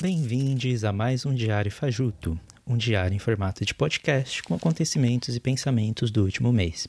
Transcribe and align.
Bem-vindos 0.00 0.84
a 0.84 0.92
mais 0.92 1.24
um 1.24 1.34
Diário 1.34 1.70
Fajuto, 1.70 2.38
um 2.66 2.76
diário 2.76 3.14
em 3.14 3.18
formato 3.18 3.64
de 3.64 3.74
podcast 3.74 4.42
com 4.42 4.54
acontecimentos 4.54 5.34
e 5.34 5.40
pensamentos 5.40 6.10
do 6.10 6.24
último 6.24 6.52
mês. 6.52 6.86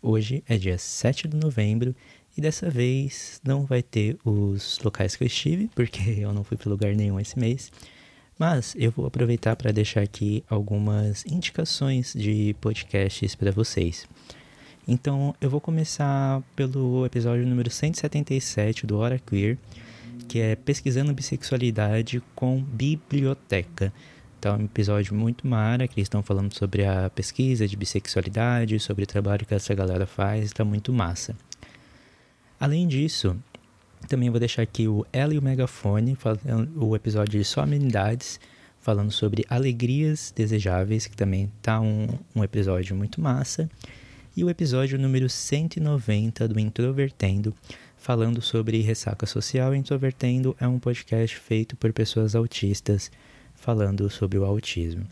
Hoje 0.00 0.42
é 0.48 0.56
dia 0.56 0.78
7 0.78 1.28
de 1.28 1.36
novembro 1.36 1.94
e 2.36 2.40
dessa 2.40 2.70
vez 2.70 3.40
não 3.44 3.64
vai 3.64 3.82
ter 3.82 4.18
os 4.24 4.78
locais 4.82 5.16
que 5.16 5.24
eu 5.24 5.26
estive, 5.26 5.70
porque 5.74 6.02
eu 6.20 6.32
não 6.32 6.44
fui 6.44 6.56
para 6.56 6.70
lugar 6.70 6.94
nenhum 6.94 7.20
esse 7.20 7.38
mês. 7.38 7.70
Mas 8.38 8.74
eu 8.76 8.90
vou 8.90 9.06
aproveitar 9.06 9.54
para 9.56 9.72
deixar 9.72 10.02
aqui 10.02 10.42
algumas 10.48 11.24
indicações 11.26 12.12
de 12.14 12.56
podcasts 12.60 13.34
para 13.34 13.50
vocês. 13.50 14.08
Então 14.88 15.34
eu 15.40 15.48
vou 15.48 15.60
começar 15.60 16.42
pelo 16.56 17.06
episódio 17.06 17.46
número 17.46 17.70
177 17.70 18.86
do 18.86 18.98
Hora 18.98 19.18
Queer, 19.18 19.58
que 20.28 20.40
é 20.40 20.56
Pesquisando 20.56 21.12
Bissexualidade 21.12 22.22
com 22.34 22.60
Biblioteca. 22.62 23.92
Então, 24.38 24.56
é 24.56 24.58
um 24.58 24.64
episódio 24.64 25.14
muito 25.14 25.46
mara, 25.46 25.86
que 25.86 26.00
eles 26.00 26.06
estão 26.06 26.20
falando 26.20 26.52
sobre 26.52 26.84
a 26.84 27.08
pesquisa 27.10 27.68
de 27.68 27.76
bissexualidade, 27.76 28.80
sobre 28.80 29.04
o 29.04 29.06
trabalho 29.06 29.46
que 29.46 29.54
essa 29.54 29.72
galera 29.72 30.04
faz, 30.04 30.46
está 30.46 30.64
muito 30.64 30.92
massa. 30.92 31.36
Além 32.62 32.86
disso, 32.86 33.36
também 34.06 34.30
vou 34.30 34.38
deixar 34.38 34.62
aqui 34.62 34.86
o 34.86 35.04
Ela 35.12 35.34
e 35.34 35.38
o 35.38 35.42
Megafone, 35.42 36.16
o 36.76 36.94
episódio 36.94 37.36
de 37.36 37.44
Só 37.44 37.62
Amenidades, 37.62 38.38
falando 38.78 39.10
sobre 39.10 39.44
alegrias 39.50 40.32
desejáveis, 40.36 41.08
que 41.08 41.16
também 41.16 41.50
tá 41.60 41.80
um, 41.80 42.06
um 42.32 42.44
episódio 42.44 42.94
muito 42.94 43.20
massa. 43.20 43.68
E 44.36 44.44
o 44.44 44.48
episódio 44.48 44.96
número 44.96 45.28
190 45.28 46.46
do 46.46 46.60
Introvertendo, 46.60 47.52
falando 47.96 48.40
sobre 48.40 48.80
ressaca 48.80 49.26
social. 49.26 49.74
Introvertendo 49.74 50.54
é 50.60 50.68
um 50.68 50.78
podcast 50.78 51.36
feito 51.38 51.74
por 51.74 51.92
pessoas 51.92 52.36
autistas 52.36 53.10
falando 53.56 54.08
sobre 54.08 54.38
o 54.38 54.44
autismo. 54.44 55.04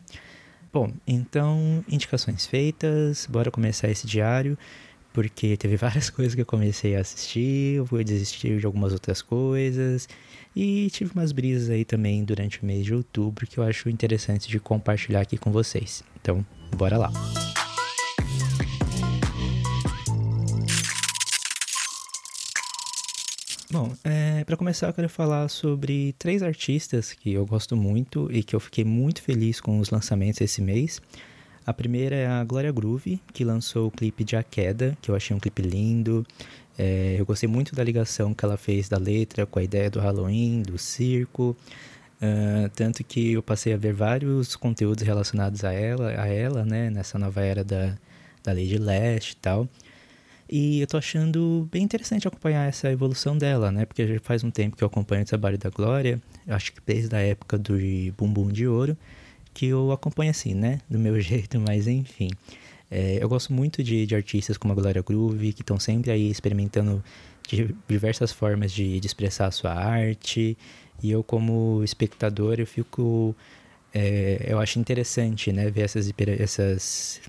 Bom, 0.73 0.93
então, 1.05 1.85
indicações 1.89 2.47
feitas, 2.47 3.27
bora 3.29 3.51
começar 3.51 3.91
esse 3.91 4.07
diário, 4.07 4.57
porque 5.13 5.57
teve 5.57 5.77
várias 5.77 6.09
coisas 6.11 6.35
que 6.35 6.41
eu 6.41 6.47
comecei 6.47 6.97
a 6.97 7.01
assistir, 7.01 7.77
eu 7.77 7.85
vou 7.85 8.03
desistir 8.03 8.59
de 8.59 8.67
algumas 8.67 8.93
outras 8.93 9.23
coisas, 9.23 10.09
e 10.55 10.89
tive 10.91 11.13
umas 11.15 11.33
brisas 11.33 11.71
aí 11.71 11.85
também 11.85 12.25
durante 12.25 12.63
o 12.63 12.67
mês 12.67 12.85
de 12.85 12.95
outubro 12.95 13.47
que 13.47 13.59
eu 13.59 13.65
acho 13.65 13.89
interessante 13.89 14.49
de 14.49 14.59
compartilhar 14.59 15.21
aqui 15.21 15.37
com 15.37 15.51
vocês. 15.51 16.03
Então, 16.21 16.45
bora 16.77 16.99
lá! 16.99 17.13
Bom, 23.73 23.95
é, 24.03 24.43
para 24.43 24.57
começar 24.57 24.89
eu 24.89 24.93
quero 24.93 25.09
falar 25.09 25.49
sobre 25.49 26.13
três 26.19 26.43
artistas 26.43 27.13
que 27.13 27.33
eu 27.33 27.47
gosto 27.47 27.77
muito 27.77 28.29
e 28.33 28.43
que 28.43 28.57
eu 28.57 28.59
fiquei 28.59 28.85
muito 28.85 29.23
feliz 29.23 29.61
com 29.61 29.79
os 29.79 29.91
lançamentos 29.91 30.41
esse 30.41 30.61
mês. 30.61 31.01
A 31.67 31.73
primeira 31.73 32.17
é 32.17 32.27
a 32.27 32.43
Glória 32.43 32.73
Groove, 32.73 33.21
que 33.33 33.45
lançou 33.45 33.89
o 33.89 33.91
clipe 33.91 34.25
de 34.25 34.35
A 34.35 34.43
Queda, 34.43 34.97
que 35.01 35.11
eu 35.11 35.15
achei 35.15 35.37
um 35.37 35.39
clipe 35.41 35.63
lindo. 35.63 36.27
É, 36.79 37.17
eu 37.19 37.27
gostei 37.27 37.49
muito 37.49 37.75
da 37.75 37.85
ligação 37.85 38.33
que 38.33 38.45
ela 38.45 38.57
fez 38.57 38.89
da 38.89 38.97
letra 38.97 39.45
com 39.45 39.59
a 39.59 39.63
ideia 39.63 39.91
do 39.91 40.01
Halloween, 40.01 40.63
do 40.63 40.79
circo. 40.79 41.57
Uh, 42.23 42.69
tanto 42.75 43.03
que 43.03 43.33
eu 43.33 43.43
passei 43.43 43.73
a 43.73 43.77
ver 43.77 43.95
vários 43.95 44.55
conteúdos 44.55 45.03
relacionados 45.03 45.65
a 45.65 45.73
ela, 45.73 46.11
a 46.21 46.27
ela, 46.27 46.67
né, 46.67 46.91
nessa 46.91 47.19
nova 47.19 47.41
era 47.41 47.65
da, 47.65 47.97
da 48.43 48.53
Lady 48.53 48.77
Leste 48.79 49.33
e 49.33 49.37
tal. 49.37 49.69
E 50.53 50.81
eu 50.81 50.87
tô 50.87 50.97
achando 50.97 51.69
bem 51.71 51.83
interessante 51.83 52.27
acompanhar 52.27 52.69
essa 52.69 52.91
evolução 52.91 53.39
dela, 53.39 53.71
né? 53.71 53.87
Porque 53.87 54.05
já 54.07 54.19
faz 54.21 54.43
um 54.43 54.51
tempo 54.51 54.77
que 54.77 54.83
eu 54.83 54.89
acompanho 54.89 55.23
o 55.23 55.27
trabalho 55.27 55.57
da 55.57 55.71
Glória, 55.71 56.21
acho 56.49 56.73
que 56.73 56.81
desde 56.85 57.15
a 57.15 57.21
época 57.21 57.57
do 57.57 57.75
Bumbum 58.19 58.49
de 58.49 58.67
Ouro, 58.67 58.97
que 59.55 59.67
eu 59.67 59.93
acompanho 59.93 60.31
assim, 60.31 60.55
né? 60.55 60.81
Do 60.89 60.99
meu 60.99 61.19
jeito, 61.21 61.61
mas 61.61 61.87
enfim. 61.87 62.31
É, 62.91 63.19
eu 63.21 63.29
gosto 63.29 63.53
muito 63.53 63.85
de, 63.85 64.05
de, 64.05 64.17
artistas 64.17 64.57
como 64.59 64.73
a 64.73 64.77
Glória 64.77 65.03
Groove, 65.03 65.53
que 65.53 65.63
estão 65.63 65.79
sempre 65.79 66.11
aí 66.11 66.29
experimentando 66.29 67.03
diversas 67.89 68.33
formas 68.33 68.73
de, 68.73 68.99
de, 68.99 69.07
expressar 69.07 69.47
a 69.47 69.51
sua 69.51 69.73
arte. 69.73 70.57
E 71.03 71.11
eu, 71.11 71.23
como 71.23 71.83
espectador, 71.85 72.59
eu 72.59 72.67
fico. 72.67 73.35
É, 73.95 74.47
eu 74.49 74.59
acho 74.59 74.79
interessante, 74.79 75.53
né? 75.53 75.71
Ver 75.71 75.83
essas, 75.83 76.13
essas, 76.39 77.21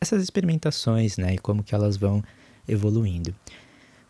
essas 0.00 0.22
experimentações, 0.22 1.18
né? 1.18 1.34
E 1.34 1.38
como 1.38 1.62
que 1.62 1.74
elas 1.74 1.96
vão 1.96 2.22
evoluindo. 2.68 3.34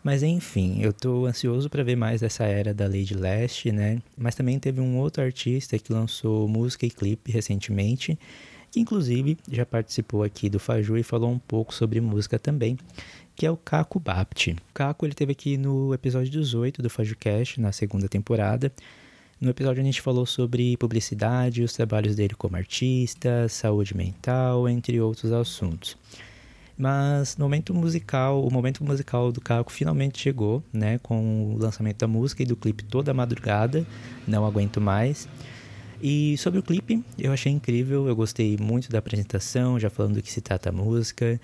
Mas 0.03 0.23
enfim, 0.23 0.81
eu 0.81 0.91
tô 0.91 1.27
ansioso 1.27 1.69
para 1.69 1.83
ver 1.83 1.95
mais 1.95 2.21
dessa 2.21 2.43
era 2.45 2.73
da 2.73 2.85
Lady 2.85 3.13
Leste, 3.13 3.71
né? 3.71 3.99
Mas 4.17 4.33
também 4.33 4.57
teve 4.57 4.81
um 4.81 4.97
outro 4.97 5.21
artista 5.21 5.77
que 5.77 5.93
lançou 5.93 6.47
música 6.47 6.85
e 6.85 6.89
clipe 6.89 7.31
recentemente, 7.31 8.17
que 8.71 8.79
inclusive 8.79 9.37
já 9.49 9.65
participou 9.65 10.23
aqui 10.23 10.49
do 10.49 10.59
Faju 10.59 10.97
e 10.97 11.03
falou 11.03 11.29
um 11.29 11.37
pouco 11.37 11.73
sobre 11.73 12.01
música 12.01 12.39
também, 12.39 12.79
que 13.35 13.45
é 13.45 13.51
o 13.51 13.57
Caco 13.57 13.99
Bapt. 13.99 14.53
O 14.53 14.73
Caco 14.73 15.05
ele 15.05 15.13
teve 15.13 15.33
aqui 15.33 15.55
no 15.55 15.93
episódio 15.93 16.31
18 16.31 16.81
do 16.81 16.89
FajuCast, 16.89 17.61
na 17.61 17.71
segunda 17.71 18.09
temporada. 18.09 18.71
No 19.39 19.51
episódio 19.51 19.81
a 19.81 19.85
gente 19.85 20.01
falou 20.01 20.25
sobre 20.25 20.77
publicidade, 20.77 21.63
os 21.63 21.73
trabalhos 21.73 22.15
dele 22.15 22.33
como 22.35 22.55
artista, 22.55 23.47
saúde 23.49 23.95
mental, 23.95 24.67
entre 24.67 24.99
outros 24.99 25.31
assuntos. 25.31 25.95
Mas 26.81 27.37
no 27.37 27.45
momento 27.45 27.75
musical, 27.75 28.43
o 28.43 28.51
momento 28.51 28.83
musical 28.83 29.31
do 29.31 29.39
Caco 29.39 29.71
finalmente 29.71 30.19
chegou, 30.19 30.63
né? 30.73 30.97
Com 31.03 31.53
o 31.53 31.57
lançamento 31.59 31.99
da 31.99 32.07
música 32.07 32.41
e 32.41 32.45
do 32.45 32.55
clipe 32.55 32.83
toda 32.83 33.13
madrugada. 33.13 33.85
Não 34.27 34.43
aguento 34.47 34.81
mais. 34.81 35.29
E 36.01 36.35
sobre 36.39 36.59
o 36.59 36.63
clipe, 36.63 37.03
eu 37.19 37.31
achei 37.31 37.51
incrível, 37.51 38.07
eu 38.07 38.15
gostei 38.15 38.57
muito 38.59 38.89
da 38.89 38.97
apresentação, 38.97 39.79
já 39.79 39.91
falando 39.91 40.15
do 40.15 40.23
que 40.23 40.31
se 40.31 40.41
trata 40.41 40.69
a 40.69 40.71
música. 40.71 41.39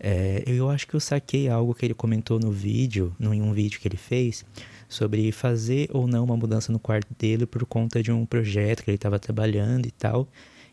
É, 0.00 0.42
eu 0.44 0.68
acho 0.68 0.88
que 0.88 0.94
eu 0.94 1.00
saquei 1.00 1.48
algo 1.48 1.72
que 1.72 1.86
ele 1.86 1.94
comentou 1.94 2.40
no 2.40 2.50
vídeo, 2.50 3.14
em 3.20 3.40
um 3.40 3.52
vídeo 3.52 3.78
que 3.78 3.86
ele 3.86 3.96
fez, 3.96 4.44
sobre 4.88 5.30
fazer 5.30 5.88
ou 5.92 6.08
não 6.08 6.24
uma 6.24 6.36
mudança 6.36 6.72
no 6.72 6.80
quarto 6.80 7.14
dele 7.16 7.46
por 7.46 7.64
conta 7.64 8.02
de 8.02 8.10
um 8.10 8.26
projeto 8.26 8.82
que 8.82 8.90
ele 8.90 8.96
estava 8.96 9.20
trabalhando 9.20 9.86
e 9.86 9.92
tal. 9.92 10.26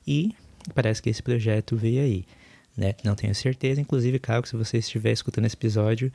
E 0.08 0.34
parece 0.74 1.04
que 1.04 1.10
esse 1.12 1.22
projeto 1.22 1.76
veio 1.76 2.02
aí 2.02 2.26
né? 2.78 2.94
Não 3.04 3.16
tenho 3.16 3.34
certeza, 3.34 3.82
inclusive, 3.82 4.20
Caio, 4.20 4.46
se 4.46 4.56
você 4.56 4.78
estiver 4.78 5.12
escutando 5.12 5.46
esse 5.46 5.56
episódio, 5.56 6.12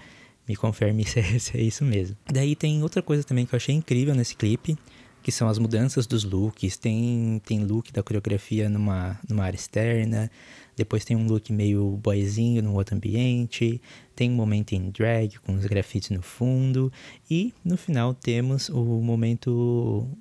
me 0.48 0.54
confirme 0.54 1.04
se 1.06 1.18
é, 1.18 1.38
se 1.38 1.58
é 1.58 1.60
isso 1.60 1.84
mesmo. 1.84 2.16
Daí 2.32 2.54
tem 2.54 2.82
outra 2.82 3.02
coisa 3.02 3.24
também 3.24 3.44
que 3.44 3.54
eu 3.54 3.56
achei 3.56 3.74
incrível 3.74 4.14
nesse 4.14 4.36
clipe, 4.36 4.78
que 5.22 5.32
são 5.32 5.48
as 5.48 5.58
mudanças 5.58 6.06
dos 6.06 6.24
looks. 6.24 6.76
Tem, 6.76 7.40
tem 7.44 7.64
look 7.64 7.92
da 7.92 8.02
coreografia 8.02 8.68
numa, 8.68 9.18
numa 9.28 9.44
área 9.44 9.56
externa, 9.56 10.30
depois 10.76 11.04
tem 11.04 11.16
um 11.16 11.26
look 11.26 11.52
meio 11.52 11.98
boyzinho 12.02 12.62
no 12.62 12.74
outro 12.74 12.96
ambiente, 12.96 13.80
tem 14.14 14.30
um 14.30 14.34
momento 14.34 14.72
em 14.72 14.90
drag 14.90 15.38
com 15.40 15.54
os 15.54 15.66
grafites 15.66 16.10
no 16.10 16.22
fundo, 16.22 16.92
e 17.30 17.52
no 17.64 17.76
final 17.76 18.14
temos 18.14 18.68
o 18.68 18.82
momento, 18.82 19.50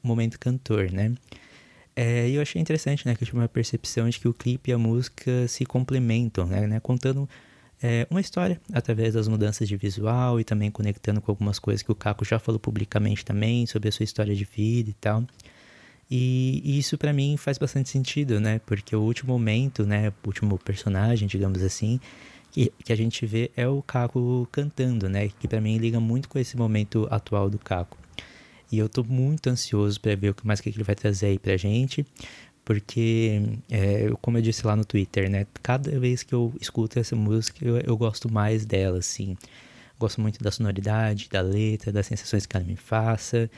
o 0.03 0.07
momento 0.07 0.40
cantor, 0.40 0.91
né? 0.91 1.13
É, 1.96 2.29
eu 2.29 2.41
achei 2.41 2.62
interessante, 2.62 3.06
né, 3.06 3.16
que 3.16 3.24
eu 3.24 3.25
tive 3.25 3.38
uma 3.38 3.50
percepção 3.50 4.07
de 4.09 4.19
que 4.19 4.28
o 4.28 4.34
clipe 4.34 4.72
e 4.72 4.74
a 4.74 4.78
música 4.78 5.47
se 5.47 5.66
complementam, 5.66 6.46
né, 6.46 6.66
né 6.66 6.79
contando 6.79 7.28
é, 7.84 8.07
uma 8.09 8.22
história 8.22 8.62
através 8.72 9.13
das 9.13 9.28
mudanças 9.28 9.68
de 9.68 9.75
visual 9.75 10.40
e 10.40 10.44
também 10.44 10.72
conectando 10.72 11.19
com 11.19 11.31
algumas 11.31 11.59
coisas 11.59 11.81
que 11.81 11.91
o 11.91 11.96
Caco 11.96 12.24
já 12.24 12.40
falou 12.40 12.59
publicamente 12.59 13.25
também 13.25 13.66
sobre 13.66 13.90
a 13.90 13.91
sua 13.91 14.03
história 14.03 14.35
de 14.35 14.46
vida 14.46 14.90
e 14.90 14.94
tal. 14.94 15.25
E, 16.09 16.62
e 16.63 16.78
isso 16.78 16.97
para 16.97 17.12
mim 17.13 17.38
faz 17.38 17.57
bastante 17.57 17.89
sentido, 17.89 18.39
né, 18.39 18.60
porque 18.66 18.95
o 18.95 19.01
último 19.01 19.33
momento, 19.33 19.86
né, 19.86 20.10
o 20.10 20.27
último 20.27 20.57
personagem, 20.60 21.27
digamos 21.27 21.62
assim, 21.63 22.00
que, 22.51 22.71
que 22.83 22.94
a 22.94 22.98
gente 22.98 23.25
vê 23.25 23.50
é 23.56 23.68
o 23.68 23.81
Caco 23.81 24.48
cantando, 24.51 25.10
né, 25.10 25.30
que 25.39 25.48
para 25.48 25.60
mim 25.60 25.77
liga 25.77 26.00
muito 26.00 26.30
com 26.30 26.38
esse 26.38 26.56
momento 26.56 27.07
atual 27.10 27.50
do 27.50 27.57
Caco. 27.57 27.98
E 28.71 28.77
eu 28.77 28.88
tô 28.88 29.03
muito 29.03 29.47
ansioso 29.47 30.00
para 30.00 30.15
ver 30.15 30.29
o 30.29 30.33
que 30.33 30.47
mais 30.47 30.62
que 30.62 30.69
ele 30.69 30.83
vai 30.83 30.95
trazer 30.95 31.27
aí 31.27 31.39
pra 31.39 31.57
gente. 31.57 32.06
Porque, 32.63 33.41
é, 33.69 34.09
como 34.21 34.38
eu 34.38 34.41
disse 34.41 34.65
lá 34.65 34.75
no 34.75 34.85
Twitter, 34.85 35.29
né? 35.29 35.45
Cada 35.62 36.00
vez 36.00 36.23
que 36.23 36.33
eu 36.33 36.53
escuto 36.62 37.00
essa 37.00 37.15
música, 37.15 37.65
eu, 37.65 37.77
eu 37.79 37.97
gosto 37.97 38.31
mais 38.31 38.65
dela, 38.65 39.00
assim. 39.00 39.35
Gosto 40.00 40.21
muito 40.21 40.41
da 40.44 40.51
sonoridade, 40.51 41.27
da 41.29 41.41
letra, 41.41 41.91
das 41.91 42.07
sensações 42.07 42.45
que 42.45 42.56
ela 42.56 42.65
me 42.65 42.75
faça. 42.75 43.50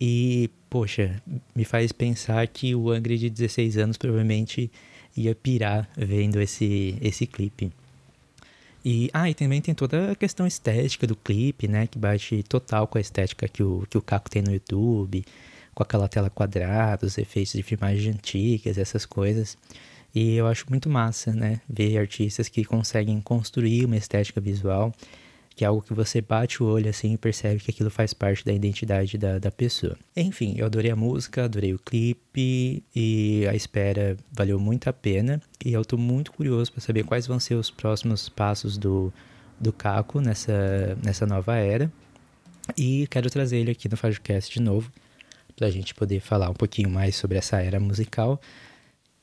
E, 0.00 0.50
poxa, 0.70 1.22
me 1.54 1.64
faz 1.64 1.92
pensar 1.92 2.46
que 2.48 2.74
o 2.74 2.90
Angry 2.90 3.18
de 3.18 3.30
16 3.30 3.76
anos 3.76 3.96
provavelmente 3.96 4.70
ia 5.16 5.34
pirar 5.34 5.88
vendo 5.96 6.40
esse, 6.40 6.96
esse 7.00 7.26
clipe. 7.26 7.70
E, 8.84 9.08
ah, 9.14 9.30
e 9.30 9.34
também 9.34 9.62
tem 9.62 9.74
toda 9.74 10.12
a 10.12 10.14
questão 10.14 10.46
estética 10.46 11.06
do 11.06 11.16
clipe, 11.16 11.66
né? 11.66 11.86
Que 11.86 11.98
bate 11.98 12.42
total 12.42 12.86
com 12.86 12.98
a 12.98 13.00
estética 13.00 13.48
que 13.48 13.62
o, 13.62 13.86
que 13.88 13.96
o 13.96 14.02
Caco 14.02 14.28
tem 14.28 14.42
no 14.42 14.52
YouTube, 14.52 15.24
com 15.74 15.82
aquela 15.82 16.06
tela 16.06 16.28
quadrada, 16.28 17.06
os 17.06 17.16
efeitos 17.16 17.54
de 17.54 17.62
filmagem 17.62 18.12
antigas, 18.12 18.76
essas 18.76 19.06
coisas. 19.06 19.56
E 20.14 20.34
eu 20.36 20.46
acho 20.46 20.66
muito 20.68 20.88
massa, 20.88 21.32
né? 21.32 21.60
Ver 21.68 21.98
artistas 21.98 22.48
que 22.48 22.64
conseguem 22.64 23.20
construir 23.20 23.86
uma 23.86 23.96
estética 23.96 24.40
visual, 24.40 24.92
que 25.54 25.64
é 25.64 25.68
algo 25.68 25.82
que 25.82 25.94
você 25.94 26.20
bate 26.20 26.62
o 26.62 26.66
olho 26.66 26.90
assim 26.90 27.12
e 27.12 27.18
percebe 27.18 27.60
que 27.60 27.70
aquilo 27.70 27.90
faz 27.90 28.12
parte 28.12 28.44
da 28.44 28.52
identidade 28.52 29.16
da, 29.16 29.38
da 29.38 29.50
pessoa. 29.50 29.96
Enfim, 30.16 30.54
eu 30.58 30.66
adorei 30.66 30.90
a 30.90 30.96
música, 30.96 31.44
adorei 31.44 31.72
o 31.72 31.78
clipe 31.78 32.82
e 32.94 33.46
a 33.48 33.54
espera 33.54 34.16
valeu 34.32 34.58
muito 34.58 34.88
a 34.88 34.92
pena. 34.92 35.40
E 35.64 35.72
eu 35.72 35.84
tô 35.84 35.96
muito 35.96 36.32
curioso 36.32 36.72
para 36.72 36.80
saber 36.80 37.04
quais 37.04 37.26
vão 37.26 37.38
ser 37.38 37.54
os 37.54 37.70
próximos 37.70 38.28
passos 38.28 38.76
do, 38.76 39.12
do 39.60 39.72
Caco 39.72 40.20
nessa, 40.20 40.98
nessa 41.04 41.24
nova 41.24 41.56
era. 41.56 41.90
E 42.76 43.06
quero 43.08 43.30
trazer 43.30 43.58
ele 43.58 43.70
aqui 43.70 43.88
no 43.88 43.96
Fajocast 43.96 44.52
de 44.52 44.60
novo, 44.60 44.90
para 45.54 45.68
a 45.68 45.70
gente 45.70 45.94
poder 45.94 46.20
falar 46.20 46.50
um 46.50 46.54
pouquinho 46.54 46.90
mais 46.90 47.14
sobre 47.14 47.38
essa 47.38 47.60
era 47.62 47.78
musical. 47.78 48.40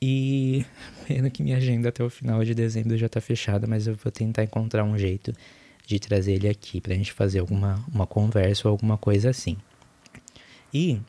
E 0.00 0.64
pena 1.06 1.28
que 1.28 1.42
minha 1.42 1.58
agenda 1.58 1.90
até 1.90 2.02
o 2.02 2.08
final 2.08 2.42
de 2.42 2.54
dezembro 2.54 2.96
já 2.96 3.06
está 3.06 3.20
fechada, 3.20 3.66
mas 3.66 3.86
eu 3.86 3.94
vou 3.96 4.10
tentar 4.10 4.44
encontrar 4.44 4.82
um 4.84 4.96
jeito 4.96 5.34
de 5.86 5.98
trazer 5.98 6.34
ele 6.34 6.48
aqui 6.48 6.80
para 6.80 6.94
a 6.94 6.96
gente 6.96 7.12
fazer 7.12 7.40
alguma 7.40 7.84
uma 7.92 8.06
conversa 8.06 8.68
ou 8.68 8.72
alguma 8.72 8.96
coisa 8.96 9.30
assim. 9.30 9.56
E, 10.72 11.00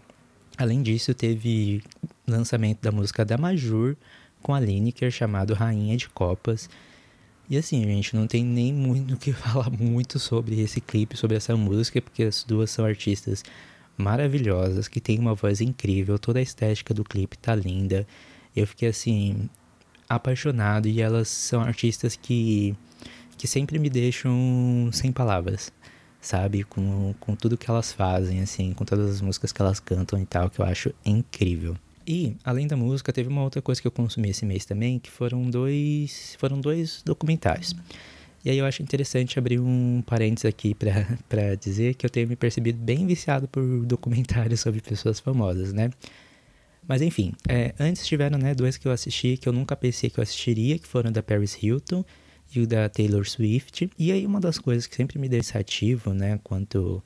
além 0.57 0.81
disso, 0.81 1.13
teve 1.13 1.83
lançamento 2.27 2.81
da 2.81 2.91
música 2.91 3.23
da 3.23 3.37
Majur 3.37 3.95
com 4.41 4.53
a 4.53 4.59
Lineker 4.59 5.09
chamado 5.09 5.53
Rainha 5.53 5.95
de 5.95 6.09
Copas. 6.09 6.69
E 7.49 7.57
assim, 7.57 7.83
gente, 7.83 8.15
não 8.15 8.27
tem 8.27 8.43
nem 8.43 8.73
muito 8.73 9.13
o 9.13 9.17
que 9.17 9.31
falar 9.33 9.69
muito 9.69 10.19
sobre 10.19 10.59
esse 10.61 10.81
clipe, 10.81 11.17
sobre 11.17 11.37
essa 11.37 11.55
música, 11.55 12.01
porque 12.01 12.23
as 12.23 12.43
duas 12.43 12.69
são 12.71 12.85
artistas 12.85 13.43
maravilhosas, 13.97 14.87
que 14.87 14.99
têm 14.99 15.19
uma 15.19 15.35
voz 15.35 15.61
incrível, 15.61 16.17
toda 16.17 16.39
a 16.39 16.41
estética 16.41 16.93
do 16.93 17.03
clipe 17.03 17.37
tá 17.37 17.55
linda. 17.55 18.07
Eu 18.55 18.67
fiquei 18.67 18.89
assim 18.89 19.49
apaixonado 20.09 20.87
e 20.87 21.01
elas 21.01 21.27
são 21.27 21.61
artistas 21.61 22.15
que 22.15 22.75
que 23.43 23.47
sempre 23.47 23.77
me 23.77 23.89
deixam 23.89 24.89
sem 24.93 25.11
palavras, 25.11 25.69
sabe? 26.21 26.63
Com, 26.63 27.13
com 27.19 27.35
tudo 27.35 27.57
que 27.57 27.69
elas 27.69 27.91
fazem, 27.91 28.39
assim, 28.39 28.71
com 28.71 28.85
todas 28.85 29.15
as 29.15 29.19
músicas 29.19 29.51
que 29.51 29.61
elas 29.61 29.81
cantam 29.81 30.17
e 30.17 30.25
tal, 30.25 30.49
que 30.49 30.61
eu 30.61 30.65
acho 30.65 30.93
incrível. 31.05 31.75
E, 32.07 32.37
além 32.41 32.67
da 32.67 32.77
música, 32.77 33.11
teve 33.11 33.27
uma 33.27 33.43
outra 33.43 33.61
coisa 33.61 33.81
que 33.81 33.87
eu 33.87 33.91
consumi 33.91 34.29
esse 34.29 34.45
mês 34.45 34.63
também, 34.63 34.97
que 34.97 35.11
foram 35.11 35.49
dois, 35.49 36.37
foram 36.39 36.61
dois 36.61 37.01
documentários. 37.03 37.75
E 38.45 38.49
aí 38.49 38.57
eu 38.57 38.65
acho 38.65 38.81
interessante 38.81 39.37
abrir 39.37 39.59
um 39.59 40.01
parênteses 40.05 40.45
aqui 40.45 40.73
para 40.73 41.55
dizer 41.59 41.95
que 41.95 42.05
eu 42.05 42.09
tenho 42.09 42.29
me 42.29 42.37
percebido 42.37 42.79
bem 42.79 43.05
viciado 43.05 43.45
por 43.49 43.85
documentários 43.85 44.61
sobre 44.61 44.79
pessoas 44.79 45.19
famosas, 45.19 45.73
né? 45.73 45.89
Mas 46.87 47.01
enfim, 47.01 47.33
é, 47.49 47.75
antes 47.77 48.07
tiveram 48.07 48.37
né, 48.37 48.55
dois 48.55 48.77
que 48.77 48.87
eu 48.87 48.91
assisti 48.93 49.35
que 49.35 49.49
eu 49.49 49.53
nunca 49.53 49.75
pensei 49.75 50.09
que 50.09 50.17
eu 50.17 50.21
assistiria, 50.21 50.79
que 50.79 50.87
foram 50.87 51.11
da 51.11 51.21
Paris 51.21 51.61
Hilton 51.61 52.05
e 52.55 52.61
o 52.61 52.67
da 52.67 52.89
Taylor 52.89 53.27
Swift. 53.27 53.89
E 53.97 54.11
aí 54.11 54.25
uma 54.25 54.39
das 54.39 54.57
coisas 54.57 54.87
que 54.87 54.95
sempre 54.95 55.19
me 55.19 55.29
deixa 55.29 55.59
ativo, 55.59 56.13
né, 56.13 56.39
quanto 56.43 57.03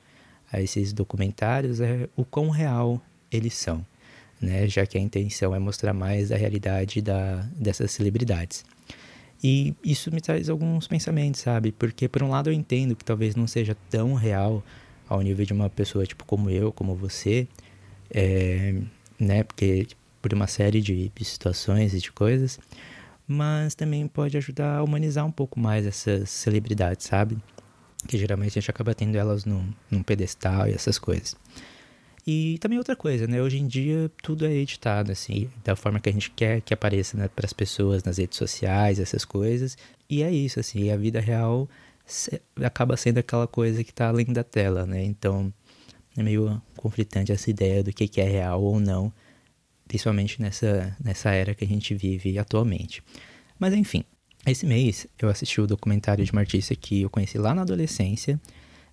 a 0.50 0.60
esses 0.60 0.92
documentários 0.92 1.80
é 1.80 2.08
o 2.16 2.24
quão 2.24 2.48
real 2.48 3.00
eles 3.30 3.54
são, 3.54 3.84
né? 4.40 4.66
Já 4.66 4.86
que 4.86 4.96
a 4.96 5.00
intenção 5.00 5.54
é 5.54 5.58
mostrar 5.58 5.92
mais 5.92 6.32
a 6.32 6.36
realidade 6.36 7.02
da, 7.02 7.46
dessas 7.54 7.90
celebridades. 7.90 8.64
E 9.42 9.74
isso 9.84 10.10
me 10.10 10.20
traz 10.20 10.48
alguns 10.48 10.86
pensamentos, 10.88 11.40
sabe? 11.42 11.70
Porque 11.70 12.08
por 12.08 12.22
um 12.22 12.30
lado 12.30 12.48
eu 12.50 12.54
entendo 12.54 12.96
que 12.96 13.04
talvez 13.04 13.36
não 13.36 13.46
seja 13.46 13.76
tão 13.88 14.14
real 14.14 14.64
ao 15.08 15.20
nível 15.20 15.44
de 15.44 15.52
uma 15.52 15.70
pessoa 15.70 16.06
tipo 16.06 16.24
como 16.24 16.50
eu, 16.50 16.72
como 16.72 16.94
você, 16.94 17.46
é, 18.10 18.74
né? 19.18 19.44
Porque 19.44 19.86
por 20.20 20.32
uma 20.32 20.46
série 20.46 20.80
de 20.80 21.12
situações 21.22 21.94
e 21.94 22.00
de 22.00 22.10
coisas, 22.10 22.58
mas 23.28 23.74
também 23.74 24.08
pode 24.08 24.38
ajudar 24.38 24.78
a 24.78 24.82
humanizar 24.82 25.26
um 25.26 25.30
pouco 25.30 25.60
mais 25.60 25.86
essas 25.86 26.30
celebridades, 26.30 27.06
sabe? 27.06 27.36
Que 28.06 28.16
geralmente 28.16 28.58
a 28.58 28.60
gente 28.60 28.70
acaba 28.70 28.94
tendo 28.94 29.16
elas 29.16 29.44
num, 29.44 29.70
num 29.90 30.02
pedestal 30.02 30.66
e 30.66 30.72
essas 30.72 30.98
coisas. 30.98 31.36
E 32.26 32.58
também 32.58 32.78
outra 32.78 32.96
coisa, 32.96 33.26
né? 33.26 33.42
Hoje 33.42 33.58
em 33.58 33.66
dia 33.66 34.10
tudo 34.22 34.46
é 34.46 34.52
editado, 34.52 35.12
assim, 35.12 35.50
da 35.62 35.76
forma 35.76 36.00
que 36.00 36.08
a 36.08 36.12
gente 36.12 36.30
quer 36.30 36.62
que 36.62 36.72
apareça 36.72 37.18
né, 37.18 37.28
para 37.28 37.44
as 37.44 37.52
pessoas 37.52 38.02
nas 38.02 38.16
redes 38.16 38.38
sociais, 38.38 38.98
essas 38.98 39.24
coisas. 39.24 39.76
E 40.08 40.22
é 40.22 40.30
isso, 40.30 40.58
assim, 40.58 40.90
a 40.90 40.96
vida 40.96 41.20
real 41.20 41.68
acaba 42.64 42.96
sendo 42.96 43.18
aquela 43.18 43.46
coisa 43.46 43.84
que 43.84 43.90
está 43.90 44.08
além 44.08 44.26
da 44.26 44.42
tela, 44.42 44.86
né? 44.86 45.04
Então 45.04 45.52
é 46.16 46.22
meio 46.22 46.60
conflitante 46.76 47.30
essa 47.30 47.50
ideia 47.50 47.82
do 47.82 47.92
que, 47.92 48.08
que 48.08 48.20
é 48.20 48.24
real 48.24 48.62
ou 48.62 48.80
não, 48.80 49.12
principalmente 49.88 50.40
nessa, 50.40 50.96
nessa 51.02 51.30
era 51.30 51.54
que 51.54 51.64
a 51.64 51.68
gente 51.68 51.94
vive 51.94 52.38
atualmente. 52.38 53.02
Mas 53.58 53.74
enfim, 53.74 54.04
esse 54.46 54.64
mês 54.64 55.06
eu 55.18 55.28
assisti 55.28 55.60
o 55.60 55.66
documentário 55.66 56.24
de 56.24 56.30
uma 56.30 56.42
artista 56.42 56.74
que 56.76 57.02
eu 57.02 57.10
conheci 57.10 57.38
lá 57.38 57.54
na 57.54 57.62
adolescência, 57.62 58.40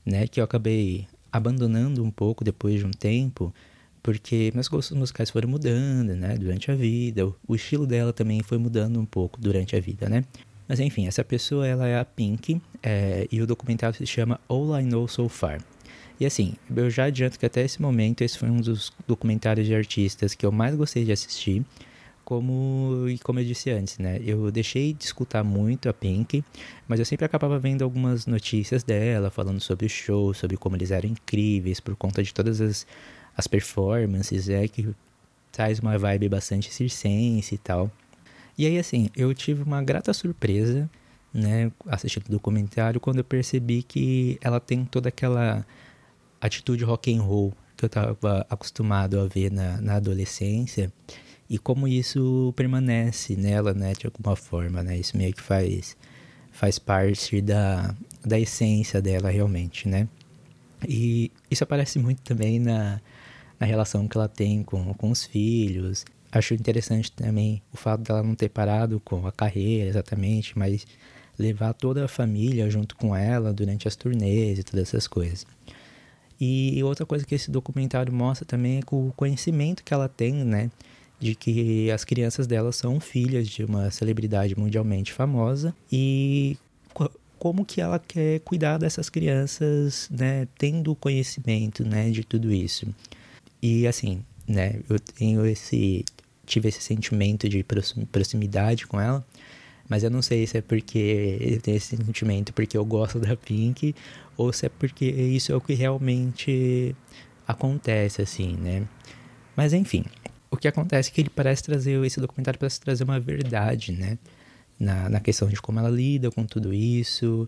né? 0.05 0.27
Que 0.27 0.39
eu 0.39 0.43
acabei 0.43 1.07
abandonando 1.31 2.03
um 2.03 2.09
pouco 2.09 2.43
depois 2.43 2.79
de 2.79 2.85
um 2.85 2.91
tempo, 2.91 3.53
porque 4.01 4.51
meus 4.53 4.67
gostos 4.67 4.97
musicais 4.97 5.29
foram 5.29 5.49
mudando, 5.49 6.15
né, 6.15 6.37
durante 6.37 6.71
a 6.71 6.75
vida. 6.75 7.27
O 7.47 7.55
estilo 7.55 7.85
dela 7.85 8.13
também 8.13 8.41
foi 8.41 8.57
mudando 8.57 8.99
um 8.99 9.05
pouco 9.05 9.39
durante 9.39 9.75
a 9.75 9.79
vida, 9.79 10.07
né? 10.07 10.23
Mas 10.67 10.79
enfim, 10.79 11.07
essa 11.07 11.23
pessoa 11.23 11.67
ela 11.67 11.87
é 11.87 11.99
a 11.99 12.05
Pink 12.05 12.59
é, 12.81 13.27
e 13.31 13.41
o 13.41 13.45
documentário 13.47 13.97
se 13.97 14.05
chama 14.07 14.39
All 14.47 14.79
I 14.79 14.83
Know 14.83 15.07
So 15.07 15.27
Far. 15.27 15.61
E 16.19 16.25
assim, 16.25 16.53
eu 16.73 16.89
já 16.89 17.05
adianto 17.05 17.37
que 17.37 17.45
até 17.45 17.61
esse 17.61 17.81
momento 17.81 18.21
esse 18.21 18.37
foi 18.37 18.49
um 18.49 18.61
dos 18.61 18.91
documentários 19.07 19.67
de 19.67 19.75
artistas 19.75 20.33
que 20.33 20.45
eu 20.45 20.51
mais 20.51 20.75
gostei 20.75 21.03
de 21.03 21.11
assistir 21.11 21.65
como 22.25 23.07
e 23.07 23.19
como 23.19 23.39
eu 23.39 23.45
disse 23.45 23.69
antes, 23.69 23.99
né? 23.99 24.19
Eu 24.25 24.51
deixei 24.51 24.93
de 24.93 25.05
escutar 25.05 25.43
muito 25.43 25.87
a 25.87 25.93
Pink, 25.93 26.43
mas 26.87 26.99
eu 26.99 27.05
sempre 27.05 27.25
acabava 27.25 27.59
vendo 27.59 27.83
algumas 27.83 28.25
notícias 28.25 28.83
dela, 28.83 29.29
falando 29.29 29.61
sobre 29.61 29.85
o 29.85 29.89
show, 29.89 30.33
sobre 30.33 30.57
como 30.57 30.75
eles 30.75 30.89
eram 30.89 31.07
incríveis 31.07 31.79
por 31.79 31.95
conta 31.95 32.23
de 32.23 32.33
todas 32.33 32.59
as, 32.59 32.87
as 33.37 33.47
performances, 33.47 34.49
é 34.49 34.67
que 34.67 34.89
traz 35.51 35.79
uma 35.79 35.97
vibe 35.97 36.27
bastante 36.27 36.73
circense 36.73 37.55
e 37.55 37.57
tal. 37.59 37.91
E 38.57 38.65
aí 38.65 38.79
assim, 38.79 39.09
eu 39.15 39.33
tive 39.33 39.61
uma 39.61 39.83
grata 39.83 40.11
surpresa, 40.11 40.89
né, 41.33 41.71
assistindo 41.87 42.27
o 42.27 42.31
documentário 42.31 42.99
quando 42.99 43.19
eu 43.19 43.23
percebi 43.23 43.83
que 43.83 44.37
ela 44.41 44.59
tem 44.59 44.83
toda 44.85 45.09
aquela 45.09 45.65
atitude 46.41 46.83
rock 46.83 47.13
and 47.13 47.21
roll 47.21 47.53
que 47.77 47.85
eu 47.85 47.87
estava 47.87 48.45
acostumado 48.49 49.19
a 49.19 49.27
ver 49.27 49.51
na, 49.51 49.81
na 49.81 49.95
adolescência 49.95 50.91
e 51.49 51.59
como 51.59 51.87
isso 51.87 52.53
permanece 52.55 53.35
nela, 53.35 53.73
né, 53.73 53.93
de 53.93 54.05
alguma 54.07 54.35
forma, 54.35 54.81
né? 54.81 54.97
Isso 54.97 55.15
meio 55.15 55.33
que 55.33 55.41
faz 55.41 55.95
faz 56.51 56.79
parte 56.79 57.41
da, 57.41 57.93
da 58.23 58.39
essência 58.39 59.01
dela 59.01 59.29
realmente, 59.29 59.89
né? 59.89 60.07
E 60.87 61.31
isso 61.51 61.63
aparece 61.63 61.99
muito 61.99 62.21
também 62.21 62.59
na, 62.59 63.01
na 63.59 63.67
relação 63.67 64.07
que 64.07 64.17
ela 64.17 64.29
tem 64.29 64.63
com, 64.63 64.93
com 64.93 65.11
os 65.11 65.25
filhos. 65.25 66.05
Acho 66.31 66.53
interessante 66.53 67.11
também 67.11 67.61
o 67.73 67.77
fato 67.77 68.01
dela 68.03 68.23
não 68.23 68.35
ter 68.35 68.49
parado 68.49 69.01
com 69.01 69.27
a 69.27 69.31
carreira 69.31 69.89
exatamente, 69.89 70.57
mas 70.57 70.87
levar 71.37 71.73
toda 71.73 72.05
a 72.05 72.07
família 72.07 72.69
junto 72.69 72.95
com 72.95 73.15
ela 73.15 73.53
durante 73.53 73.87
as 73.87 73.95
turnês 73.95 74.57
e 74.57 74.63
todas 74.63 74.87
essas 74.87 75.07
coisas. 75.07 75.45
E 76.39 76.83
outra 76.83 77.05
coisa 77.05 77.25
que 77.25 77.35
esse 77.35 77.49
documentário 77.49 78.11
mostra 78.13 78.45
também 78.45 78.79
é 78.79 78.81
o 78.91 79.13
conhecimento 79.15 79.83
que 79.83 79.93
ela 79.93 80.09
tem, 80.09 80.33
né? 80.33 80.69
de 81.19 81.33
que 81.33 81.89
as 81.91 82.03
crianças 82.03 82.45
dela 82.45 82.71
são 82.71 82.99
filhas 82.99 83.47
de 83.47 83.63
uma 83.63 83.89
celebridade 83.89 84.57
mundialmente 84.57 85.13
famosa 85.13 85.73
e 85.91 86.57
como 87.39 87.65
que 87.65 87.81
ela 87.81 87.99
quer 87.99 88.39
cuidar 88.39 88.77
dessas 88.77 89.09
crianças, 89.09 90.09
né, 90.09 90.47
tendo 90.57 90.95
conhecimento, 90.95 91.83
né, 91.83 92.09
de 92.09 92.23
tudo 92.23 92.51
isso. 92.51 92.87
E 93.61 93.85
assim, 93.85 94.23
né, 94.47 94.79
eu 94.89 94.99
tenho 94.99 95.45
esse 95.45 96.03
tive 96.45 96.69
esse 96.69 96.81
sentimento 96.81 97.49
de 97.49 97.65
proximidade 98.11 98.85
com 98.85 99.01
ela, 99.01 99.25
mas 99.89 100.03
eu 100.03 100.09
não 100.09 100.21
sei 100.21 100.45
se 100.47 100.57
é 100.57 100.61
porque 100.61 101.37
eu 101.39 101.61
tenho 101.61 101.77
esse 101.77 101.95
sentimento 101.95 102.53
porque 102.53 102.77
eu 102.77 102.85
gosto 102.85 103.19
da 103.19 103.35
Pink 103.35 103.95
ou 104.35 104.51
se 104.51 104.65
é 104.65 104.69
porque 104.69 105.05
isso 105.05 105.51
é 105.51 105.55
o 105.55 105.61
que 105.61 105.73
realmente 105.73 106.95
acontece 107.47 108.21
assim, 108.21 108.55
né? 108.57 108.87
Mas 109.55 109.73
enfim, 109.73 110.03
o 110.49 110.57
que 110.57 110.67
acontece 110.67 111.09
é 111.09 111.13
que 111.13 111.21
ele 111.21 111.29
parece 111.29 111.63
trazer, 111.63 112.03
esse 112.05 112.19
documentário 112.19 112.59
parece 112.59 112.79
trazer 112.79 113.03
uma 113.03 113.19
verdade, 113.19 113.91
né? 113.91 114.17
Na, 114.79 115.09
na 115.09 115.19
questão 115.19 115.47
de 115.47 115.61
como 115.61 115.79
ela 115.79 115.89
lida 115.89 116.29
com 116.31 116.45
tudo 116.45 116.73
isso, 116.73 117.47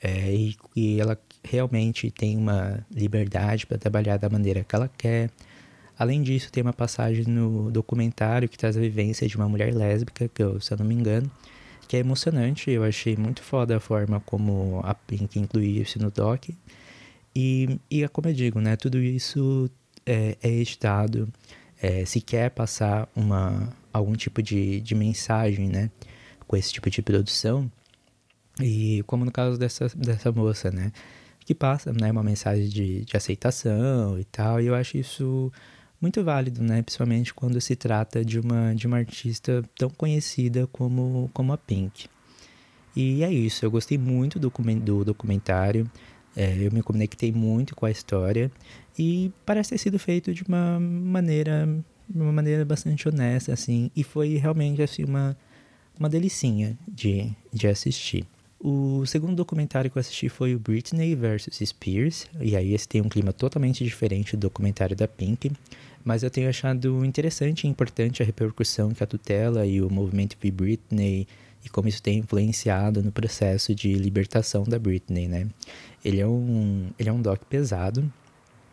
é, 0.00 0.32
e, 0.32 0.56
e 0.76 1.00
ela 1.00 1.18
realmente 1.42 2.10
tem 2.10 2.36
uma 2.36 2.86
liberdade 2.90 3.66
para 3.66 3.78
trabalhar 3.78 4.16
da 4.16 4.28
maneira 4.28 4.62
que 4.62 4.74
ela 4.74 4.88
quer. 4.96 5.30
Além 5.98 6.22
disso, 6.22 6.52
tem 6.52 6.62
uma 6.62 6.72
passagem 6.72 7.24
no 7.24 7.70
documentário 7.70 8.48
que 8.48 8.56
traz 8.56 8.76
a 8.76 8.80
vivência 8.80 9.26
de 9.26 9.36
uma 9.36 9.48
mulher 9.48 9.74
lésbica, 9.74 10.28
que 10.28 10.42
eu, 10.42 10.60
se 10.60 10.72
eu 10.72 10.78
não 10.78 10.86
me 10.86 10.94
engano, 10.94 11.28
que 11.88 11.96
é 11.96 12.00
emocionante. 12.00 12.70
Eu 12.70 12.84
achei 12.84 13.16
muito 13.16 13.42
foda 13.42 13.76
a 13.76 13.80
forma 13.80 14.20
como 14.20 14.80
a 14.84 14.94
Pink 14.94 15.38
incluiu 15.38 15.82
isso 15.82 15.98
no 15.98 16.10
doc. 16.10 16.50
E, 17.34 17.80
e 17.90 18.04
é 18.04 18.08
como 18.08 18.28
eu 18.28 18.34
digo, 18.34 18.60
né? 18.60 18.76
Tudo 18.76 18.98
isso 18.98 19.70
é, 20.06 20.36
é 20.42 20.48
editado, 20.48 21.28
é, 21.80 22.04
se 22.04 22.20
quer 22.20 22.50
passar 22.50 23.08
uma, 23.16 23.72
algum 23.92 24.14
tipo 24.14 24.42
de, 24.42 24.80
de 24.80 24.94
mensagem, 24.94 25.68
né? 25.68 25.90
Com 26.46 26.56
esse 26.56 26.72
tipo 26.72 26.90
de 26.90 27.02
produção. 27.02 27.70
E 28.60 29.02
como 29.06 29.24
no 29.24 29.32
caso 29.32 29.58
dessa, 29.58 29.88
dessa 29.96 30.30
moça, 30.32 30.70
né? 30.70 30.92
Que 31.40 31.54
passa 31.54 31.92
né, 31.92 32.10
uma 32.10 32.22
mensagem 32.22 32.68
de, 32.68 33.04
de 33.04 33.16
aceitação 33.16 34.18
e 34.18 34.24
tal. 34.24 34.60
E 34.60 34.66
eu 34.66 34.74
acho 34.74 34.98
isso 34.98 35.50
muito 36.00 36.22
válido, 36.22 36.62
né? 36.62 36.82
Principalmente 36.82 37.34
quando 37.34 37.60
se 37.60 37.74
trata 37.74 38.24
de 38.24 38.38
uma, 38.38 38.74
de 38.74 38.86
uma 38.86 38.98
artista 38.98 39.64
tão 39.76 39.90
conhecida 39.90 40.66
como, 40.68 41.30
como 41.32 41.52
a 41.52 41.58
Pink. 41.58 42.08
E 42.94 43.22
é 43.22 43.32
isso, 43.32 43.64
eu 43.64 43.70
gostei 43.70 43.96
muito 43.96 44.38
do, 44.38 44.52
do 44.82 45.04
documentário, 45.04 45.88
é, 46.36 46.56
eu 46.60 46.72
me 46.72 46.82
conectei 46.82 47.30
muito 47.32 47.76
com 47.76 47.86
a 47.86 47.90
história 47.90 48.50
e 48.98 49.30
parece 49.46 49.70
ter 49.70 49.78
sido 49.78 49.98
feito 49.98 50.34
de 50.34 50.42
uma 50.42 50.80
maneira, 50.80 51.68
de 52.08 52.20
uma 52.20 52.32
maneira 52.32 52.64
bastante 52.64 53.08
honesta, 53.08 53.52
assim, 53.52 53.90
e 53.94 54.02
foi 54.02 54.36
realmente 54.36 54.82
assim 54.82 55.04
uma, 55.04 55.36
uma 55.98 56.08
delicinha 56.08 56.76
de, 56.88 57.30
de 57.52 57.68
assistir. 57.68 58.26
O 58.60 59.06
segundo 59.06 59.36
documentário 59.36 59.88
que 59.88 59.96
eu 59.96 60.00
assisti 60.00 60.28
foi 60.28 60.54
o 60.54 60.58
Britney 60.58 61.14
vs 61.14 61.60
Spears, 61.64 62.26
e 62.40 62.56
aí 62.56 62.74
esse 62.74 62.88
tem 62.88 63.00
um 63.00 63.08
clima 63.08 63.32
totalmente 63.32 63.84
diferente 63.84 64.36
do 64.36 64.40
documentário 64.40 64.96
da 64.96 65.06
Pink, 65.06 65.52
mas 66.04 66.22
eu 66.22 66.30
tenho 66.30 66.48
achado 66.48 67.04
interessante 67.04 67.64
e 67.64 67.70
importante 67.70 68.22
a 68.22 68.26
repercussão 68.26 68.92
que 68.92 69.02
a 69.02 69.06
tutela 69.06 69.66
e 69.66 69.80
o 69.82 69.90
movimento 69.90 70.36
Be 70.40 70.50
Britney 70.50 71.26
e 71.64 71.68
como 71.68 71.88
isso 71.88 72.02
tem 72.02 72.18
influenciado 72.18 73.02
no 73.02 73.12
processo 73.12 73.74
de 73.74 73.92
libertação 73.94 74.64
da 74.64 74.78
Britney, 74.78 75.28
né? 75.28 75.48
Ele 76.04 76.20
é 76.20 76.26
um, 76.26 76.90
ele 76.98 77.08
é 77.08 77.12
um 77.12 77.20
doc 77.20 77.42
pesado, 77.44 78.10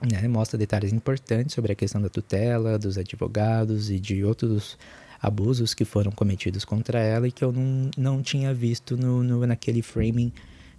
né? 0.02 0.28
Mostra 0.28 0.58
detalhes 0.58 0.94
importantes 0.94 1.56
sobre 1.56 1.72
a 1.72 1.76
questão 1.76 2.02
da 2.02 2.10
tutela, 2.10 2.78
dos 2.78 2.98
advogados 2.98 3.90
e 3.90 4.00
de 4.00 4.24
outros 4.24 4.78
abusos 5.22 5.74
que 5.74 5.86
foram 5.86 6.12
cometidos 6.12 6.64
contra 6.64 7.00
ela 7.00 7.28
e 7.28 7.32
que 7.32 7.44
eu 7.44 7.52
não, 7.52 7.90
não 7.98 8.22
tinha 8.22 8.54
visto 8.54 8.96
no, 8.96 9.24
no, 9.24 9.46
naquele 9.48 9.82
framing 9.82 10.32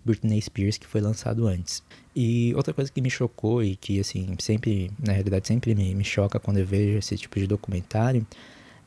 Britney 0.07 0.41
Spears 0.41 0.79
que 0.79 0.87
foi 0.87 1.01
lançado 1.01 1.47
antes. 1.47 1.83
E 2.15 2.55
outra 2.55 2.73
coisa 2.73 2.91
que 2.91 3.03
me 3.03 3.11
chocou 3.11 3.63
e 3.63 3.77
que, 3.77 4.01
assim, 4.01 4.35
sempre, 4.39 4.91
na 5.05 5.13
realidade, 5.13 5.47
sempre 5.47 5.75
me, 5.75 5.95
me 5.95 6.05
choca 6.05 6.41
quando 6.41 6.59
eu 6.59 6.67
vejo 6.67 6.99
esse 6.99 7.17
tipo 7.17 7.39
de 7.39 7.47
documentário 7.47 8.27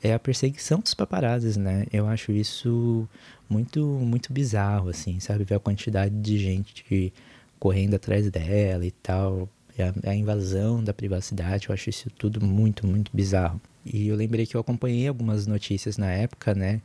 é 0.02 0.14
a 0.14 0.20
perseguição 0.20 0.80
dos 0.80 0.94
paparazzis, 0.94 1.58
né? 1.58 1.86
Eu 1.92 2.08
acho 2.08 2.32
isso 2.32 3.08
muito, 3.50 3.86
muito 3.86 4.32
bizarro, 4.32 4.90
assim, 4.90 5.20
sabe? 5.20 5.44
Ver 5.44 5.56
a 5.56 5.60
quantidade 5.60 6.16
de 6.16 6.38
gente 6.38 7.14
correndo 7.60 7.96
atrás 7.96 8.30
dela 8.32 8.86
e 8.86 8.92
tal. 8.92 9.50
A, 9.78 10.10
a 10.10 10.16
invasão 10.16 10.84
da 10.84 10.94
privacidade, 10.94 11.70
eu 11.70 11.74
acho 11.74 11.90
isso 11.90 12.10
tudo 12.10 12.44
muito, 12.44 12.88
muito 12.88 13.12
bizarro. 13.14 13.62
E 13.86 14.08
eu 14.08 14.16
lembrei 14.16 14.46
que 14.46 14.56
eu 14.56 14.62
acompanhei 14.62 15.08
algumas 15.08 15.48
notícias 15.48 15.98
na 15.98 16.12
época, 16.12 16.54
né? 16.54 16.82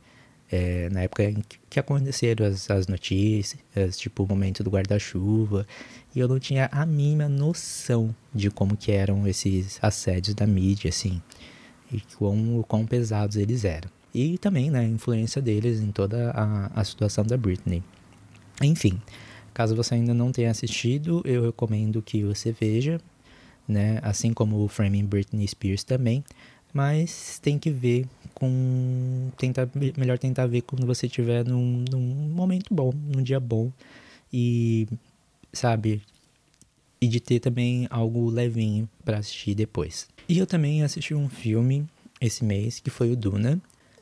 É, 0.51 0.89
na 0.89 1.01
época 1.01 1.23
em 1.23 1.43
que 1.69 1.79
aconteceram 1.79 2.45
as, 2.45 2.69
as 2.69 2.87
notícias, 2.87 3.59
tipo 3.97 4.23
o 4.23 4.27
momento 4.27 4.63
do 4.63 4.69
guarda-chuva, 4.69 5.65
e 6.15 6.19
eu 6.19 6.27
não 6.27 6.39
tinha 6.39 6.69
a 6.71 6.85
mínima 6.85 7.27
noção 7.27 8.15
de 8.33 8.51
como 8.51 8.77
que 8.77 8.91
eram 8.91 9.27
esses 9.27 9.79
assédios 9.81 10.35
da 10.35 10.45
mídia, 10.45 10.89
assim 10.89 11.21
e 11.91 12.01
quão, 12.17 12.63
quão 12.67 12.85
pesados 12.85 13.37
eles 13.37 13.65
eram. 13.65 13.89
E 14.13 14.37
também 14.37 14.69
né, 14.71 14.79
a 14.79 14.83
influência 14.83 15.41
deles 15.41 15.81
em 15.81 15.91
toda 15.91 16.31
a, 16.31 16.71
a 16.73 16.83
situação 16.83 17.23
da 17.23 17.35
Britney. 17.35 17.83
Enfim, 18.61 19.01
caso 19.53 19.75
você 19.75 19.95
ainda 19.95 20.13
não 20.13 20.31
tenha 20.31 20.51
assistido, 20.51 21.21
eu 21.25 21.43
recomendo 21.43 22.01
que 22.01 22.23
você 22.23 22.51
veja, 22.51 22.99
né, 23.67 23.99
assim 24.01 24.33
como 24.33 24.63
o 24.63 24.67
Framing 24.67 25.05
Britney 25.05 25.47
Spears 25.47 25.83
também, 25.83 26.23
mas 26.75 27.39
tem 27.39 27.57
que 27.57 27.69
ver 27.69 28.05
com 28.33 29.31
tentar 29.37 29.69
melhor 29.97 30.19
tentar 30.19 30.45
ver 30.45 30.59
quando 30.59 30.85
você 30.85 31.05
estiver 31.05 31.45
num, 31.45 31.85
num 31.89 32.29
momento 32.35 32.73
bom, 32.73 32.91
num 32.91 33.23
dia 33.23 33.39
bom 33.39 33.71
e 34.31 34.85
sabe 35.53 36.01
e 36.99 37.07
de 37.07 37.21
ter 37.21 37.39
também 37.39 37.87
algo 37.89 38.29
levinho 38.29 38.89
para 39.05 39.19
assistir 39.19 39.55
depois. 39.55 40.09
E 40.27 40.37
eu 40.37 40.45
também 40.45 40.83
assisti 40.83 41.13
um 41.13 41.29
filme 41.29 41.85
esse 42.19 42.43
mês, 42.43 42.81
que 42.81 42.89
foi 42.89 43.09
o 43.09 43.15
Duna. 43.15 43.61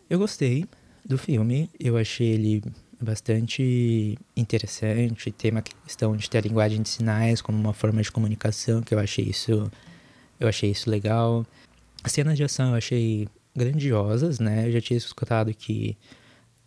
Eu 0.10 0.18
gostei 0.18 0.66
do 1.06 1.18
filme, 1.18 1.70
eu 1.80 1.96
achei 1.96 2.30
ele 2.30 2.64
bastante 3.00 4.18
interessante, 4.36 5.32
tem 5.32 5.52
uma 5.52 5.62
questão 5.62 6.16
de 6.18 6.28
ter 6.28 6.40
a 6.40 6.42
linguagem 6.42 6.82
de 6.82 6.90
sinais 6.90 7.40
como 7.40 7.56
uma 7.60 7.74
forma 7.74 8.02
de 8.02 8.12
comunicação, 8.12 8.82
que 8.82 8.96
eu 8.96 9.00
achei 9.00 9.26
isso 9.26 9.70
eu 10.40 10.48
achei 10.48 10.72
isso 10.72 10.90
legal. 10.90 11.46
As 12.04 12.12
cenas 12.12 12.38
de 12.38 12.44
ação 12.44 12.70
eu 12.70 12.76
achei 12.76 13.28
grandiosas, 13.56 14.40
né? 14.40 14.68
Eu 14.68 14.72
já 14.74 14.82
tinha 14.82 14.98
escutado 14.98 15.54
que 15.54 15.98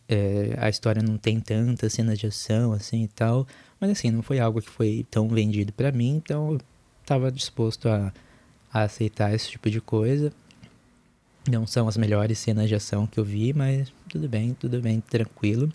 é, 0.08 0.54
a 0.58 0.68
história 0.68 1.02
não 1.02 1.18
tem 1.18 1.40
tantas 1.40 1.92
cenas 1.92 2.18
de 2.18 2.26
ação 2.26 2.72
assim 2.72 3.04
e 3.04 3.08
tal, 3.08 3.46
mas 3.80 3.90
assim, 3.90 4.10
não 4.10 4.22
foi 4.22 4.38
algo 4.38 4.62
que 4.62 4.70
foi 4.70 5.04
tão 5.10 5.28
vendido 5.28 5.72
para 5.72 5.90
mim, 5.92 6.16
então 6.16 6.52
eu 6.52 6.60
tava 7.04 7.30
disposto 7.30 7.88
a 7.88 8.12
a 8.72 8.82
aceitar 8.82 9.34
esse 9.34 9.50
tipo 9.50 9.70
de 9.70 9.80
coisa. 9.80 10.32
Não 11.48 11.66
são 11.66 11.88
as 11.88 11.96
melhores 11.96 12.38
cenas 12.38 12.68
de 12.68 12.74
ação 12.74 13.06
que 13.06 13.18
eu 13.18 13.24
vi, 13.24 13.52
mas 13.54 13.92
tudo 14.08 14.28
bem, 14.28 14.54
tudo 14.54 14.80
bem, 14.80 15.00
tranquilo. 15.00 15.72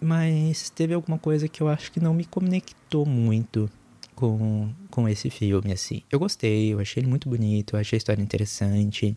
Mas 0.00 0.68
teve 0.68 0.92
alguma 0.92 1.18
coisa 1.18 1.48
que 1.48 1.62
eu 1.62 1.68
acho 1.68 1.92
que 1.92 2.00
não 2.00 2.12
me 2.12 2.24
conectou 2.24 3.06
muito 3.06 3.70
com, 4.14 4.72
com 4.90 5.08
esse 5.08 5.30
filme, 5.30 5.72
assim. 5.72 6.02
Eu 6.10 6.18
gostei, 6.18 6.72
eu 6.72 6.80
achei 6.80 7.00
ele 7.00 7.08
muito 7.08 7.28
bonito, 7.28 7.76
eu 7.76 7.80
achei 7.80 7.96
a 7.96 7.98
história 7.98 8.22
interessante. 8.22 9.16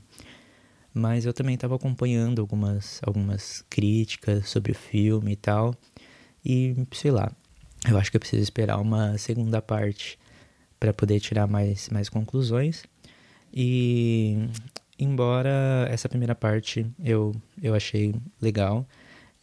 Mas 0.93 1.25
eu 1.25 1.33
também 1.33 1.55
estava 1.55 1.75
acompanhando 1.75 2.39
algumas, 2.39 3.01
algumas 3.03 3.63
críticas 3.69 4.49
sobre 4.49 4.71
o 4.71 4.75
filme 4.75 5.33
e 5.33 5.35
tal. 5.35 5.75
E, 6.43 6.75
sei 6.93 7.11
lá, 7.11 7.31
eu 7.87 7.97
acho 7.97 8.09
que 8.09 8.17
eu 8.17 8.19
preciso 8.19 8.41
esperar 8.41 8.79
uma 8.79 9.17
segunda 9.17 9.61
parte 9.61 10.17
para 10.79 10.93
poder 10.93 11.19
tirar 11.19 11.47
mais, 11.47 11.89
mais 11.89 12.09
conclusões. 12.09 12.83
E 13.53 14.49
embora 14.97 15.87
essa 15.89 16.07
primeira 16.07 16.35
parte 16.35 16.85
eu, 17.03 17.33
eu 17.61 17.75
achei 17.75 18.15
legal, 18.41 18.87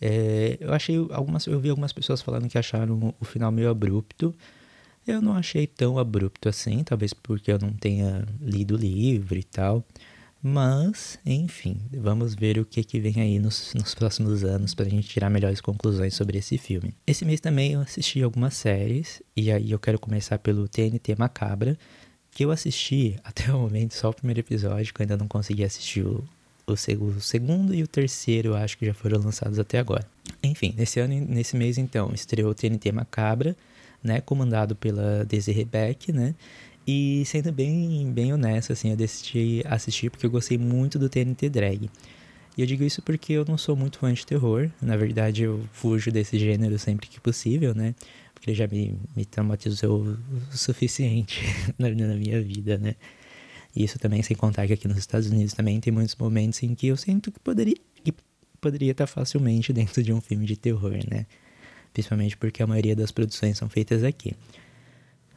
é, 0.00 0.56
eu 0.60 0.72
achei 0.72 0.96
algumas 1.10 1.46
eu 1.46 1.60
vi 1.60 1.70
algumas 1.70 1.92
pessoas 1.92 2.20
falando 2.20 2.48
que 2.48 2.58
acharam 2.58 3.14
o 3.20 3.24
final 3.24 3.52
meio 3.52 3.70
abrupto. 3.70 4.34
Eu 5.06 5.20
não 5.20 5.34
achei 5.34 5.66
tão 5.66 5.98
abrupto 5.98 6.48
assim, 6.48 6.84
talvez 6.84 7.12
porque 7.12 7.50
eu 7.50 7.58
não 7.58 7.72
tenha 7.72 8.24
lido 8.40 8.74
o 8.74 8.78
livro 8.78 9.38
e 9.38 9.42
tal. 9.42 9.84
Mas, 10.44 11.20
enfim, 11.24 11.76
vamos 11.92 12.34
ver 12.34 12.58
o 12.58 12.64
que, 12.64 12.82
que 12.82 12.98
vem 12.98 13.20
aí 13.20 13.38
nos, 13.38 13.72
nos 13.74 13.94
próximos 13.94 14.42
anos 14.42 14.74
para 14.74 14.86
a 14.86 14.88
gente 14.88 15.08
tirar 15.08 15.30
melhores 15.30 15.60
conclusões 15.60 16.14
sobre 16.14 16.36
esse 16.38 16.58
filme. 16.58 16.92
Esse 17.06 17.24
mês 17.24 17.40
também 17.40 17.74
eu 17.74 17.80
assisti 17.80 18.20
algumas 18.20 18.54
séries, 18.54 19.22
e 19.36 19.52
aí 19.52 19.70
eu 19.70 19.78
quero 19.78 20.00
começar 20.00 20.40
pelo 20.40 20.66
TNT 20.66 21.14
Macabra, 21.16 21.78
que 22.32 22.44
eu 22.44 22.50
assisti 22.50 23.16
até 23.22 23.52
o 23.52 23.58
momento 23.60 23.94
só 23.94 24.10
o 24.10 24.14
primeiro 24.14 24.40
episódio, 24.40 24.92
que 24.92 25.00
eu 25.00 25.04
ainda 25.04 25.16
não 25.16 25.28
consegui 25.28 25.62
assistir 25.62 26.04
o, 26.04 26.24
o, 26.66 26.72
o 26.72 27.20
segundo 27.20 27.72
e 27.72 27.84
o 27.84 27.86
terceiro, 27.86 28.56
acho 28.56 28.76
que 28.76 28.86
já 28.86 28.94
foram 28.94 29.20
lançados 29.20 29.60
até 29.60 29.78
agora. 29.78 30.04
Enfim, 30.42 30.74
nesse 30.76 30.98
ano, 30.98 31.14
nesse 31.14 31.56
mês 31.56 31.78
então, 31.78 32.10
estreou 32.12 32.50
o 32.50 32.54
TNT 32.54 32.90
Macabra, 32.90 33.56
né, 34.02 34.20
comandado 34.20 34.74
pela 34.76 35.24
Desiree 35.24 35.64
Beck, 35.64 36.12
né, 36.12 36.34
e 36.86 37.22
sendo 37.26 37.52
bem, 37.52 38.12
bem 38.12 38.32
honesto, 38.32 38.72
assim, 38.72 38.90
eu 38.90 38.96
decidi 38.96 39.62
assistir 39.66 40.10
porque 40.10 40.26
eu 40.26 40.30
gostei 40.30 40.58
muito 40.58 40.98
do 40.98 41.08
TNT 41.08 41.48
Drag. 41.48 41.88
E 42.56 42.60
eu 42.60 42.66
digo 42.66 42.82
isso 42.84 43.00
porque 43.00 43.32
eu 43.32 43.44
não 43.46 43.56
sou 43.56 43.76
muito 43.76 43.98
fã 43.98 44.12
de 44.12 44.26
terror, 44.26 44.68
na 44.80 44.96
verdade 44.96 45.44
eu 45.44 45.64
fujo 45.72 46.10
desse 46.10 46.38
gênero 46.38 46.78
sempre 46.78 47.06
que 47.08 47.20
possível, 47.20 47.74
né, 47.74 47.94
porque 48.34 48.50
ele 48.50 48.56
já 48.56 48.66
me, 48.66 48.98
me 49.16 49.24
traumatizou 49.24 50.02
o 50.02 50.56
suficiente 50.56 51.40
na, 51.78 51.88
na 51.88 52.14
minha 52.16 52.42
vida, 52.42 52.76
né? 52.76 52.96
E 53.74 53.84
isso 53.84 53.98
também 53.98 54.22
sem 54.22 54.36
contar 54.36 54.66
que 54.66 54.72
aqui 54.72 54.86
nos 54.86 54.98
Estados 54.98 55.28
Unidos 55.28 55.54
também 55.54 55.80
tem 55.80 55.92
muitos 55.92 56.14
momentos 56.16 56.62
em 56.62 56.74
que 56.74 56.88
eu 56.88 56.96
sinto 56.96 57.30
que 57.30 57.40
poderia, 57.40 57.76
que 58.04 58.12
poderia 58.60 58.90
estar 58.90 59.06
facilmente 59.06 59.72
dentro 59.72 60.02
de 60.02 60.12
um 60.12 60.20
filme 60.20 60.44
de 60.44 60.56
terror, 60.56 60.98
né? 61.08 61.24
Principalmente 61.92 62.36
porque 62.36 62.62
a 62.62 62.66
maioria 62.66 62.96
das 62.96 63.10
produções 63.10 63.58
são 63.58 63.68
feitas 63.68 64.02
aqui. 64.02 64.34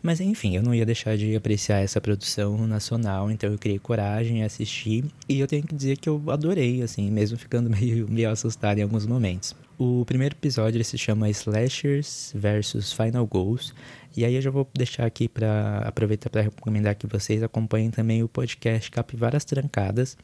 Mas 0.05 0.21
enfim, 0.21 0.55
eu 0.55 0.61
não 0.61 0.75
ia 0.75 0.85
deixar 0.85 1.17
de 1.17 1.35
apreciar 1.35 1.79
essa 1.79 1.99
produção 1.99 2.67
nacional, 2.67 3.31
então 3.31 3.51
eu 3.51 3.57
criei 3.57 3.79
coragem, 3.79 4.43
assisti 4.43 5.03
e 5.27 5.39
eu 5.39 5.47
tenho 5.47 5.63
que 5.63 5.73
dizer 5.73 5.97
que 5.97 6.07
eu 6.07 6.21
adorei, 6.27 6.83
assim, 6.83 7.09
mesmo 7.09 7.39
ficando 7.39 7.69
meio, 7.75 8.07
meio 8.07 8.29
assustado 8.29 8.77
em 8.77 8.83
alguns 8.83 9.07
momentos. 9.07 9.55
O 9.79 10.05
primeiro 10.05 10.35
episódio 10.35 10.83
se 10.85 10.95
chama 10.95 11.27
Slashers 11.31 12.31
versus 12.35 12.93
Final 12.93 13.25
Goals. 13.25 13.73
E 14.15 14.23
aí 14.23 14.35
eu 14.35 14.41
já 14.43 14.51
vou 14.51 14.69
deixar 14.75 15.07
aqui 15.07 15.27
para 15.27 15.79
aproveitar 15.79 16.29
para 16.29 16.43
recomendar 16.43 16.93
que 16.93 17.07
vocês 17.07 17.41
acompanhem 17.41 17.89
também 17.89 18.21
o 18.21 18.29
podcast 18.29 18.91
Capivaras 18.91 19.43
Trancadas, 19.43 20.15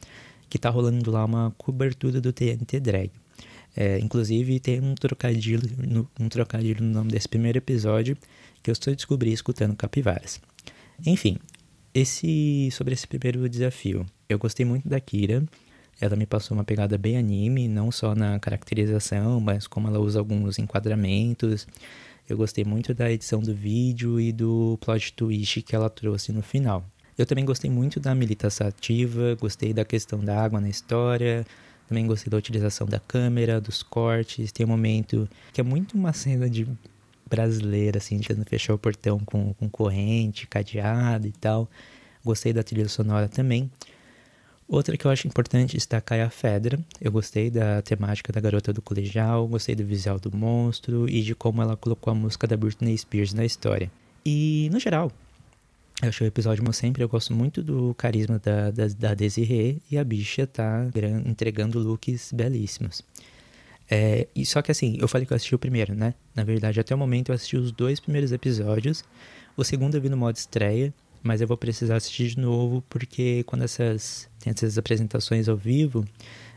que 0.48 0.58
tá 0.58 0.70
rolando 0.70 1.10
lá 1.10 1.24
uma 1.24 1.52
cobertura 1.58 2.20
do 2.20 2.32
TNT 2.32 2.78
Drag. 2.78 3.10
É, 3.76 3.98
inclusive 3.98 4.60
tem 4.60 4.80
um 4.80 4.94
trocadilho, 4.94 5.62
no, 5.78 6.08
um 6.20 6.28
trocadilho 6.28 6.84
no 6.84 6.92
nome 6.92 7.10
desse 7.10 7.28
primeiro 7.28 7.58
episódio 7.58 8.16
que 8.62 8.70
eu 8.70 8.72
estou 8.72 8.94
descobrindo 8.94 9.34
escutando 9.34 9.74
Capivaras. 9.74 10.40
Enfim, 11.04 11.38
esse 11.94 12.70
sobre 12.70 12.94
esse 12.94 13.06
primeiro 13.06 13.48
desafio, 13.48 14.06
eu 14.28 14.38
gostei 14.38 14.64
muito 14.64 14.88
da 14.88 15.00
Kira. 15.00 15.44
Ela 16.00 16.16
me 16.16 16.26
passou 16.26 16.56
uma 16.56 16.64
pegada 16.64 16.98
bem 16.98 17.16
anime, 17.16 17.68
não 17.68 17.90
só 17.90 18.14
na 18.14 18.38
caracterização, 18.38 19.40
mas 19.40 19.66
como 19.66 19.88
ela 19.88 20.00
usa 20.00 20.18
alguns 20.18 20.58
enquadramentos. 20.58 21.66
Eu 22.28 22.36
gostei 22.36 22.64
muito 22.64 22.94
da 22.94 23.10
edição 23.10 23.40
do 23.40 23.54
vídeo 23.54 24.20
e 24.20 24.32
do 24.32 24.78
plot 24.80 25.12
twist 25.12 25.62
que 25.62 25.74
ela 25.76 25.90
trouxe 25.90 26.32
no 26.32 26.42
final. 26.42 26.84
Eu 27.16 27.26
também 27.26 27.44
gostei 27.44 27.70
muito 27.70 28.00
da 28.00 28.14
militação 28.14 28.66
ativa, 28.66 29.36
gostei 29.38 29.72
da 29.72 29.84
questão 29.84 30.18
da 30.20 30.42
água 30.42 30.60
na 30.60 30.68
história, 30.68 31.44
também 31.92 32.06
gostei 32.06 32.30
da 32.30 32.38
utilização 32.38 32.86
da 32.86 32.98
câmera, 32.98 33.60
dos 33.60 33.82
cortes. 33.82 34.50
Tem 34.50 34.64
um 34.64 34.68
momento 34.70 35.28
que 35.52 35.60
é 35.60 35.64
muito 35.64 35.92
uma 35.92 36.14
cena 36.14 36.48
de 36.48 36.66
brasileira, 37.28 37.98
assim, 37.98 38.18
tentando 38.18 38.46
fechar 38.46 38.72
o 38.72 38.78
portão 38.78 39.18
com, 39.18 39.52
com 39.52 39.68
corrente, 39.68 40.46
cadeado 40.46 41.26
e 41.26 41.32
tal. 41.32 41.68
Gostei 42.24 42.50
da 42.50 42.62
trilha 42.62 42.88
sonora 42.88 43.28
também. 43.28 43.70
Outra 44.66 44.96
que 44.96 45.04
eu 45.04 45.10
acho 45.10 45.28
importante 45.28 45.76
destacar 45.76 46.18
é 46.18 46.22
a 46.22 46.30
Fedra. 46.30 46.78
Eu 46.98 47.12
gostei 47.12 47.50
da 47.50 47.82
temática 47.82 48.32
da 48.32 48.40
garota 48.40 48.72
do 48.72 48.80
colegial, 48.80 49.46
gostei 49.46 49.74
do 49.74 49.84
visual 49.84 50.18
do 50.18 50.34
monstro 50.34 51.06
e 51.06 51.20
de 51.20 51.34
como 51.34 51.60
ela 51.60 51.76
colocou 51.76 52.10
a 52.10 52.14
música 52.14 52.46
da 52.46 52.56
Britney 52.56 52.96
Spears 52.96 53.34
na 53.34 53.44
história. 53.44 53.90
E, 54.24 54.70
no 54.72 54.80
geral, 54.80 55.12
eu 56.02 56.08
achei 56.08 56.26
o 56.26 56.28
episódio, 56.28 56.62
como 56.62 56.72
sempre, 56.72 57.02
eu 57.02 57.08
gosto 57.08 57.32
muito 57.32 57.62
do 57.62 57.94
carisma 57.94 58.38
da, 58.38 58.70
da, 58.70 58.86
da 58.88 59.14
Desiree 59.14 59.80
e 59.90 59.96
a 59.96 60.04
bicha 60.04 60.46
tá 60.46 60.90
entregando 61.24 61.78
looks 61.78 62.32
belíssimos. 62.32 63.02
É, 63.90 64.26
e 64.34 64.44
só 64.44 64.60
que 64.62 64.70
assim, 64.70 64.96
eu 65.00 65.08
falei 65.08 65.26
que 65.26 65.32
eu 65.32 65.36
assisti 65.36 65.54
o 65.54 65.58
primeiro, 65.58 65.94
né? 65.94 66.14
Na 66.34 66.44
verdade, 66.44 66.80
até 66.80 66.94
o 66.94 66.98
momento 66.98 67.30
eu 67.30 67.34
assisti 67.34 67.56
os 67.56 67.72
dois 67.72 68.00
primeiros 68.00 68.32
episódios. 68.32 69.04
O 69.56 69.64
segundo 69.64 69.94
eu 69.94 70.00
vi 70.00 70.08
no 70.08 70.16
modo 70.16 70.36
estreia 70.36 70.92
mas 71.22 71.40
eu 71.40 71.46
vou 71.46 71.56
precisar 71.56 71.96
assistir 71.96 72.28
de 72.30 72.40
novo 72.40 72.82
porque 72.88 73.44
quando 73.44 73.62
essas 73.62 74.28
tem 74.40 74.52
essas 74.52 74.76
apresentações 74.76 75.48
ao 75.48 75.56
vivo, 75.56 76.04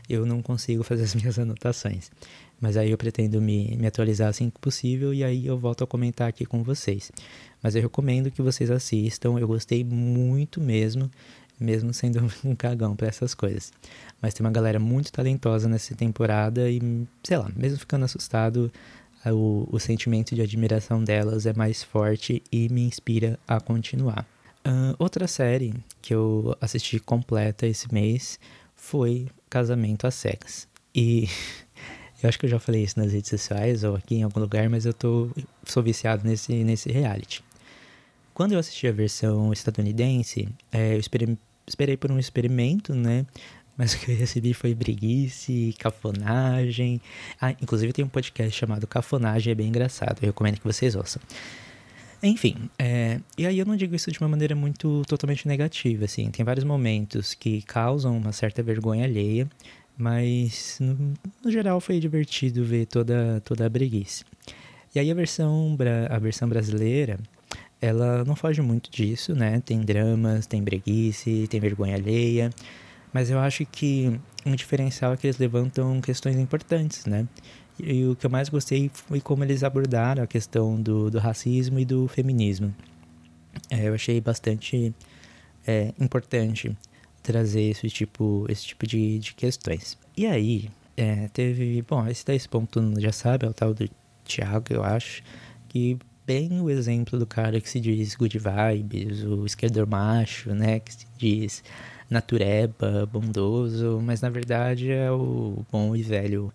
eu 0.08 0.26
não 0.26 0.42
consigo 0.42 0.82
fazer 0.82 1.04
as 1.04 1.14
minhas 1.16 1.38
anotações. 1.38 2.10
Mas 2.60 2.76
aí 2.76 2.90
eu 2.90 2.96
pretendo 2.96 3.40
me, 3.40 3.76
me 3.76 3.86
atualizar 3.86 4.28
assim 4.28 4.48
que 4.50 4.58
possível 4.58 5.12
e 5.12 5.22
aí 5.22 5.46
eu 5.46 5.58
volto 5.58 5.84
a 5.84 5.86
comentar 5.86 6.28
aqui 6.28 6.44
com 6.46 6.62
vocês. 6.62 7.12
Mas 7.66 7.74
eu 7.74 7.82
recomendo 7.82 8.30
que 8.30 8.40
vocês 8.40 8.70
assistam, 8.70 9.40
eu 9.40 9.48
gostei 9.48 9.82
muito 9.82 10.60
mesmo, 10.60 11.10
mesmo 11.58 11.92
sendo 11.92 12.24
um 12.44 12.54
cagão 12.54 12.94
para 12.94 13.08
essas 13.08 13.34
coisas. 13.34 13.72
Mas 14.22 14.34
tem 14.34 14.46
uma 14.46 14.52
galera 14.52 14.78
muito 14.78 15.10
talentosa 15.10 15.68
nessa 15.68 15.92
temporada 15.92 16.70
e, 16.70 16.80
sei 17.24 17.36
lá, 17.36 17.50
mesmo 17.56 17.76
ficando 17.76 18.04
assustado, 18.04 18.70
o, 19.26 19.68
o 19.68 19.80
sentimento 19.80 20.32
de 20.32 20.42
admiração 20.42 21.02
delas 21.02 21.44
é 21.44 21.52
mais 21.54 21.82
forte 21.82 22.40
e 22.52 22.68
me 22.68 22.82
inspira 22.82 23.36
a 23.48 23.58
continuar. 23.58 24.24
Uh, 24.64 24.94
outra 24.96 25.26
série 25.26 25.74
que 26.00 26.14
eu 26.14 26.56
assisti 26.60 27.00
completa 27.00 27.66
esse 27.66 27.92
mês 27.92 28.38
foi 28.76 29.26
Casamento 29.50 30.06
às 30.06 30.14
Cegas. 30.14 30.68
E 30.94 31.28
eu 32.22 32.28
acho 32.28 32.38
que 32.38 32.46
eu 32.46 32.50
já 32.50 32.60
falei 32.60 32.84
isso 32.84 32.96
nas 32.96 33.12
redes 33.12 33.28
sociais 33.28 33.82
ou 33.82 33.96
aqui 33.96 34.14
em 34.14 34.22
algum 34.22 34.38
lugar, 34.38 34.70
mas 34.70 34.86
eu 34.86 34.94
tô, 34.94 35.28
sou 35.64 35.82
viciado 35.82 36.22
nesse, 36.24 36.62
nesse 36.62 36.92
reality. 36.92 37.44
Quando 38.36 38.52
eu 38.52 38.58
assisti 38.58 38.86
a 38.86 38.92
versão 38.92 39.50
estadunidense, 39.50 40.46
é, 40.70 40.92
eu 40.92 41.00
esperei, 41.00 41.38
esperei 41.66 41.96
por 41.96 42.12
um 42.12 42.18
experimento, 42.18 42.94
né? 42.94 43.24
Mas 43.78 43.94
o 43.94 43.98
que 43.98 44.12
eu 44.12 44.16
recebi 44.18 44.52
foi 44.52 44.74
preguiça, 44.74 45.50
cafonagem. 45.78 47.00
Ah, 47.40 47.52
inclusive 47.52 47.94
tem 47.94 48.04
um 48.04 48.10
podcast 48.10 48.54
chamado 48.54 48.86
Cafonagem, 48.86 49.52
é 49.52 49.54
bem 49.54 49.68
engraçado. 49.68 50.18
Eu 50.20 50.26
recomendo 50.26 50.60
que 50.60 50.66
vocês 50.66 50.94
ouçam. 50.94 51.22
Enfim, 52.22 52.68
é, 52.78 53.22
e 53.38 53.46
aí 53.46 53.58
eu 53.58 53.64
não 53.64 53.74
digo 53.74 53.94
isso 53.94 54.12
de 54.12 54.20
uma 54.20 54.28
maneira 54.28 54.54
muito 54.54 55.00
totalmente 55.08 55.48
negativa, 55.48 56.04
assim. 56.04 56.30
Tem 56.30 56.44
vários 56.44 56.64
momentos 56.64 57.32
que 57.32 57.62
causam 57.62 58.18
uma 58.18 58.32
certa 58.32 58.62
vergonha 58.62 59.04
alheia, 59.04 59.48
mas 59.96 60.76
no, 60.78 61.14
no 61.42 61.50
geral 61.50 61.80
foi 61.80 61.98
divertido 61.98 62.62
ver 62.66 62.84
toda, 62.84 63.40
toda 63.46 63.64
a 63.64 63.68
breguice. 63.70 64.26
E 64.94 64.98
aí 64.98 65.10
a 65.10 65.14
versão, 65.14 65.74
a 66.10 66.18
versão 66.18 66.46
brasileira, 66.46 67.18
ela 67.80 68.24
não 68.24 68.34
foge 68.34 68.62
muito 68.62 68.90
disso, 68.90 69.34
né? 69.34 69.60
Tem 69.64 69.80
dramas, 69.80 70.46
tem 70.46 70.62
breguice, 70.62 71.46
tem 71.48 71.60
vergonha 71.60 71.94
alheia, 71.94 72.50
mas 73.12 73.30
eu 73.30 73.38
acho 73.38 73.64
que 73.66 74.18
um 74.44 74.54
diferencial 74.54 75.12
é 75.12 75.16
que 75.16 75.26
eles 75.26 75.38
levantam 75.38 76.00
questões 76.00 76.36
importantes, 76.36 77.06
né? 77.06 77.26
E 77.78 78.04
o 78.06 78.16
que 78.16 78.24
eu 78.24 78.30
mais 78.30 78.48
gostei 78.48 78.90
foi 78.92 79.20
como 79.20 79.44
eles 79.44 79.62
abordaram 79.62 80.22
a 80.22 80.26
questão 80.26 80.80
do, 80.80 81.10
do 81.10 81.18
racismo 81.18 81.78
e 81.78 81.84
do 81.84 82.08
feminismo. 82.08 82.74
É, 83.70 83.88
eu 83.88 83.94
achei 83.94 84.20
bastante 84.20 84.94
é, 85.66 85.92
importante 86.00 86.76
trazer 87.22 87.62
esse 87.62 87.88
tipo, 87.90 88.46
esse 88.48 88.66
tipo 88.66 88.86
de, 88.86 89.18
de 89.18 89.34
questões. 89.34 89.98
E 90.16 90.26
aí, 90.26 90.70
é, 90.96 91.28
teve. 91.28 91.82
Bom, 91.82 92.06
esse 92.06 92.24
daí 92.24 92.38
ponto 92.48 92.80
já 92.98 93.12
sabe, 93.12 93.46
é 93.46 93.48
o 93.48 93.52
tal 93.52 93.74
do 93.74 93.88
Thiago, 94.24 94.72
eu 94.72 94.82
acho, 94.82 95.22
que 95.68 95.98
bem 96.26 96.60
o 96.60 96.68
exemplo 96.68 97.18
do 97.18 97.26
cara 97.26 97.60
que 97.60 97.70
se 97.70 97.78
diz 97.78 98.16
good 98.16 98.38
vibes, 98.38 99.22
o 99.22 99.46
esquerdor 99.46 99.86
macho, 99.86 100.52
né? 100.52 100.80
Que 100.80 100.92
se 100.92 101.06
diz 101.16 101.62
natureba, 102.10 103.06
bondoso, 103.06 104.00
mas 104.02 104.20
na 104.20 104.28
verdade 104.28 104.90
é 104.90 105.10
o 105.10 105.64
bom 105.70 105.94
e 105.94 106.02
velho 106.02 106.52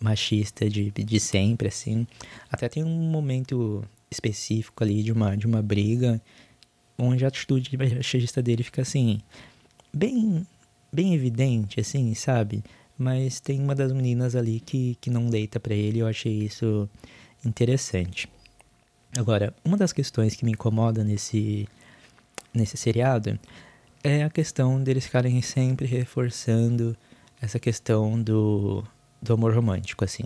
machista 0.00 0.68
de, 0.68 0.90
de 0.90 1.20
sempre, 1.20 1.68
assim. 1.68 2.06
Até 2.50 2.68
tem 2.68 2.84
um 2.84 3.10
momento 3.10 3.84
específico 4.10 4.82
ali 4.82 5.02
de 5.02 5.12
uma, 5.12 5.36
de 5.36 5.46
uma 5.46 5.62
briga 5.62 6.20
onde 6.96 7.24
a 7.24 7.28
atitude 7.28 7.76
machista 7.76 8.42
dele 8.42 8.62
fica 8.62 8.82
assim, 8.82 9.20
bem, 9.92 10.46
bem 10.92 11.14
evidente, 11.14 11.80
assim, 11.80 12.14
sabe? 12.14 12.62
Mas 12.96 13.40
tem 13.40 13.60
uma 13.60 13.74
das 13.74 13.92
meninas 13.92 14.36
ali 14.36 14.60
que, 14.60 14.96
que 15.00 15.10
não 15.10 15.30
deita 15.30 15.58
para 15.58 15.74
ele, 15.74 16.00
eu 16.00 16.06
achei 16.06 16.44
isso 16.44 16.88
interessante. 17.44 18.28
Agora, 19.16 19.54
uma 19.64 19.76
das 19.76 19.92
questões 19.92 20.34
que 20.34 20.44
me 20.44 20.52
incomoda 20.52 21.02
nesse, 21.02 21.68
nesse 22.54 22.76
seriado 22.76 23.38
é 24.02 24.24
a 24.24 24.30
questão 24.30 24.82
deles 24.82 25.04
ficarem 25.04 25.40
sempre 25.42 25.86
reforçando 25.86 26.96
essa 27.40 27.58
questão 27.58 28.22
do 28.22 28.84
do 29.20 29.34
amor 29.34 29.54
romântico, 29.54 30.04
assim. 30.04 30.24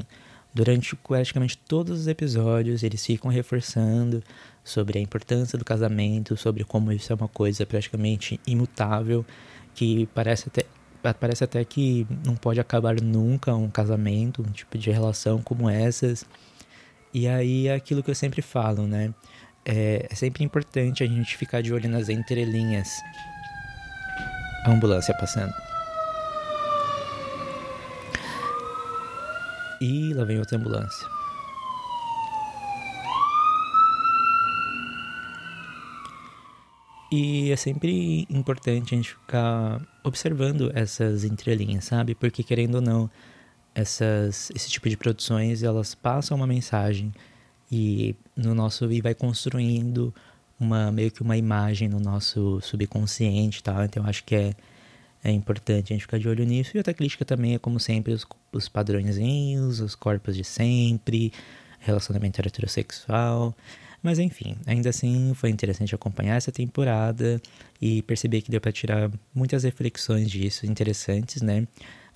Durante 0.53 0.95
praticamente 0.95 1.59
todos 1.59 2.01
os 2.01 2.07
episódios, 2.07 2.83
eles 2.85 3.05
ficam 3.05 3.31
reforçando 3.31 4.23
sobre 4.63 4.99
a 4.99 5.03
importância 5.03 5.59
do 5.59 5.65
casamento, 5.65 6.37
sobre 6.37 6.63
como 6.63 6.93
isso 6.93 7.13
é 7.13 7.17
uma 7.17 7.27
coisa 7.27 7.67
praticamente 7.67 8.39
imutável, 8.47 9.27
que 9.75 10.07
parece 10.15 10.49
até, 10.49 10.65
parece 11.15 11.43
até 11.43 11.65
que 11.65 12.07
não 12.25 12.37
pode 12.37 12.61
acabar 12.61 13.01
nunca 13.01 13.55
um 13.55 13.69
casamento, 13.69 14.43
um 14.43 14.53
tipo 14.53 14.79
de 14.79 14.91
relação 14.93 15.43
como 15.43 15.69
essas. 15.69 16.25
E 17.15 17.29
aí 17.29 17.69
é 17.69 17.75
aquilo 17.77 18.03
que 18.03 18.11
eu 18.11 18.15
sempre 18.15 18.43
falo, 18.43 18.89
né? 18.89 19.15
É, 19.65 20.09
é 20.11 20.15
sempre 20.17 20.43
importante 20.43 21.05
a 21.05 21.07
gente 21.07 21.37
ficar 21.37 21.63
de 21.63 21.73
olho 21.73 21.89
nas 21.89 22.09
entrelinhas. 22.09 22.89
A 24.67 24.73
ambulância 24.73 25.15
passando. 25.15 25.55
E 29.81 30.13
lá 30.13 30.25
vem 30.25 30.41
outra 30.41 30.59
ambulância. 30.59 31.07
E 37.13 37.53
é 37.53 37.57
sempre 37.57 38.27
importante 38.29 38.93
a 38.93 38.97
gente 38.97 39.11
ficar 39.11 39.81
observando 40.03 40.73
essas 40.75 41.23
entrelinhas, 41.23 41.85
sabe? 41.85 42.13
Porque 42.17 42.43
querendo 42.43 42.77
ou 42.77 42.81
não, 42.81 43.09
essas, 43.75 44.51
esse 44.55 44.71
tipo 44.71 44.89
de 44.89 44.97
produções 44.97 45.63
elas 45.63 45.95
passam 45.95 46.37
uma 46.37 46.47
mensagem 46.47 47.13
e 47.71 48.15
no 48.37 48.55
nosso 48.55 48.91
e 48.91 49.01
vai 49.01 49.15
construindo 49.15 50.15
uma 50.59 50.93
meio 50.93 51.11
que 51.11 51.23
uma 51.23 51.37
imagem 51.37 51.89
no 51.89 51.99
nosso 51.99 52.61
subconsciente, 52.61 53.63
tá? 53.63 53.85
Então 53.85 54.07
acho 54.07 54.25
que 54.25 54.35
é 54.35 54.55
é 55.25 55.31
importante 55.31 55.93
a 55.93 55.97
gente 55.97 56.03
ficar 56.03 56.19
de 56.19 56.29
olho 56.29 56.45
nisso. 56.45 56.73
E 56.75 56.79
outra 56.79 56.93
crítica 56.93 57.25
também 57.25 57.55
é, 57.55 57.59
como 57.59 57.81
sempre, 57.81 58.13
os, 58.13 58.27
os 58.53 58.69
padrõezinhos, 58.69 59.81
os 59.81 59.95
corpos 59.95 60.37
de 60.37 60.45
sempre, 60.45 61.33
relacionamento 61.81 62.43
heterossexual. 62.43 63.57
Mas 64.03 64.19
enfim, 64.19 64.55
ainda 64.67 64.91
assim 64.91 65.33
foi 65.35 65.49
interessante 65.49 65.95
acompanhar 65.95 66.37
essa 66.37 66.53
temporada 66.53 67.41
e 67.81 68.03
perceber 68.03 68.43
que 68.43 68.51
deu 68.51 68.61
para 68.61 68.71
tirar 68.71 69.11
muitas 69.35 69.65
reflexões 69.65 70.31
disso 70.31 70.67
interessantes, 70.67 71.41
né? 71.41 71.67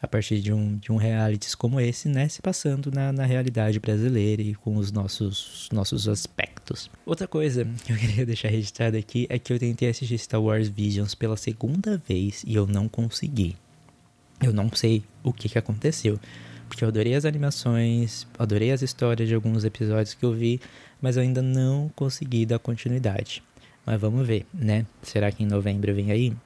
A 0.01 0.07
partir 0.07 0.41
de 0.41 0.53
um, 0.53 0.77
de 0.77 0.93
um 0.93 0.97
reality 0.97 1.57
como 1.57 1.81
esse, 1.81 2.09
né, 2.09 2.29
se 2.29 2.41
passando 2.41 2.91
na, 2.93 3.13
na 3.13 3.25
realidade 3.25 3.81
brasileira 3.81 4.43
e 4.43 4.55
com 4.55 4.77
os 4.77 4.93
nossos, 4.93 5.69
nossos 5.73 6.09
aspectos. 6.09 6.91
Outra 7.05 7.27
coisa 7.27 7.65
que 7.85 7.93
eu 7.93 7.97
queria 7.97 8.25
deixar 8.25 8.49
registrado 8.49 8.97
aqui 8.97 9.27
é 9.29 9.39
que 9.39 9.53
eu 9.53 9.59
tentei 9.59 9.89
assistir 9.89 10.19
Star 10.19 10.41
Wars 10.41 10.69
Visions 10.69 11.15
pela 11.15 11.37
segunda 11.37 12.01
vez 12.09 12.45
e 12.47 12.55
eu 12.55 12.67
não 12.67 12.89
consegui. 12.89 13.57
Eu 14.41 14.53
não 14.53 14.71
sei 14.73 15.03
o 15.25 15.33
que, 15.33 15.49
que 15.49 15.59
aconteceu, 15.59 16.19
porque 16.69 16.85
eu 16.85 16.89
adorei 16.89 17.15
as 17.15 17.25
animações, 17.25 18.25
adorei 18.39 18.71
as 18.71 18.83
histórias 18.83 19.29
de 19.29 19.35
alguns 19.35 19.65
episódios 19.65 20.15
que 20.15 20.25
eu 20.25 20.33
vi, 20.33 20.61
mas 21.03 21.17
eu 21.17 21.23
ainda 21.23 21.43
não 21.43 21.91
consegui 21.97 22.47
dar 22.47 22.61
continuidade. 22.61 23.43
Mas 23.85 24.01
vamos 24.01 24.25
ver, 24.25 24.47
né? 24.55 24.87
Será 25.03 25.33
que 25.33 25.43
em 25.43 25.47
novembro 25.47 25.93
vem 25.93 26.13
aí? 26.13 26.37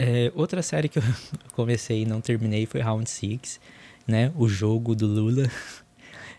É, 0.00 0.30
outra 0.36 0.62
série 0.62 0.88
que 0.88 1.00
eu 1.00 1.02
comecei 1.52 2.02
e 2.02 2.06
não 2.06 2.20
terminei 2.20 2.66
foi 2.66 2.80
Round 2.80 3.10
Six, 3.10 3.60
né? 4.06 4.32
O 4.36 4.48
jogo 4.48 4.94
do 4.94 5.06
Lula. 5.06 5.50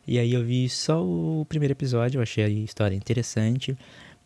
E 0.08 0.18
aí 0.18 0.34
eu 0.34 0.44
vi 0.44 0.68
só 0.68 1.06
o 1.06 1.46
primeiro 1.48 1.74
episódio, 1.74 2.18
eu 2.18 2.24
achei 2.24 2.44
a 2.44 2.50
história 2.50 2.96
interessante. 2.96 3.78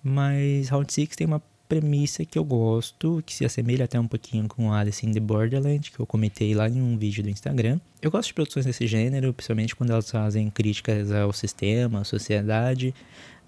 Mas 0.02 0.70
Round 0.70 0.94
Six 0.94 1.14
tem 1.14 1.28
uma 1.28 1.42
premissa 1.68 2.24
que 2.24 2.40
eu 2.40 2.46
gosto, 2.46 3.22
que 3.26 3.34
se 3.34 3.44
assemelha 3.44 3.84
até 3.84 4.00
um 4.00 4.08
pouquinho 4.08 4.48
com 4.48 4.72
Alice 4.72 5.06
in 5.06 5.12
the 5.12 5.20
Borderland, 5.20 5.92
que 5.92 6.00
eu 6.00 6.06
comentei 6.06 6.54
lá 6.56 6.70
em 6.70 6.82
um 6.82 6.98
vídeo 6.98 7.22
do 7.22 7.30
Instagram. 7.30 7.82
Eu 8.02 8.10
gosto 8.10 8.28
de 8.28 8.34
produções 8.34 8.66
desse 8.66 8.88
gênero, 8.88 9.34
principalmente 9.34 9.76
quando 9.76 9.90
elas 9.90 10.10
fazem 10.10 10.50
críticas 10.50 11.12
ao 11.12 11.34
sistema, 11.34 12.00
à 12.00 12.04
sociedade, 12.06 12.96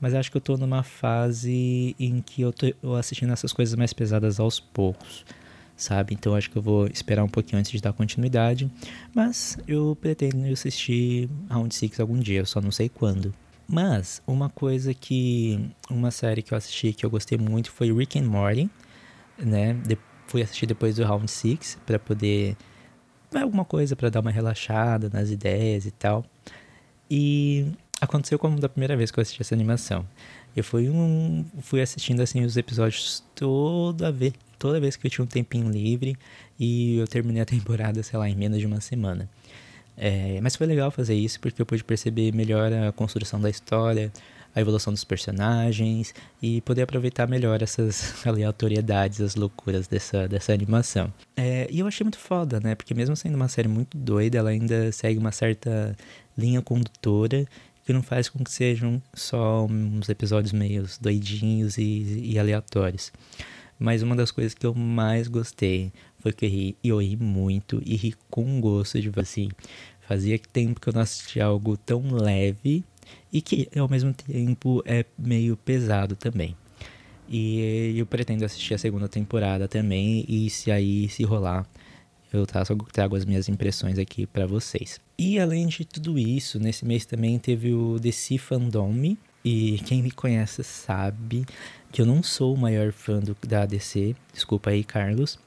mas 0.01 0.13
acho 0.13 0.29
que 0.29 0.35
eu 0.35 0.41
tô 0.41 0.57
numa 0.57 0.83
fase 0.83 1.95
em 1.97 2.19
que 2.19 2.41
eu 2.41 2.51
tô 2.51 2.95
assistindo 2.95 3.31
essas 3.31 3.53
coisas 3.53 3.75
mais 3.75 3.93
pesadas 3.93 4.41
aos 4.41 4.59
poucos 4.59 5.23
sabe? 5.75 6.13
Então 6.13 6.35
acho 6.35 6.49
que 6.49 6.57
eu 6.57 6.61
vou 6.61 6.87
esperar 6.87 7.23
um 7.23 7.29
pouquinho 7.29 7.59
antes 7.59 7.71
de 7.71 7.81
dar 7.81 7.93
continuidade, 7.93 8.71
mas 9.13 9.57
eu 9.67 9.97
pretendo 9.99 10.45
assistir 10.51 11.29
Round 11.49 11.73
Six 11.73 11.99
algum 11.99 12.17
dia, 12.17 12.39
eu 12.39 12.45
só 12.45 12.61
não 12.61 12.71
sei 12.71 12.89
quando. 12.89 13.33
Mas 13.67 14.21
uma 14.27 14.49
coisa 14.49 14.93
que 14.93 15.69
uma 15.89 16.11
série 16.11 16.41
que 16.41 16.53
eu 16.53 16.57
assisti 16.57 16.93
que 16.93 17.05
eu 17.05 17.09
gostei 17.09 17.37
muito 17.37 17.71
foi 17.71 17.91
Rick 17.91 18.19
and 18.19 18.25
Morty, 18.25 18.69
né? 19.37 19.73
De, 19.73 19.97
fui 20.27 20.41
assistir 20.41 20.65
depois 20.65 20.95
do 20.95 21.03
Round 21.03 21.29
Six 21.29 21.77
para 21.85 21.99
poder 21.99 22.55
alguma 23.33 23.65
coisa 23.65 23.95
para 23.95 24.09
dar 24.09 24.21
uma 24.21 24.31
relaxada 24.31 25.09
nas 25.11 25.29
ideias 25.29 25.85
e 25.85 25.91
tal. 25.91 26.23
E 27.09 27.71
aconteceu 27.99 28.39
como 28.39 28.59
da 28.59 28.69
primeira 28.69 28.95
vez 28.95 29.11
que 29.11 29.19
eu 29.19 29.21
assisti 29.21 29.41
essa 29.41 29.55
animação. 29.55 30.05
Eu 30.55 30.63
fui 30.63 30.89
um 30.89 31.45
fui 31.59 31.81
assistindo 31.81 32.21
assim 32.21 32.43
os 32.45 32.55
episódios 32.55 33.23
toda 33.35 34.11
vez 34.11 34.33
toda 34.57 34.79
vez 34.79 34.95
que 34.95 35.07
eu 35.07 35.11
tinha 35.11 35.23
um 35.23 35.27
tempinho 35.27 35.69
livre 35.69 36.17
e 36.59 36.97
eu 36.97 37.07
terminei 37.07 37.41
a 37.41 37.45
temporada, 37.45 38.01
sei 38.03 38.17
lá, 38.17 38.29
em 38.29 38.35
menos 38.35 38.59
de 38.59 38.65
uma 38.65 38.81
semana. 38.81 39.29
É, 39.97 40.39
mas 40.41 40.55
foi 40.55 40.67
legal 40.67 40.91
fazer 40.91 41.15
isso 41.15 41.39
porque 41.39 41.61
eu 41.61 41.65
pude 41.65 41.83
perceber 41.83 42.33
melhor 42.33 42.71
a 42.73 42.91
construção 42.91 43.39
da 43.39 43.49
história, 43.49 44.11
a 44.55 44.61
evolução 44.61 44.93
dos 44.93 45.03
personagens 45.03 46.13
e 46.41 46.61
poder 46.61 46.83
aproveitar 46.83 47.27
melhor 47.27 47.61
essas 47.61 48.15
aleatoriedades, 48.25 49.19
as 49.19 49.35
loucuras 49.35 49.87
dessa, 49.87 50.27
dessa 50.27 50.53
animação. 50.53 51.13
É, 51.35 51.67
e 51.69 51.79
eu 51.79 51.87
achei 51.87 52.03
muito 52.03 52.17
foda, 52.17 52.59
né? 52.61 52.73
Porque 52.73 52.93
mesmo 52.93 53.15
sendo 53.15 53.35
uma 53.35 53.49
série 53.49 53.67
muito 53.67 53.97
doida, 53.97 54.37
ela 54.37 54.49
ainda 54.49 54.91
segue 54.91 55.19
uma 55.19 55.31
certa 55.31 55.95
linha 56.37 56.61
condutora 56.61 57.45
que 57.85 57.93
não 57.93 58.01
faz 58.01 58.29
com 58.29 58.43
que 58.43 58.51
sejam 58.51 59.01
só 59.13 59.65
uns 59.65 60.09
episódios 60.09 60.51
meio 60.51 60.85
doidinhos 60.99 61.77
e, 61.77 62.31
e 62.31 62.39
aleatórios. 62.39 63.11
Mas 63.77 64.01
uma 64.01 64.15
das 64.15 64.31
coisas 64.31 64.53
que 64.53 64.65
eu 64.65 64.73
mais 64.73 65.27
gostei 65.27 65.91
foi 66.19 66.31
que 66.31 66.45
eu 66.45 66.49
ri, 66.49 66.77
eu 66.83 67.01
ri 67.01 67.15
muito 67.15 67.81
e 67.85 67.95
ri 67.95 68.15
com 68.29 68.59
gosto, 68.61 69.01
tipo 69.01 69.19
assim. 69.19 69.49
Fazia 70.07 70.37
tempo 70.37 70.79
que 70.79 70.87
eu 70.87 70.93
não 70.93 71.01
assistia 71.01 71.45
algo 71.45 71.75
tão 71.77 72.11
leve 72.11 72.83
e 73.33 73.41
que 73.41 73.67
ao 73.75 73.89
mesmo 73.89 74.13
tempo 74.13 74.83
é 74.85 75.03
meio 75.17 75.57
pesado 75.57 76.15
também. 76.15 76.55
E 77.27 77.95
eu 77.97 78.05
pretendo 78.05 78.45
assistir 78.45 78.75
a 78.75 78.77
segunda 78.77 79.09
temporada 79.09 79.67
também 79.67 80.23
e 80.27 80.49
se 80.49 80.69
aí 80.71 81.09
se 81.09 81.23
rolar, 81.23 81.67
eu 82.31 82.45
trago, 82.45 83.15
as 83.15 83.25
minhas 83.25 83.49
impressões 83.49 83.97
aqui 83.97 84.25
para 84.27 84.45
vocês. 84.45 84.99
E 85.17 85.39
além 85.39 85.67
de 85.67 85.85
tudo 85.85 86.19
isso, 86.19 86.59
nesse 86.59 86.85
mês 86.85 87.05
também 87.05 87.39
teve 87.39 87.73
o 87.73 87.97
DC 87.97 88.37
Fandom, 88.37 89.15
e 89.43 89.79
quem 89.85 90.01
me 90.01 90.11
conhece 90.11 90.63
sabe 90.63 91.45
que 91.95 92.01
eu 92.01 92.05
não 92.05 92.21
sou 92.21 92.53
o 92.53 92.57
maior 92.57 92.91
fã 92.91 93.21
do, 93.21 93.37
da 93.47 93.65
DC, 93.65 94.17
desculpa 94.33 94.69
aí, 94.69 94.83
Carlos, 94.83 95.39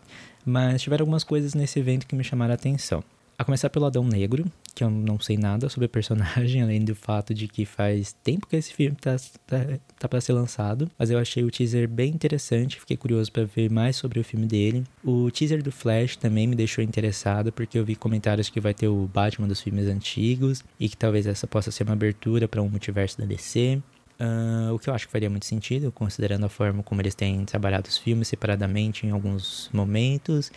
mas 0.47 0.81
tiveram 0.81 1.03
algumas 1.03 1.23
coisas 1.23 1.53
nesse 1.53 1.79
evento 1.79 2.07
que 2.07 2.15
me 2.15 2.25
chamaram 2.25 2.53
a 2.53 2.55
atenção. 2.55 3.05
A 3.37 3.45
começar 3.45 3.69
pelo 3.69 3.85
Adão 3.85 4.03
Negro, 4.03 4.51
que 4.75 4.83
eu 4.83 4.91
não 4.91 5.21
sei 5.21 5.37
nada 5.37 5.69
sobre 5.69 5.85
o 5.85 5.89
personagem, 5.91 6.63
além 6.65 6.83
do 6.83 6.95
fato 6.95 7.35
de 7.35 7.49
que 7.49 7.67
faz 7.67 8.15
tempo 8.25 8.47
que 8.47 8.57
esse 8.57 8.73
filme 8.73 8.97
tá, 8.97 9.15
tá, 9.47 9.59
tá 9.99 10.09
para 10.09 10.23
ser 10.23 10.33
lançado. 10.33 10.91
Mas 10.99 11.11
eu 11.11 11.19
achei 11.19 11.45
o 11.45 11.51
teaser 11.51 11.87
bem 11.87 12.15
interessante, 12.15 12.81
fiquei 12.81 12.97
curioso 12.97 13.31
para 13.31 13.45
ver 13.45 13.71
mais 13.71 13.97
sobre 13.97 14.19
o 14.19 14.25
filme 14.25 14.47
dele. 14.47 14.85
O 15.05 15.31
teaser 15.31 15.63
do 15.63 15.71
Flash 15.71 16.17
também 16.17 16.47
me 16.47 16.57
deixou 16.57 16.83
interessado, 16.83 17.53
porque 17.53 17.79
eu 17.79 17.85
vi 17.85 17.95
comentários 17.95 18.49
que 18.49 18.59
vai 18.59 18.73
ter 18.73 18.89
o 18.89 19.07
Batman 19.07 19.49
dos 19.49 19.61
filmes 19.61 19.87
antigos 19.87 20.65
e 20.81 20.89
que 20.89 20.97
talvez 20.97 21.27
essa 21.27 21.47
possa 21.47 21.71
ser 21.71 21.85
uma 21.85 21.93
abertura 21.93 22.49
para 22.49 22.63
um 22.63 22.71
multiverso 22.71 23.19
da 23.19 23.27
DC. 23.27 23.83
Uh, 24.21 24.75
o 24.75 24.79
que 24.81 24.91
eu 24.91 24.95
acho 24.95 25.07
que 25.07 25.13
faria 25.13 25.31
muito 25.31 25.47
sentido, 25.47 25.93
considerando 25.93 26.45
a 26.45 26.49
forma 26.49 26.83
como 26.83 27.01
eles 27.01 27.15
têm 27.15 27.45
trabalhado 27.45 27.89
os 27.89 27.97
filmes 27.97 28.27
separadamente 28.27 29.07
em 29.07 29.11
alguns 29.11 29.71
momentos. 29.73 30.51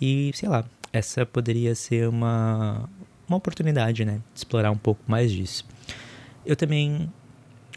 E, 0.00 0.30
sei 0.34 0.48
lá, 0.48 0.64
essa 0.92 1.24
poderia 1.24 1.74
ser 1.74 2.08
uma, 2.08 2.88
uma 3.26 3.38
oportunidade, 3.38 4.04
né? 4.04 4.20
De 4.34 4.40
explorar 4.40 4.70
um 4.70 4.76
pouco 4.76 5.00
mais 5.06 5.32
disso. 5.32 5.64
Eu 6.44 6.54
também 6.54 7.10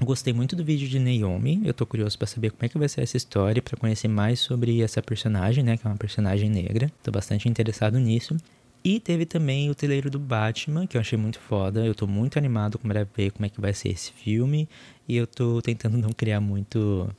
gostei 0.01 0.33
muito 0.33 0.55
do 0.55 0.63
vídeo 0.63 0.87
de 0.87 0.99
Naomi. 0.99 1.61
Eu 1.65 1.73
tô 1.73 1.85
curioso 1.85 2.17
para 2.17 2.27
saber 2.27 2.51
como 2.51 2.65
é 2.65 2.69
que 2.69 2.77
vai 2.77 2.89
ser 2.89 3.01
essa 3.01 3.15
história, 3.15 3.61
para 3.61 3.77
conhecer 3.77 4.07
mais 4.07 4.39
sobre 4.39 4.81
essa 4.81 5.01
personagem, 5.01 5.63
né? 5.63 5.77
Que 5.77 5.87
é 5.87 5.89
uma 5.89 5.97
personagem 5.97 6.49
negra. 6.49 6.91
Tô 7.01 7.11
bastante 7.11 7.47
interessado 7.47 7.97
nisso. 7.97 8.35
E 8.83 8.99
teve 8.99 9.25
também 9.25 9.69
o 9.69 9.75
trailer 9.75 10.09
do 10.09 10.19
Batman, 10.19 10.87
que 10.87 10.95
eu 10.95 11.01
achei 11.01 11.17
muito 11.17 11.39
foda. 11.39 11.85
Eu 11.85 11.93
tô 11.93 12.07
muito 12.07 12.37
animado 12.37 12.79
para 12.79 13.03
ver 13.15 13.31
como 13.31 13.45
é 13.45 13.49
que 13.49 13.59
vai 13.59 13.73
ser 13.73 13.89
esse 13.89 14.11
filme. 14.11 14.69
E 15.07 15.17
eu 15.17 15.27
tô 15.27 15.61
tentando 15.61 15.97
não 15.97 16.11
criar 16.11 16.39
muito. 16.39 17.09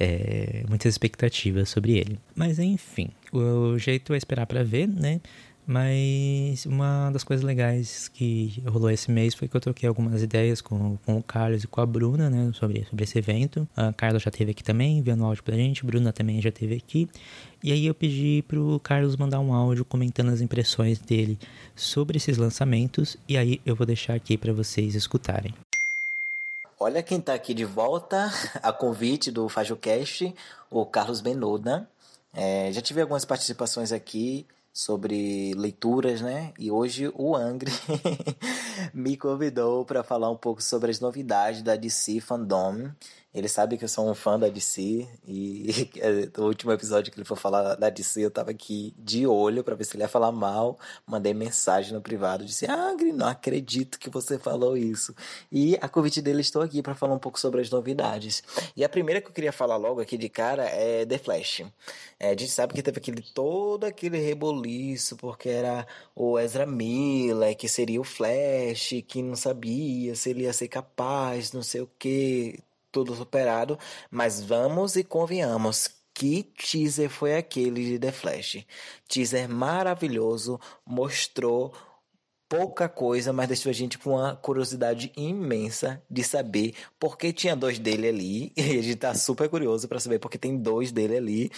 É, 0.00 0.64
muitas 0.68 0.94
expectativas 0.94 1.68
sobre 1.68 1.98
ele. 1.98 2.20
Mas 2.34 2.60
enfim, 2.60 3.10
o 3.32 3.76
jeito 3.78 4.14
é 4.14 4.16
esperar 4.16 4.46
para 4.46 4.62
ver, 4.62 4.86
né? 4.86 5.20
Mas 5.70 6.64
uma 6.64 7.10
das 7.10 7.22
coisas 7.22 7.44
legais 7.44 8.08
que 8.08 8.62
rolou 8.66 8.90
esse 8.90 9.10
mês 9.10 9.34
foi 9.34 9.46
que 9.46 9.54
eu 9.54 9.60
troquei 9.60 9.86
algumas 9.86 10.22
ideias 10.22 10.62
com, 10.62 10.96
com 11.04 11.18
o 11.18 11.22
Carlos 11.22 11.62
e 11.62 11.66
com 11.66 11.82
a 11.82 11.84
Bruna, 11.84 12.30
né, 12.30 12.50
sobre, 12.54 12.86
sobre 12.86 13.04
esse 13.04 13.18
evento. 13.18 13.68
A 13.76 13.92
Carla 13.92 14.18
já 14.18 14.30
teve 14.30 14.52
aqui 14.52 14.64
também, 14.64 14.96
enviando 14.96 15.26
áudio 15.26 15.44
pra 15.44 15.54
gente, 15.54 15.84
a 15.84 15.86
Bruna 15.86 16.10
também 16.10 16.40
já 16.40 16.50
teve 16.50 16.74
aqui. 16.74 17.06
E 17.62 17.70
aí 17.70 17.84
eu 17.84 17.92
pedi 17.92 18.42
pro 18.48 18.80
Carlos 18.82 19.14
mandar 19.14 19.40
um 19.40 19.52
áudio 19.52 19.84
comentando 19.84 20.30
as 20.30 20.40
impressões 20.40 20.98
dele 20.98 21.38
sobre 21.76 22.16
esses 22.16 22.38
lançamentos, 22.38 23.18
e 23.28 23.36
aí 23.36 23.60
eu 23.66 23.76
vou 23.76 23.86
deixar 23.86 24.14
aqui 24.14 24.38
para 24.38 24.54
vocês 24.54 24.94
escutarem. 24.94 25.54
Olha 26.80 27.02
quem 27.02 27.20
tá 27.20 27.34
aqui 27.34 27.52
de 27.52 27.66
volta 27.66 28.32
a 28.62 28.72
convite 28.72 29.30
do 29.30 29.46
FajoCast, 29.50 30.34
o 30.70 30.86
Carlos 30.86 31.20
Benoda. 31.20 31.86
É, 32.32 32.72
já 32.72 32.80
tive 32.80 33.02
algumas 33.02 33.26
participações 33.26 33.92
aqui 33.92 34.46
sobre 34.78 35.54
leituras, 35.56 36.20
né? 36.20 36.52
E 36.56 36.70
hoje 36.70 37.10
o 37.16 37.34
Angry 37.34 37.72
me 38.94 39.16
convidou 39.16 39.84
para 39.84 40.04
falar 40.04 40.30
um 40.30 40.36
pouco 40.36 40.62
sobre 40.62 40.88
as 40.88 41.00
novidades 41.00 41.62
da 41.62 41.74
DC 41.74 42.20
Fandom. 42.20 42.88
Ele 43.34 43.46
sabe 43.46 43.76
que 43.76 43.84
eu 43.84 43.88
sou 43.88 44.10
um 44.10 44.14
fã 44.14 44.38
da 44.38 44.48
DC 44.48 45.06
e 45.26 45.90
no 46.36 46.46
último 46.46 46.72
episódio 46.72 47.12
que 47.12 47.18
ele 47.18 47.26
for 47.26 47.36
falar 47.36 47.74
da 47.74 47.90
DC, 47.90 48.24
eu 48.24 48.30
tava 48.30 48.52
aqui 48.52 48.94
de 48.96 49.26
olho 49.26 49.62
para 49.62 49.74
ver 49.74 49.84
se 49.84 49.96
ele 49.96 50.02
ia 50.02 50.08
falar 50.08 50.32
mal. 50.32 50.78
Mandei 51.06 51.34
mensagem 51.34 51.92
no 51.92 52.00
privado, 52.00 52.44
disse: 52.44 52.66
"Angry, 52.66 53.12
não 53.12 53.28
acredito 53.28 53.98
que 53.98 54.08
você 54.08 54.38
falou 54.38 54.76
isso". 54.76 55.14
E 55.52 55.76
a 55.80 55.88
convite 55.88 56.22
dele 56.22 56.40
estou 56.40 56.62
aqui 56.62 56.82
para 56.82 56.94
falar 56.94 57.14
um 57.14 57.18
pouco 57.18 57.38
sobre 57.38 57.60
as 57.60 57.70
novidades. 57.70 58.42
E 58.74 58.82
a 58.82 58.88
primeira 58.88 59.20
que 59.20 59.28
eu 59.28 59.32
queria 59.32 59.52
falar 59.52 59.76
logo 59.76 60.00
aqui 60.00 60.16
de 60.16 60.28
cara 60.30 60.64
é 60.64 61.04
The 61.04 61.18
Flash. 61.18 61.64
É, 62.18 62.28
a 62.28 62.30
gente 62.30 62.48
sabe 62.48 62.74
que 62.74 62.82
teve 62.82 62.98
aquele 62.98 63.22
todo 63.22 63.84
aquele 63.84 64.18
reboliço 64.18 65.16
porque 65.16 65.48
era 65.48 65.86
o 66.14 66.38
Ezra 66.38 66.66
Miller 66.66 67.56
que 67.56 67.68
seria 67.68 68.00
o 68.00 68.04
Flash, 68.04 68.94
que 69.06 69.22
não 69.22 69.36
sabia 69.36 70.14
se 70.14 70.30
ele 70.30 70.44
ia 70.44 70.52
ser 70.52 70.68
capaz, 70.68 71.52
não 71.52 71.62
sei 71.62 71.82
o 71.82 71.90
que, 71.98 72.58
tudo 72.90 73.14
superado, 73.14 73.78
mas 74.10 74.40
vamos 74.40 74.96
e 74.96 75.04
convenhamos. 75.04 75.90
Que 76.14 76.42
teaser 76.42 77.08
foi 77.08 77.36
aquele 77.36 77.84
de 77.84 77.98
The 77.98 78.10
Flash? 78.10 78.66
Teaser 79.06 79.48
maravilhoso, 79.48 80.58
mostrou 80.84 81.72
pouca 82.48 82.88
coisa, 82.88 83.32
mas 83.32 83.46
deixou 83.46 83.70
a 83.70 83.72
gente 83.72 83.98
com 83.98 84.10
uma 84.10 84.34
curiosidade 84.34 85.12
imensa 85.16 86.02
de 86.10 86.24
saber 86.24 86.74
por 86.98 87.18
que 87.18 87.32
tinha 87.32 87.54
dois 87.54 87.78
dele 87.78 88.08
ali. 88.08 88.52
E 88.58 88.78
a 88.78 88.82
gente 88.82 88.96
tá 88.96 89.14
super 89.14 89.48
curioso 89.48 89.86
para 89.86 90.00
saber 90.00 90.18
porque 90.18 90.38
tem 90.38 90.56
dois 90.56 90.90
dele 90.90 91.16
ali. 91.16 91.50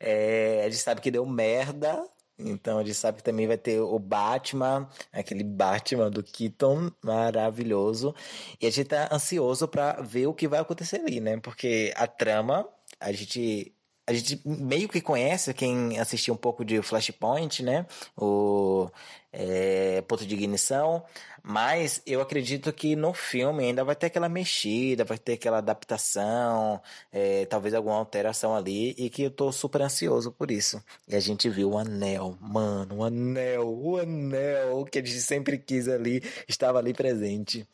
É, 0.00 0.62
a 0.64 0.70
gente 0.70 0.80
sabe 0.80 1.00
que 1.00 1.10
deu 1.10 1.26
merda 1.26 2.02
então 2.38 2.78
a 2.78 2.84
gente 2.84 2.94
sabe 2.94 3.18
que 3.18 3.24
também 3.24 3.46
vai 3.46 3.56
ter 3.58 3.80
o 3.80 3.98
Batman, 3.98 4.88
aquele 5.12 5.44
Batman 5.44 6.10
do 6.10 6.22
Keaton 6.22 6.90
maravilhoso. 7.02 8.14
E 8.60 8.66
a 8.66 8.70
gente 8.70 8.88
tá 8.88 9.08
ansioso 9.12 9.66
para 9.68 10.00
ver 10.02 10.26
o 10.26 10.34
que 10.34 10.48
vai 10.48 10.60
acontecer 10.60 11.00
ali, 11.00 11.20
né? 11.20 11.38
Porque 11.38 11.92
a 11.96 12.06
trama, 12.06 12.68
a 13.00 13.12
gente 13.12 13.75
a 14.06 14.12
gente 14.12 14.40
meio 14.44 14.88
que 14.88 15.00
conhece 15.00 15.52
quem 15.52 15.98
assistiu 15.98 16.34
um 16.34 16.36
pouco 16.36 16.64
de 16.64 16.80
Flashpoint, 16.80 17.62
né? 17.62 17.86
O, 18.16 18.88
é, 19.32 20.00
ponto 20.02 20.24
de 20.24 20.34
ignição, 20.34 21.04
mas 21.42 22.00
eu 22.06 22.20
acredito 22.20 22.72
que 22.72 22.96
no 22.96 23.12
filme 23.12 23.64
ainda 23.64 23.84
vai 23.84 23.94
ter 23.94 24.06
aquela 24.06 24.28
mexida, 24.28 25.04
vai 25.04 25.18
ter 25.18 25.34
aquela 25.34 25.58
adaptação, 25.58 26.80
é, 27.12 27.44
talvez 27.46 27.74
alguma 27.74 27.96
alteração 27.96 28.54
ali, 28.54 28.94
e 28.96 29.10
que 29.10 29.24
eu 29.24 29.30
tô 29.30 29.52
super 29.52 29.82
ansioso 29.82 30.32
por 30.32 30.50
isso. 30.50 30.82
E 31.06 31.14
a 31.14 31.20
gente 31.20 31.48
viu 31.50 31.72
o 31.72 31.78
anel, 31.78 32.38
mano, 32.40 32.96
o 32.98 33.04
anel, 33.04 33.68
o 33.68 33.98
anel 33.98 34.84
que 34.90 34.98
a 35.00 35.04
gente 35.04 35.20
sempre 35.20 35.58
quis 35.58 35.88
ali, 35.88 36.22
estava 36.48 36.78
ali 36.78 36.94
presente. 36.94 37.66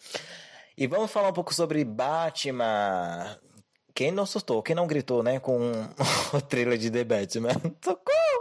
E 0.76 0.86
vamos 0.86 1.10
falar 1.10 1.28
um 1.28 1.34
pouco 1.34 1.54
sobre 1.54 1.84
Batman. 1.84 3.38
Quem 3.94 4.10
não 4.10 4.26
surtou, 4.26 4.62
quem 4.62 4.74
não 4.74 4.86
gritou, 4.86 5.22
né, 5.22 5.38
com 5.40 5.58
o 6.32 6.40
trailer 6.40 6.78
de 6.78 6.90
The 6.90 7.04
Batman? 7.04 7.52
Socorro! 7.84 8.32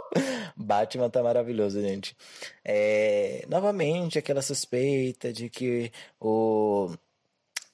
Batman 0.56 1.10
tá 1.10 1.22
maravilhoso, 1.22 1.80
gente. 1.80 2.16
É, 2.64 3.44
novamente, 3.48 4.18
aquela 4.18 4.42
suspeita 4.42 5.32
de 5.32 5.48
que 5.48 5.90
o 6.20 6.94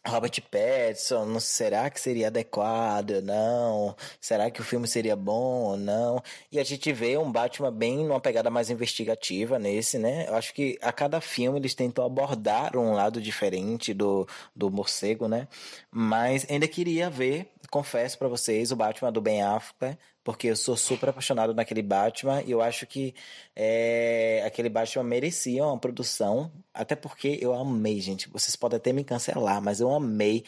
Robert 0.09 0.40
Pattinson, 0.51 1.38
será 1.38 1.88
que 1.90 2.01
seria 2.01 2.29
adequado 2.29 3.12
ou 3.12 3.23
não? 3.23 3.97
Será 4.21 4.51
que 4.51 4.61
o 4.61 4.64
filme 4.64 4.88
seria 4.88 5.14
bom 5.14 5.64
ou 5.64 5.77
não? 5.77 6.23
E 6.51 6.59
a 6.59 6.64
gente 6.64 6.92
vê 6.92 7.16
um 7.16 7.31
Batman 7.31 7.71
bem 7.73 7.99
numa 7.99 8.21
pegada 8.21 8.51
mais 8.51 8.71
investigativa 8.71 9.59
nesse, 9.59 9.99
né? 9.99 10.27
Eu 10.29 10.35
acho 10.35 10.55
que 10.55 10.79
a 10.83 10.92
cada 10.92 11.21
filme 11.21 11.59
eles 11.59 11.75
tentam 11.75 12.05
abordar 12.05 12.77
um 12.77 12.92
lado 12.92 13.21
diferente 13.21 13.92
do, 13.94 14.27
do 14.57 14.71
morcego, 14.71 15.29
né? 15.29 15.47
Mas 15.90 16.47
ainda 16.51 16.66
queria 16.66 17.11
ver, 17.11 17.49
confesso 17.71 18.18
para 18.18 18.29
vocês, 18.29 18.73
o 18.73 18.77
Batman 18.77 19.12
do 19.12 19.21
Ben 19.21 19.42
Affleck, 19.42 19.99
porque 20.29 20.49
eu 20.49 20.57
sou 20.57 20.77
super 20.77 21.09
apaixonado 21.09 21.55
naquele 21.55 21.81
Batman 21.81 22.43
e 22.43 22.51
eu 22.51 22.61
acho 22.61 22.87
que 22.87 23.14
é, 23.57 24.43
aquele 24.45 24.69
Batman 24.69 25.03
merecia 25.03 25.64
uma 25.64 25.79
produção, 25.79 26.53
até 26.75 26.95
porque 26.95 27.38
eu 27.41 27.55
amei, 27.55 27.99
gente. 27.99 28.29
Vocês 28.29 28.55
podem 28.55 28.77
até 28.77 28.93
me 28.93 29.03
cancelar, 29.03 29.62
mas 29.62 29.81
eu 29.81 29.91
amei 29.91 30.45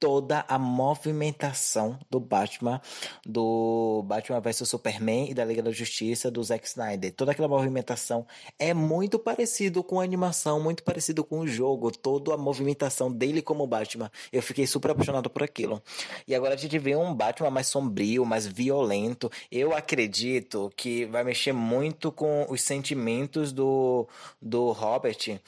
toda 0.00 0.46
a 0.48 0.58
movimentação 0.58 1.98
do 2.10 2.18
Batman, 2.18 2.80
do 3.24 4.02
Batman 4.06 4.40
vs 4.40 4.66
Superman 4.66 5.30
e 5.30 5.34
da 5.34 5.44
Liga 5.44 5.62
da 5.62 5.70
Justiça 5.70 6.30
do 6.30 6.42
Zack 6.42 6.66
Snyder. 6.66 7.12
Toda 7.12 7.32
aquela 7.32 7.46
movimentação 7.46 8.26
é 8.58 8.72
muito 8.72 9.18
parecido 9.18 9.84
com 9.84 10.00
a 10.00 10.02
animação, 10.02 10.58
muito 10.58 10.82
parecido 10.82 11.22
com 11.22 11.40
o 11.40 11.46
jogo, 11.46 11.90
toda 11.90 12.32
a 12.32 12.38
movimentação 12.38 13.12
dele 13.12 13.42
como 13.42 13.66
Batman. 13.66 14.10
Eu 14.32 14.42
fiquei 14.42 14.66
super 14.66 14.92
apaixonado 14.92 15.28
por 15.28 15.42
aquilo. 15.42 15.82
E 16.26 16.34
agora 16.34 16.54
a 16.54 16.56
gente 16.56 16.78
vê 16.78 16.96
um 16.96 17.14
Batman 17.14 17.50
mais 17.50 17.66
sombrio, 17.66 18.24
mais 18.24 18.46
violento. 18.46 19.30
Eu 19.52 19.76
acredito 19.76 20.72
que 20.74 21.04
vai 21.04 21.22
mexer 21.22 21.52
muito 21.52 22.10
com 22.10 22.46
os 22.48 22.62
sentimentos 22.62 23.52
do, 23.52 24.08
do 24.40 24.72
Robert 24.72 25.38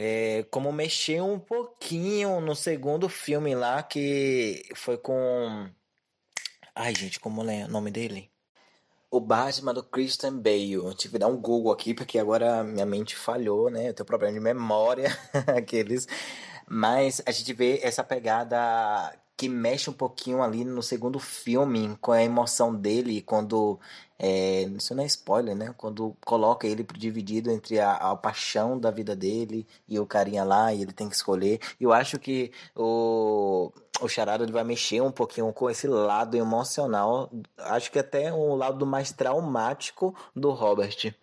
é, 0.00 0.44
como 0.48 0.70
mexer 0.70 1.20
um 1.20 1.40
pouquinho 1.40 2.40
no 2.40 2.54
segundo 2.54 3.08
filme 3.08 3.52
lá, 3.56 3.82
que 3.82 4.62
foi 4.76 4.96
com. 4.96 5.68
Ai, 6.72 6.94
gente, 6.94 7.18
como 7.18 7.42
é 7.50 7.64
o 7.64 7.68
nome 7.68 7.90
dele? 7.90 8.30
O 9.10 9.18
Batman 9.18 9.74
do 9.74 9.82
Christian 9.82 10.38
Bale. 10.38 10.94
Tive 10.96 11.14
que 11.14 11.18
dar 11.18 11.26
um 11.26 11.36
Google 11.36 11.72
aqui, 11.72 11.94
porque 11.94 12.16
agora 12.16 12.62
minha 12.62 12.86
mente 12.86 13.16
falhou, 13.16 13.70
né? 13.70 13.88
Eu 13.88 13.94
tenho 13.94 14.06
problema 14.06 14.34
de 14.34 14.38
memória, 14.38 15.08
aqueles. 15.56 16.06
Mas 16.68 17.20
a 17.26 17.32
gente 17.32 17.52
vê 17.52 17.80
essa 17.82 18.04
pegada 18.04 19.12
que 19.38 19.48
mexe 19.48 19.88
um 19.88 19.92
pouquinho 19.92 20.42
ali 20.42 20.64
no 20.64 20.82
segundo 20.82 21.20
filme, 21.20 21.96
com 22.00 22.10
a 22.10 22.22
emoção 22.22 22.74
dele, 22.74 23.22
quando. 23.22 23.78
É, 24.18 24.62
isso 24.62 24.92
não 24.96 25.04
é 25.04 25.06
spoiler, 25.06 25.54
né? 25.54 25.72
Quando 25.76 26.16
coloca 26.24 26.66
ele 26.66 26.84
dividido 26.96 27.48
entre 27.48 27.78
a, 27.78 27.92
a 27.92 28.16
paixão 28.16 28.76
da 28.76 28.90
vida 28.90 29.14
dele 29.14 29.64
e 29.88 29.96
o 29.96 30.04
carinha 30.04 30.42
lá, 30.42 30.74
e 30.74 30.82
ele 30.82 30.92
tem 30.92 31.08
que 31.08 31.14
escolher. 31.14 31.60
Eu 31.80 31.92
acho 31.92 32.18
que 32.18 32.50
o, 32.74 33.72
o 34.00 34.08
Charada 34.08 34.42
ele 34.42 34.52
vai 34.52 34.64
mexer 34.64 35.00
um 35.00 35.12
pouquinho 35.12 35.52
com 35.52 35.70
esse 35.70 35.86
lado 35.86 36.36
emocional. 36.36 37.30
Acho 37.58 37.92
que 37.92 37.98
até 38.00 38.32
um 38.32 38.56
lado 38.56 38.84
mais 38.84 39.12
traumático 39.12 40.16
do 40.34 40.50
Robert. 40.50 41.14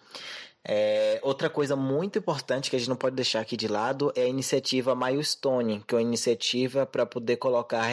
É, 0.68 1.20
outra 1.22 1.48
coisa 1.48 1.76
muito 1.76 2.18
importante 2.18 2.72
que 2.72 2.76
a 2.76 2.80
gente 2.80 2.90
não 2.90 2.96
pode 2.96 3.16
deixar 3.16 3.40
aqui 3.40 3.56
de 3.56 3.68
lado 3.68 4.12
é 4.16 4.24
a 4.24 4.28
iniciativa 4.28 4.96
Milestone, 4.96 5.84
que 5.88 5.94
é 5.94 5.98
uma 5.98 6.02
iniciativa 6.02 6.88
para 6.88 7.06
poder 7.06 7.38
colocar 7.38 7.86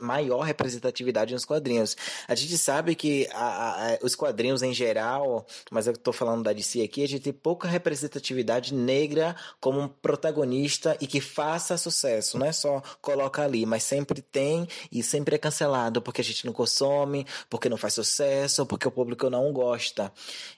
maior 0.00 0.40
representatividade 0.40 1.32
nos 1.32 1.44
quadrinhos. 1.44 1.96
A 2.26 2.34
gente 2.34 2.58
sabe 2.58 2.96
que 2.96 3.28
a, 3.32 3.92
a, 3.94 3.98
os 4.02 4.16
quadrinhos 4.16 4.62
em 4.62 4.74
geral, 4.74 5.46
mas 5.70 5.86
eu 5.86 5.92
estou 5.92 6.12
falando 6.12 6.42
da 6.42 6.52
DC 6.52 6.82
aqui, 6.82 7.04
a 7.04 7.08
gente 7.08 7.22
tem 7.22 7.32
pouca 7.32 7.68
representatividade 7.68 8.74
negra 8.74 9.36
como 9.60 9.80
um 9.80 9.88
protagonista 9.88 10.96
e 11.00 11.06
que 11.06 11.20
faça 11.20 11.78
sucesso. 11.78 12.38
Não 12.38 12.46
é 12.46 12.52
só 12.52 12.82
coloca 13.00 13.42
ali, 13.42 13.64
mas 13.64 13.84
sempre 13.84 14.20
tem 14.20 14.66
e 14.90 15.02
sempre 15.02 15.36
é 15.36 15.38
cancelado 15.38 16.02
porque 16.02 16.20
a 16.20 16.24
gente 16.24 16.44
não 16.44 16.52
consome, 16.52 17.26
porque 17.48 17.68
não 17.68 17.76
faz 17.76 17.94
sucesso, 17.94 18.66
porque 18.66 18.88
o 18.88 18.90
público 18.90 19.30
não 19.30 19.52
gosta. 19.52 20.12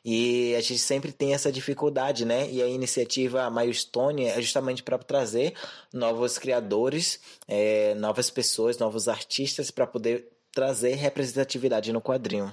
E 0.05 0.55
a 0.55 0.61
gente 0.61 0.79
sempre 0.79 1.13
tem 1.13 1.26
tem 1.27 1.35
essa 1.35 1.51
dificuldade, 1.51 2.25
né? 2.25 2.49
E 2.49 2.63
a 2.63 2.69
iniciativa 2.69 3.51
Milestone 3.51 4.27
é 4.27 4.41
justamente 4.41 4.83
para 4.83 4.97
trazer 4.97 5.55
novos 5.93 6.39
criadores, 6.39 7.21
é, 7.49 7.95
novas 7.97 8.31
pessoas, 8.31 8.79
novos 8.79 9.09
artistas 9.09 9.73
para 9.73 9.87
poder 9.87 10.29
trazer 10.53 10.95
representatividade 10.95 11.93
no 11.93 12.01
quadrinho 12.01 12.53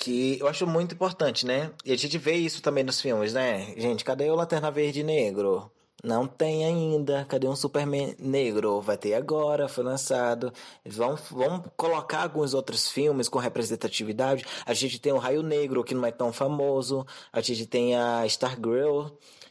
que 0.00 0.38
eu 0.38 0.46
acho 0.46 0.64
muito 0.64 0.94
importante, 0.94 1.44
né? 1.44 1.72
E 1.84 1.90
a 1.90 1.96
gente 1.96 2.16
vê 2.18 2.34
isso 2.34 2.62
também 2.62 2.84
nos 2.84 3.00
filmes, 3.00 3.32
né? 3.32 3.74
Gente, 3.76 4.04
cadê 4.04 4.30
o 4.30 4.36
Lanterna 4.36 4.70
Verde 4.70 5.02
Negro? 5.02 5.72
Não 6.02 6.28
tem 6.28 6.64
ainda. 6.64 7.24
Cadê 7.24 7.48
um 7.48 7.56
Superman 7.56 8.14
negro? 8.20 8.80
Vai 8.80 8.96
ter 8.96 9.14
agora, 9.14 9.68
foi 9.68 9.82
lançado. 9.82 10.52
Vamos, 10.86 11.22
vamos 11.28 11.66
colocar 11.76 12.22
alguns 12.22 12.54
outros 12.54 12.88
filmes 12.88 13.28
com 13.28 13.38
representatividade. 13.38 14.44
A 14.64 14.72
gente 14.74 15.00
tem 15.00 15.12
o 15.12 15.18
Raio 15.18 15.42
Negro, 15.42 15.82
que 15.82 15.94
não 15.94 16.06
é 16.06 16.12
tão 16.12 16.32
famoso. 16.32 17.04
A 17.32 17.40
gente 17.40 17.66
tem 17.66 17.96
a 17.96 18.24
Stargirl, 18.26 19.08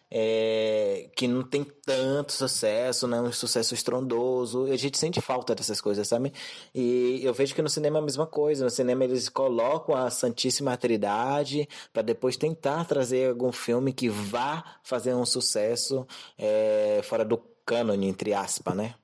é, 0.09 1.09
que 1.15 1.27
não 1.27 1.43
tem 1.43 1.63
tanto 1.85 2.31
sucesso, 2.31 3.07
não 3.07 3.17
é 3.17 3.21
um 3.29 3.31
sucesso 3.31 3.73
estrondoso. 3.73 4.65
A 4.65 4.77
gente 4.77 4.97
sente 4.97 5.21
falta 5.21 5.53
dessas 5.53 5.81
coisas, 5.81 6.07
sabe? 6.07 6.33
E 6.73 7.19
eu 7.23 7.33
vejo 7.33 7.53
que 7.53 7.61
no 7.61 7.69
cinema 7.69 7.97
é 7.97 8.01
a 8.01 8.05
mesma 8.05 8.25
coisa. 8.25 8.63
No 8.63 8.69
cinema 8.69 9.03
eles 9.03 9.29
colocam 9.29 9.95
a 9.95 10.09
Santíssima 10.09 10.77
Trindade 10.77 11.67
para 11.91 12.01
depois 12.01 12.37
tentar 12.37 12.85
trazer 12.85 13.29
algum 13.29 13.51
filme 13.51 13.93
que 13.93 14.09
vá 14.09 14.79
fazer 14.83 15.13
um 15.13 15.25
sucesso 15.25 16.07
é, 16.37 17.01
fora 17.03 17.25
do 17.25 17.37
cânone, 17.65 18.07
entre 18.07 18.33
aspas, 18.33 18.75
né? 18.75 18.95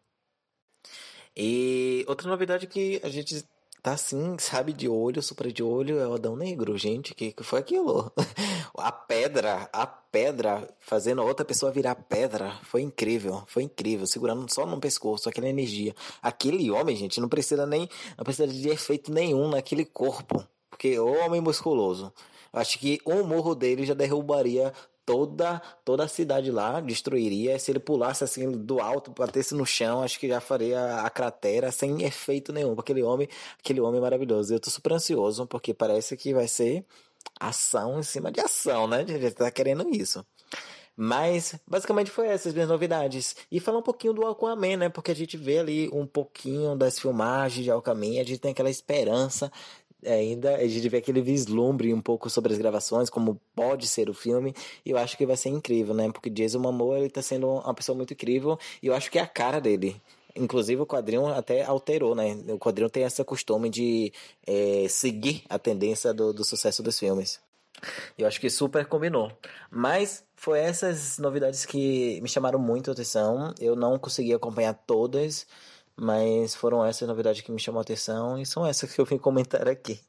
E 1.36 2.06
outra 2.08 2.30
novidade 2.30 2.68
que 2.68 3.02
a 3.04 3.10
gente 3.10 3.44
tá 3.84 3.91
assim, 3.91 4.38
sabe, 4.39 4.72
de 4.72 4.88
olho, 4.88 5.22
super 5.22 5.52
de 5.52 5.62
olho, 5.62 6.00
é 6.00 6.08
o 6.08 6.13
Adão 6.13 6.38
Negro, 6.38 6.78
gente, 6.78 7.13
que, 7.13 7.34
que 7.34 7.43
foi 7.43 7.60
aquilo? 7.60 8.10
a 8.78 8.91
pedra, 8.93 9.69
a 9.74 9.86
pedra, 9.86 10.74
fazendo 10.80 11.22
outra 11.22 11.43
pessoa 11.43 11.69
virar 11.69 11.96
pedra, 11.96 12.58
foi 12.63 12.82
incrível, 12.82 13.43
foi 13.46 13.63
incrível, 13.63 14.08
segurando 14.08 14.50
só 14.50 14.65
no 14.65 14.80
pescoço, 14.80 15.28
aquela 15.28 15.50
energia. 15.50 15.93
Aquele 16.22 16.72
homem, 16.72 16.96
gente, 16.96 17.19
não 17.19 17.28
precisa 17.28 17.65
nem, 17.65 17.89
não 18.17 18.24
precisa 18.24 18.48
de 18.48 18.69
efeito 18.69 19.12
nenhum 19.12 19.50
naquele 19.50 19.84
corpo, 19.84 20.41
porque 20.69 20.98
o 20.98 21.26
homem 21.26 21.41
musculoso. 21.41 22.13
Acho 22.54 22.80
que 22.80 23.02
um 23.06 23.24
morro 23.24 23.54
dele 23.54 23.86
já 23.86 23.93
derrubaria 23.93 24.72
toda 25.06 25.62
toda 25.86 26.04
a 26.04 26.08
cidade 26.08 26.52
lá, 26.52 26.80
destruiria. 26.80 27.58
Se 27.60 27.72
ele 27.72 27.80
pulasse 27.80 28.24
assim 28.24 28.52
do 28.52 28.80
alto, 28.80 29.12
batesse 29.12 29.54
no 29.56 29.66
chão, 29.66 30.02
acho 30.02 30.20
que 30.20 30.28
já 30.28 30.39
faria 30.39 31.02
a 31.02 31.10
cratera 31.10 31.72
sem 31.72 32.04
efeito 32.04 32.52
nenhum. 32.54 32.74
Aquele 32.80 33.04
homem, 33.04 33.28
aquele 33.60 33.82
homem 33.82 34.02
maravilhoso. 34.02 34.54
Eu 34.54 34.60
tô 34.60 34.70
super 34.70 34.94
ansioso 34.94 35.46
porque 35.48 35.74
parece 35.74 36.16
que 36.18 36.34
vai 36.34 36.48
ser 36.48 36.86
ação 37.39 38.00
em 38.00 38.04
cima 38.04 38.32
de 38.32 38.42
ação, 38.42 38.88
né? 38.88 39.06
A 39.08 39.20
gente 39.20 39.32
tá 39.32 39.52
querendo 39.52 39.88
isso. 39.89 40.26
Mas, 40.96 41.56
basicamente 41.68 42.12
foi 42.12 42.28
essas 42.28 42.54
minhas 42.54 42.70
novidades. 42.70 43.36
E 43.52 43.60
falar 43.60 43.80
um 43.80 43.84
pouquinho 43.84 44.13
do 44.13 44.28
Aquaman, 44.28 44.78
né? 44.78 44.89
Porque 44.89 45.10
a 45.10 45.16
gente 45.16 45.36
vê 45.36 45.58
ali 45.58 45.89
um 45.92 46.06
pouquinho 46.06 46.76
das 46.76 47.00
filmagens 47.00 47.63
de 47.63 47.72
Aquaman, 47.72 48.20
a 48.22 48.24
gente 48.24 48.38
tem 48.38 48.52
aquela 48.52 48.70
esperança 48.70 49.52
ainda, 50.06 50.56
a 50.56 50.68
gente 50.68 50.88
vê 50.89 50.98
aquele 50.98 51.22
vislumbre 51.22 51.94
um 51.94 52.02
pouco 52.02 52.30
sobre 52.30 52.54
as 52.54 52.60
gravações, 52.60 53.10
como 53.10 53.39
pode 53.56 53.88
ser 53.88 54.10
o 54.10 54.13
filme, 54.13 54.54
e 54.86 54.92
eu 54.92 54.98
acho 54.98 55.18
que 55.18 55.26
vai 55.26 55.38
ser 55.38 55.50
incrível, 55.50 55.94
né? 55.94 56.12
Porque 56.12 56.30
Jason 56.30 56.60
Momoa, 56.60 57.00
ele 57.00 57.10
tá 57.10 57.22
sendo 57.22 57.48
uma 57.48 57.74
pessoa 57.74 57.96
muito 57.96 58.13
incrível, 58.13 58.58
e 58.82 58.88
eu 58.88 58.94
acho 58.94 59.10
que 59.12 59.20
é 59.20 59.22
a 59.22 59.28
cara 59.28 59.60
dele. 59.60 60.02
Inclusive 60.36 60.82
o 60.82 60.86
quadrinho 60.86 61.28
até 61.28 61.63
alterou, 61.63 62.16
né? 62.16 62.36
O 62.50 62.58
quadrinho 62.58 62.89
tem 62.89 63.04
essa 63.04 63.24
costume 63.24 63.70
de 63.70 64.12
é, 64.48 64.88
seguir 64.89 65.44
a 65.48 65.60
tendência 65.60 66.13
do, 66.13 66.34
do 66.34 66.44
sucesso 66.44 66.82
dos 66.82 66.98
filmes. 66.98 67.39
Eu 68.18 68.28
acho 68.28 68.39
que 68.39 68.50
super 68.50 68.86
combinou. 68.86 69.32
Mas 69.70 70.24
foi 70.36 70.60
essas 70.60 71.18
novidades 71.18 71.66
que 71.66 72.20
me 72.22 72.28
chamaram 72.30 72.60
muito 72.60 72.89
a 72.89 72.94
atenção. 72.94 73.54
Eu 73.60 73.76
não 73.76 74.00
consegui 74.00 74.34
acompanhar 74.34 74.74
todas, 74.74 75.46
mas 75.95 76.56
foram 76.56 76.84
essas, 76.86 77.08
na 77.08 77.13
verdade, 77.13 77.43
que 77.43 77.51
me 77.51 77.60
chamou 77.60 77.79
a 77.79 77.82
atenção 77.82 78.39
e 78.39 78.45
são 78.45 78.65
essas 78.65 78.93
que 78.93 78.99
eu 78.99 79.06
vim 79.06 79.17
comentar 79.17 79.67
aqui. 79.67 79.99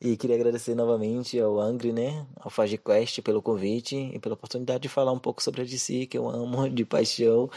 E 0.00 0.16
queria 0.16 0.36
agradecer 0.36 0.74
novamente 0.74 1.38
ao 1.38 1.60
Angry, 1.60 1.92
né, 1.92 2.26
ao 2.40 2.50
FagiQuest 2.50 3.22
pelo 3.22 3.42
convite 3.42 3.96
e 4.14 4.18
pela 4.18 4.34
oportunidade 4.34 4.82
de 4.82 4.88
falar 4.88 5.12
um 5.12 5.18
pouco 5.18 5.42
sobre 5.42 5.62
a 5.62 5.64
DC, 5.64 6.06
que 6.06 6.18
eu 6.18 6.28
amo 6.28 6.68
de 6.70 6.84
paixão. 6.84 7.50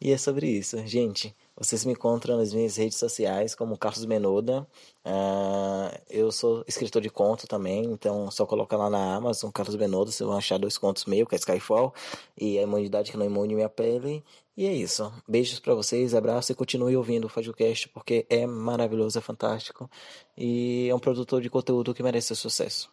E 0.00 0.12
é 0.12 0.18
sobre 0.18 0.46
isso, 0.46 0.76
gente. 0.86 1.34
Vocês 1.56 1.86
me 1.86 1.92
encontram 1.92 2.36
nas 2.36 2.52
minhas 2.52 2.76
redes 2.76 2.98
sociais 2.98 3.54
como 3.54 3.78
Carlos 3.78 4.04
Menoda. 4.04 4.66
Uh, 5.06 5.98
eu 6.10 6.30
sou 6.30 6.62
escritor 6.68 7.00
de 7.00 7.08
conto 7.08 7.46
também, 7.46 7.84
então 7.84 8.30
só 8.30 8.44
coloca 8.44 8.76
lá 8.76 8.90
na 8.90 9.14
Amazon 9.14 9.50
Carlos 9.50 9.74
Menoda, 9.74 10.10
vocês 10.10 10.26
vão 10.26 10.36
achar 10.36 10.58
dois 10.58 10.76
contos 10.76 11.06
meus, 11.06 11.26
que 11.26 11.34
é 11.34 11.38
Skyfall 11.38 11.94
e 12.38 12.58
a 12.58 12.62
imunidade 12.62 13.10
que 13.10 13.16
não 13.16 13.24
imune 13.24 13.54
minha 13.54 13.70
pele. 13.70 14.22
E 14.54 14.66
é 14.66 14.72
isso. 14.72 15.10
Beijos 15.26 15.58
para 15.58 15.74
vocês, 15.74 16.14
abraço 16.14 16.52
e 16.52 16.54
continue 16.54 16.94
ouvindo 16.94 17.24
o 17.24 17.28
FajoCast 17.30 17.88
porque 17.88 18.26
é 18.28 18.46
maravilhoso, 18.46 19.18
é 19.18 19.22
fantástico 19.22 19.88
e 20.36 20.88
é 20.90 20.94
um 20.94 20.98
produtor 20.98 21.40
de 21.40 21.48
conteúdo 21.48 21.94
que 21.94 22.02
merece 22.02 22.36
sucesso. 22.36 22.90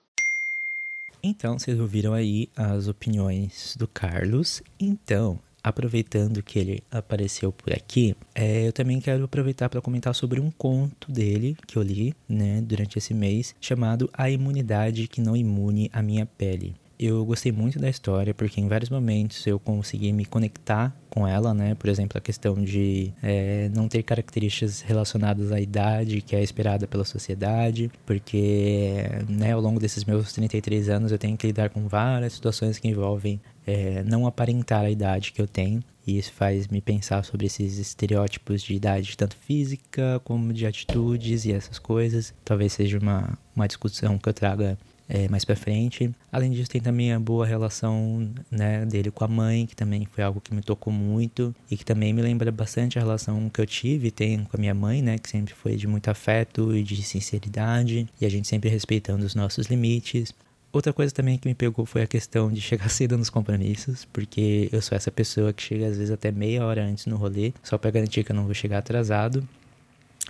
Então, 1.22 1.58
vocês 1.58 1.80
ouviram 1.80 2.14
aí 2.14 2.50
as 2.56 2.88
opiniões 2.88 3.76
do 3.78 3.88
Carlos. 3.88 4.62
Então, 4.78 5.40
aproveitando 5.64 6.44
que 6.44 6.60
ele 6.60 6.84
apareceu 6.92 7.52
por 7.52 7.72
aqui, 7.72 8.16
é, 8.36 8.68
eu 8.68 8.74
também 8.74 9.00
quero 9.00 9.24
aproveitar 9.24 9.70
para 9.70 9.82
comentar 9.82 10.14
sobre 10.14 10.40
um 10.40 10.52
conto 10.52 11.12
dele 11.12 11.56
que 11.66 11.78
eu 11.78 11.82
li 11.82 12.14
né, 12.28 12.62
durante 12.62 12.98
esse 12.98 13.14
mês, 13.14 13.56
chamado 13.62 14.10
A 14.14 14.30
Imunidade 14.30 15.08
que 15.08 15.22
Não 15.22 15.38
Imune 15.38 15.90
a 15.94 16.02
Minha 16.02 16.26
Pele. 16.26 16.76
Eu 17.00 17.26
gostei 17.26 17.52
muito 17.52 17.80
da 17.80 17.90
história 17.90 18.34
porque 18.34 18.62
em 18.62 18.68
vários 18.68 18.90
momentos 18.90 19.46
eu 19.48 19.60
consegui 19.60 20.14
me 20.14 20.26
conectar 20.26 20.96
com 21.10 21.28
ela, 21.28 21.54
né? 21.54 21.76
Por 21.76 21.90
exemplo, 21.90 22.18
a 22.18 22.22
questão 22.22 22.56
de 22.56 23.12
é, 23.22 23.70
não 23.74 23.88
ter 23.88 24.04
características 24.04 24.82
relacionadas 24.82 25.52
à 25.52 25.60
idade 25.60 26.22
que 26.22 26.36
é 26.36 26.42
esperada 26.42 26.88
pela 26.88 27.04
sociedade, 27.04 27.92
porque 28.06 29.04
né, 29.28 29.52
ao 29.52 29.60
longo 29.60 29.80
desses 29.80 30.06
meus 30.06 30.32
33 30.34 30.88
anos 30.90 31.12
eu 31.12 31.18
tenho 31.18 31.36
que 31.36 31.48
lidar 31.48 31.70
com 31.72 31.88
várias 31.88 32.34
situações 32.34 32.80
que 32.80 32.88
envolvem 32.88 33.42
é, 33.66 34.04
não 34.04 34.26
aparentar 34.28 34.82
a 34.82 34.90
idade 34.90 35.32
que 35.32 35.42
eu 35.42 35.48
tenho. 35.48 35.84
E 36.06 36.18
isso 36.18 36.34
faz 36.34 36.68
me 36.68 36.82
pensar 36.82 37.24
sobre 37.24 37.46
esses 37.46 37.78
estereótipos 37.78 38.62
de 38.62 38.74
idade, 38.74 39.16
tanto 39.16 39.38
física 39.38 40.22
como 40.26 40.52
de 40.52 40.66
atitudes 40.66 41.46
e 41.46 41.54
essas 41.54 41.80
coisas. 41.80 42.34
Talvez 42.44 42.74
seja 42.74 43.00
uma, 43.00 43.38
uma 43.56 43.68
discussão 43.68 44.18
que 44.18 44.28
eu 44.28 44.34
traga 44.34 44.78
é, 45.08 45.28
mais 45.28 45.46
para 45.46 45.56
frente. 45.56 46.12
Além 46.32 46.52
disso, 46.52 46.70
tem 46.70 46.82
também 46.82 47.14
a 47.14 47.20
boa 47.20 47.46
relação 47.46 48.30
né, 48.50 48.86
dele 48.86 49.12
com 49.12 49.24
a 49.24 49.28
mãe, 49.28 49.66
que 49.66 49.76
também 49.76 50.06
foi 50.06 50.24
algo 50.24 50.42
que 50.42 50.54
me 50.54 50.62
tocou 50.62 50.92
muito 50.92 51.56
e 51.70 51.78
que 51.78 51.86
também 51.86 52.14
me 52.14 52.22
lembra 52.22 52.52
bastante 52.52 52.98
a 52.98 53.02
relação 53.02 53.50
que 53.50 53.62
eu 53.62 53.66
tive 53.66 54.08
e 54.08 54.12
tenho 54.12 54.46
com 54.46 54.58
a 54.58 54.60
minha 54.60 54.74
mãe, 54.74 55.02
né, 55.02 55.18
que 55.18 55.30
sempre 55.30 55.54
foi 55.54 55.76
de 55.76 55.88
muito 55.88 56.10
afeto 56.10 56.76
e 56.76 56.84
de 56.84 57.02
sinceridade 57.04 58.08
e 58.20 58.26
a 58.26 58.30
gente 58.30 58.48
sempre 58.48 58.70
respeitando 58.70 59.26
os 59.26 59.36
nossos 59.36 59.68
limites. 59.68 60.34
Outra 60.74 60.92
coisa 60.92 61.14
também 61.14 61.38
que 61.38 61.48
me 61.48 61.54
pegou 61.54 61.86
foi 61.86 62.02
a 62.02 62.08
questão 62.08 62.52
de 62.52 62.60
chegar 62.60 62.90
cedo 62.92 63.16
nos 63.16 63.30
compromissos, 63.30 64.06
porque 64.06 64.70
eu 64.72 64.82
sou 64.82 64.96
essa 64.96 65.12
pessoa 65.12 65.54
que 65.54 65.62
chega 65.62 65.86
às 65.86 65.98
vezes 65.98 66.10
até 66.10 66.32
meia 66.32 66.66
hora 66.66 66.84
antes 66.84 67.06
no 67.06 67.16
rolê, 67.16 67.54
só 67.62 67.78
para 67.78 67.92
garantir 67.92 68.24
que 68.24 68.32
eu 68.32 68.36
não 68.36 68.46
vou 68.46 68.56
chegar 68.56 68.80
atrasado. 68.80 69.48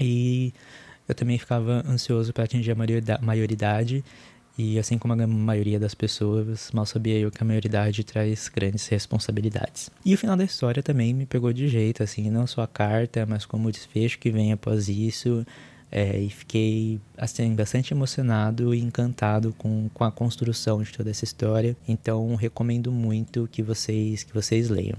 E 0.02 0.54
eu 1.08 1.16
também 1.16 1.38
ficava 1.38 1.82
ansioso 1.88 2.34
para 2.34 2.44
atingir 2.44 2.72
a 2.72 3.22
maioridade, 3.22 4.04
e 4.58 4.78
assim 4.78 4.98
como 4.98 5.14
a 5.14 5.28
maioria 5.28 5.80
das 5.80 5.96
pessoas, 5.96 6.72
mal 6.74 6.86
sabia 6.86 7.18
eu 7.18 7.32
que 7.32 7.42
a 7.42 7.46
maioridade 7.46 8.04
traz 8.04 8.50
grandes 8.50 8.86
responsabilidades. 8.88 9.90
E 10.04 10.14
o 10.14 10.18
final 10.18 10.36
da 10.36 10.44
história 10.44 10.84
também 10.84 11.14
me 11.14 11.26
pegou 11.26 11.54
de 11.54 11.70
jeito, 11.70 12.04
assim, 12.04 12.30
não 12.30 12.46
só 12.46 12.64
a 12.64 12.68
carta, 12.68 13.26
mas 13.26 13.46
como 13.46 13.70
o 13.70 13.72
desfecho 13.72 14.20
que 14.20 14.30
vem 14.30 14.52
após 14.52 14.90
isso. 14.90 15.46
É, 15.96 16.18
e 16.18 16.28
fiquei 16.28 17.00
assim, 17.16 17.54
bastante 17.54 17.94
emocionado 17.94 18.74
e 18.74 18.82
encantado 18.82 19.54
com, 19.56 19.88
com 19.94 20.04
a 20.04 20.12
construção 20.12 20.82
de 20.82 20.92
toda 20.92 21.12
essa 21.12 21.24
história. 21.24 21.78
Então 21.88 22.34
recomendo 22.34 22.92
muito 22.92 23.48
que 23.52 23.62
vocês, 23.62 24.24
que 24.24 24.34
vocês 24.34 24.70
leiam. 24.70 24.98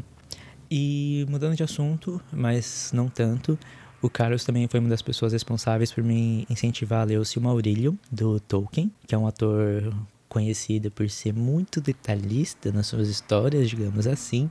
E 0.70 1.26
mudando 1.28 1.56
de 1.56 1.64
assunto, 1.64 2.20
mas 2.32 2.92
não 2.94 3.08
tanto, 3.08 3.58
o 4.00 4.08
Carlos 4.08 4.44
também 4.44 4.68
foi 4.68 4.78
uma 4.78 4.88
das 4.88 5.02
pessoas 5.02 5.32
responsáveis 5.32 5.90
por 5.90 6.04
me 6.04 6.46
incentivar 6.48 7.00
a 7.00 7.04
ler 7.04 7.18
o 7.18 7.24
Silmarillion, 7.24 7.94
do 8.08 8.38
Tolkien, 8.38 8.92
que 9.04 9.16
é 9.16 9.18
um 9.18 9.26
ator 9.26 9.92
conhecido 10.28 10.92
por 10.92 11.10
ser 11.10 11.34
muito 11.34 11.80
detalhista 11.80 12.70
nas 12.70 12.86
suas 12.86 13.08
histórias, 13.08 13.68
digamos 13.68 14.06
assim. 14.06 14.48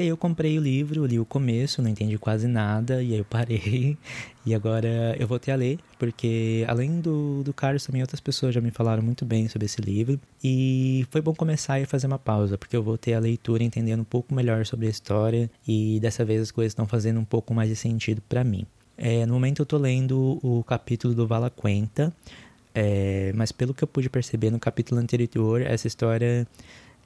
E 0.00 0.04
aí 0.04 0.08
eu 0.08 0.16
comprei 0.16 0.58
o 0.58 0.62
livro, 0.62 1.04
li 1.04 1.20
o 1.20 1.26
começo, 1.26 1.82
não 1.82 1.90
entendi 1.90 2.16
quase 2.16 2.48
nada, 2.48 3.02
e 3.02 3.12
aí 3.12 3.18
eu 3.18 3.24
parei. 3.24 3.98
E 4.46 4.54
agora 4.54 5.14
eu 5.18 5.28
voltei 5.28 5.52
a 5.52 5.56
ler, 5.56 5.78
porque 5.98 6.64
além 6.66 6.98
do, 6.98 7.42
do 7.42 7.52
Carlos, 7.52 7.84
também 7.84 8.00
outras 8.00 8.20
pessoas 8.20 8.54
já 8.54 8.60
me 8.62 8.70
falaram 8.70 9.02
muito 9.02 9.22
bem 9.22 9.46
sobre 9.48 9.66
esse 9.66 9.82
livro. 9.82 10.18
E 10.42 11.06
foi 11.10 11.20
bom 11.20 11.34
começar 11.34 11.78
e 11.78 11.84
fazer 11.84 12.06
uma 12.06 12.18
pausa, 12.18 12.56
porque 12.56 12.74
eu 12.74 12.82
voltei 12.82 13.12
a 13.12 13.20
leitura 13.20 13.62
entendendo 13.62 14.00
um 14.00 14.04
pouco 14.04 14.34
melhor 14.34 14.64
sobre 14.64 14.86
a 14.86 14.88
história, 14.88 15.50
e 15.68 16.00
dessa 16.00 16.24
vez 16.24 16.40
as 16.40 16.50
coisas 16.50 16.70
estão 16.70 16.86
fazendo 16.86 17.20
um 17.20 17.24
pouco 17.24 17.52
mais 17.52 17.68
de 17.68 17.76
sentido 17.76 18.22
para 18.26 18.42
mim. 18.42 18.64
É, 18.96 19.26
no 19.26 19.34
momento 19.34 19.60
eu 19.60 19.66
tô 19.66 19.76
lendo 19.76 20.40
o 20.42 20.64
capítulo 20.64 21.14
do 21.14 21.26
Vala 21.26 21.50
Quenta, 21.50 22.10
é, 22.74 23.30
mas 23.34 23.52
pelo 23.52 23.74
que 23.74 23.84
eu 23.84 23.88
pude 23.88 24.08
perceber 24.08 24.50
no 24.50 24.58
capítulo 24.58 24.98
anterior, 24.98 25.60
essa 25.60 25.86
história 25.86 26.48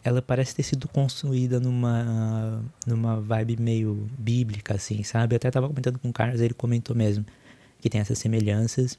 ela 0.05 0.21
parece 0.21 0.55
ter 0.55 0.63
sido 0.63 0.87
construída 0.87 1.59
numa, 1.59 2.63
numa 2.87 3.21
vibe 3.21 3.57
meio 3.59 4.07
bíblica, 4.19 4.75
assim, 4.75 5.03
sabe? 5.03 5.35
Eu 5.35 5.39
até 5.39 5.51
tava 5.51 5.67
comentando 5.67 5.99
com 5.99 6.11
o 6.11 6.13
Carlos, 6.13 6.43
ele 6.43 6.53
comentou 6.53 6.95
mesmo 6.95 7.25
que 7.81 7.89
tem 7.89 8.01
essas 8.01 8.19
semelhanças. 8.19 8.99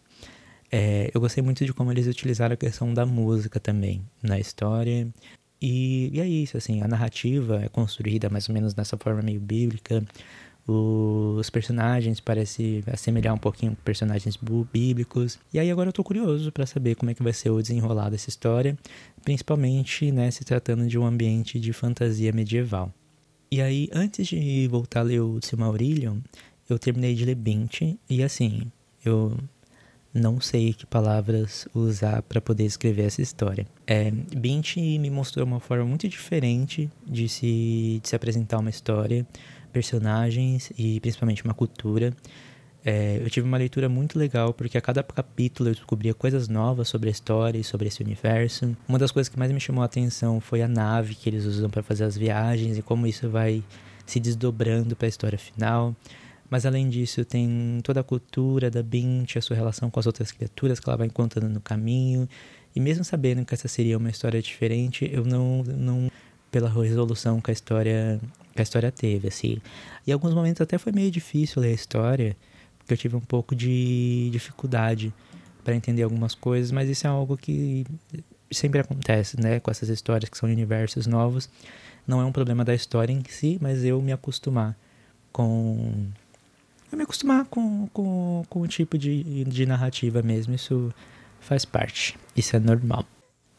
É, 0.71 1.11
eu 1.13 1.21
gostei 1.21 1.43
muito 1.43 1.63
de 1.63 1.73
como 1.73 1.91
eles 1.91 2.07
utilizaram 2.07 2.53
a 2.53 2.57
questão 2.57 2.91
da 2.91 3.05
música 3.05 3.59
também 3.59 4.01
na 4.21 4.39
história. 4.39 5.07
E, 5.61 6.09
e 6.11 6.19
é 6.19 6.27
isso, 6.27 6.57
assim, 6.57 6.81
a 6.81 6.87
narrativa 6.87 7.63
é 7.63 7.69
construída 7.69 8.29
mais 8.29 8.49
ou 8.49 8.53
menos 8.53 8.73
dessa 8.73 8.97
forma 8.97 9.21
meio 9.21 9.39
bíblica. 9.39 10.03
Os 10.67 11.49
personagens 11.51 12.19
parecem 12.19 12.83
assemelhar 12.87 13.35
um 13.35 13.37
pouquinho 13.37 13.75
com 13.75 13.83
personagens 13.83 14.37
bíblicos. 14.73 15.37
E 15.53 15.59
aí 15.59 15.69
agora 15.69 15.89
eu 15.89 15.93
tô 15.93 16.03
curioso 16.03 16.51
para 16.51 16.65
saber 16.65 16.95
como 16.95 17.11
é 17.11 17.13
que 17.13 17.21
vai 17.21 17.33
ser 17.33 17.51
o 17.51 17.61
desenrolar 17.61 18.09
dessa 18.09 18.29
história, 18.29 18.75
principalmente 19.23 20.11
né, 20.11 20.31
se 20.31 20.43
tratando 20.43 20.87
de 20.87 20.97
um 20.97 21.05
ambiente 21.05 21.59
de 21.59 21.71
fantasia 21.71 22.31
medieval. 22.31 22.91
E 23.51 23.61
aí, 23.61 23.87
antes 23.93 24.27
de 24.27 24.67
voltar 24.67 25.01
a 25.01 25.03
ler 25.03 25.21
o 25.21 25.39
Silmarillion, 25.39 26.17
eu 26.67 26.79
terminei 26.79 27.13
de 27.13 27.25
ler 27.25 27.35
Bint 27.35 27.81
e 28.09 28.23
assim, 28.23 28.63
eu 29.05 29.37
não 30.11 30.41
sei 30.41 30.73
que 30.73 30.85
palavras 30.85 31.67
usar 31.75 32.23
para 32.23 32.41
poder 32.41 32.65
escrever 32.65 33.03
essa 33.03 33.21
história. 33.21 33.67
É, 33.85 34.09
Bint 34.09 34.77
me 34.77 35.09
mostrou 35.11 35.45
uma 35.45 35.59
forma 35.59 35.85
muito 35.85 36.07
diferente 36.09 36.89
de 37.05 37.29
se, 37.29 37.99
de 38.01 38.09
se 38.09 38.15
apresentar 38.15 38.57
uma 38.57 38.69
história 38.69 39.27
personagens 39.75 40.71
e 40.77 41.01
principalmente 41.01 41.43
uma 41.43 41.53
cultura. 41.53 42.15
É, 42.85 43.19
eu 43.21 43.29
tive 43.29 43.45
uma 43.45 43.57
leitura 43.57 43.89
muito 43.89 44.17
legal 44.17 44.53
porque 44.53 44.77
a 44.77 44.81
cada 44.81 45.03
capítulo 45.03 45.69
eu 45.69 45.73
descobria 45.73 46.13
coisas 46.13 46.47
novas 46.47 46.87
sobre 46.87 47.09
a 47.09 47.11
história 47.11 47.59
e 47.59 47.63
sobre 47.63 47.89
esse 47.89 48.01
universo. 48.01 48.77
Uma 48.87 48.97
das 48.97 49.11
coisas 49.11 49.27
que 49.27 49.37
mais 49.37 49.51
me 49.51 49.59
chamou 49.59 49.81
a 49.81 49.85
atenção 49.85 50.39
foi 50.39 50.61
a 50.61 50.67
nave 50.67 51.13
que 51.13 51.27
eles 51.27 51.43
usam 51.43 51.69
para 51.69 51.83
fazer 51.83 52.05
as 52.05 52.15
viagens 52.15 52.77
e 52.77 52.81
como 52.81 53.05
isso 53.05 53.29
vai 53.29 53.61
se 54.05 54.17
desdobrando 54.17 54.95
para 54.95 55.07
a 55.07 55.09
história 55.09 55.37
final. 55.37 55.93
Mas 56.49 56.65
além 56.65 56.87
disso, 56.87 57.25
tem 57.25 57.81
toda 57.83 57.99
a 57.99 58.03
cultura 58.03 58.71
da 58.71 58.81
Bint, 58.81 59.35
a 59.35 59.41
sua 59.41 59.57
relação 59.57 59.89
com 59.89 59.99
as 59.99 60.05
outras 60.05 60.31
criaturas 60.31 60.79
que 60.79 60.87
ela 60.87 60.95
vai 60.95 61.07
encontrando 61.07 61.49
no 61.49 61.59
caminho. 61.59 62.29
E 62.73 62.79
mesmo 62.79 63.03
sabendo 63.03 63.43
que 63.43 63.53
essa 63.53 63.67
seria 63.67 63.97
uma 63.97 64.11
história 64.11 64.41
diferente, 64.41 65.09
eu 65.11 65.25
não, 65.25 65.63
não 65.63 66.09
pela 66.51 66.69
resolução 66.69 67.41
que 67.41 67.49
a 67.49 67.53
história 67.53 68.21
que 68.55 68.61
a 68.61 68.63
história 68.63 68.91
teve, 68.91 69.27
assim. 69.27 69.57
E 70.07 70.09
em 70.09 70.13
alguns 70.13 70.33
momentos 70.33 70.61
até 70.61 70.77
foi 70.77 70.91
meio 70.91 71.11
difícil 71.11 71.61
ler 71.61 71.69
a 71.69 71.73
história, 71.73 72.37
porque 72.77 72.93
eu 72.93 72.97
tive 72.97 73.15
um 73.15 73.21
pouco 73.21 73.53
de 73.55 74.29
dificuldade 74.31 75.13
para 75.63 75.75
entender 75.75 76.03
algumas 76.03 76.33
coisas, 76.33 76.71
mas 76.71 76.89
isso 76.89 77.05
é 77.05 77.09
algo 77.09 77.35
que 77.35 77.85
sempre 78.51 78.79
acontece, 78.79 79.39
né, 79.41 79.59
com 79.59 79.69
essas 79.69 79.89
histórias 79.89 80.29
que 80.29 80.37
são 80.37 80.47
universos 80.47 81.05
novos. 81.05 81.49
Não 82.07 82.21
é 82.21 82.25
um 82.25 82.31
problema 82.31 82.63
da 82.63 82.73
história 82.73 83.11
em 83.11 83.23
si, 83.27 83.57
mas 83.61 83.83
eu 83.83 84.01
me 84.01 84.13
acostumar 84.13 84.77
com 85.33 86.07
eu 86.91 86.97
me 86.97 87.03
acostumar 87.03 87.45
com, 87.45 87.87
com, 87.87 88.45
com 88.47 88.61
o 88.61 88.67
tipo 88.67 88.97
de, 88.97 89.43
de 89.43 89.65
narrativa 89.65 90.21
mesmo, 90.21 90.53
isso 90.53 90.93
faz 91.41 91.65
parte, 91.65 92.17
isso 92.37 92.55
é 92.55 92.59
normal. 92.59 93.05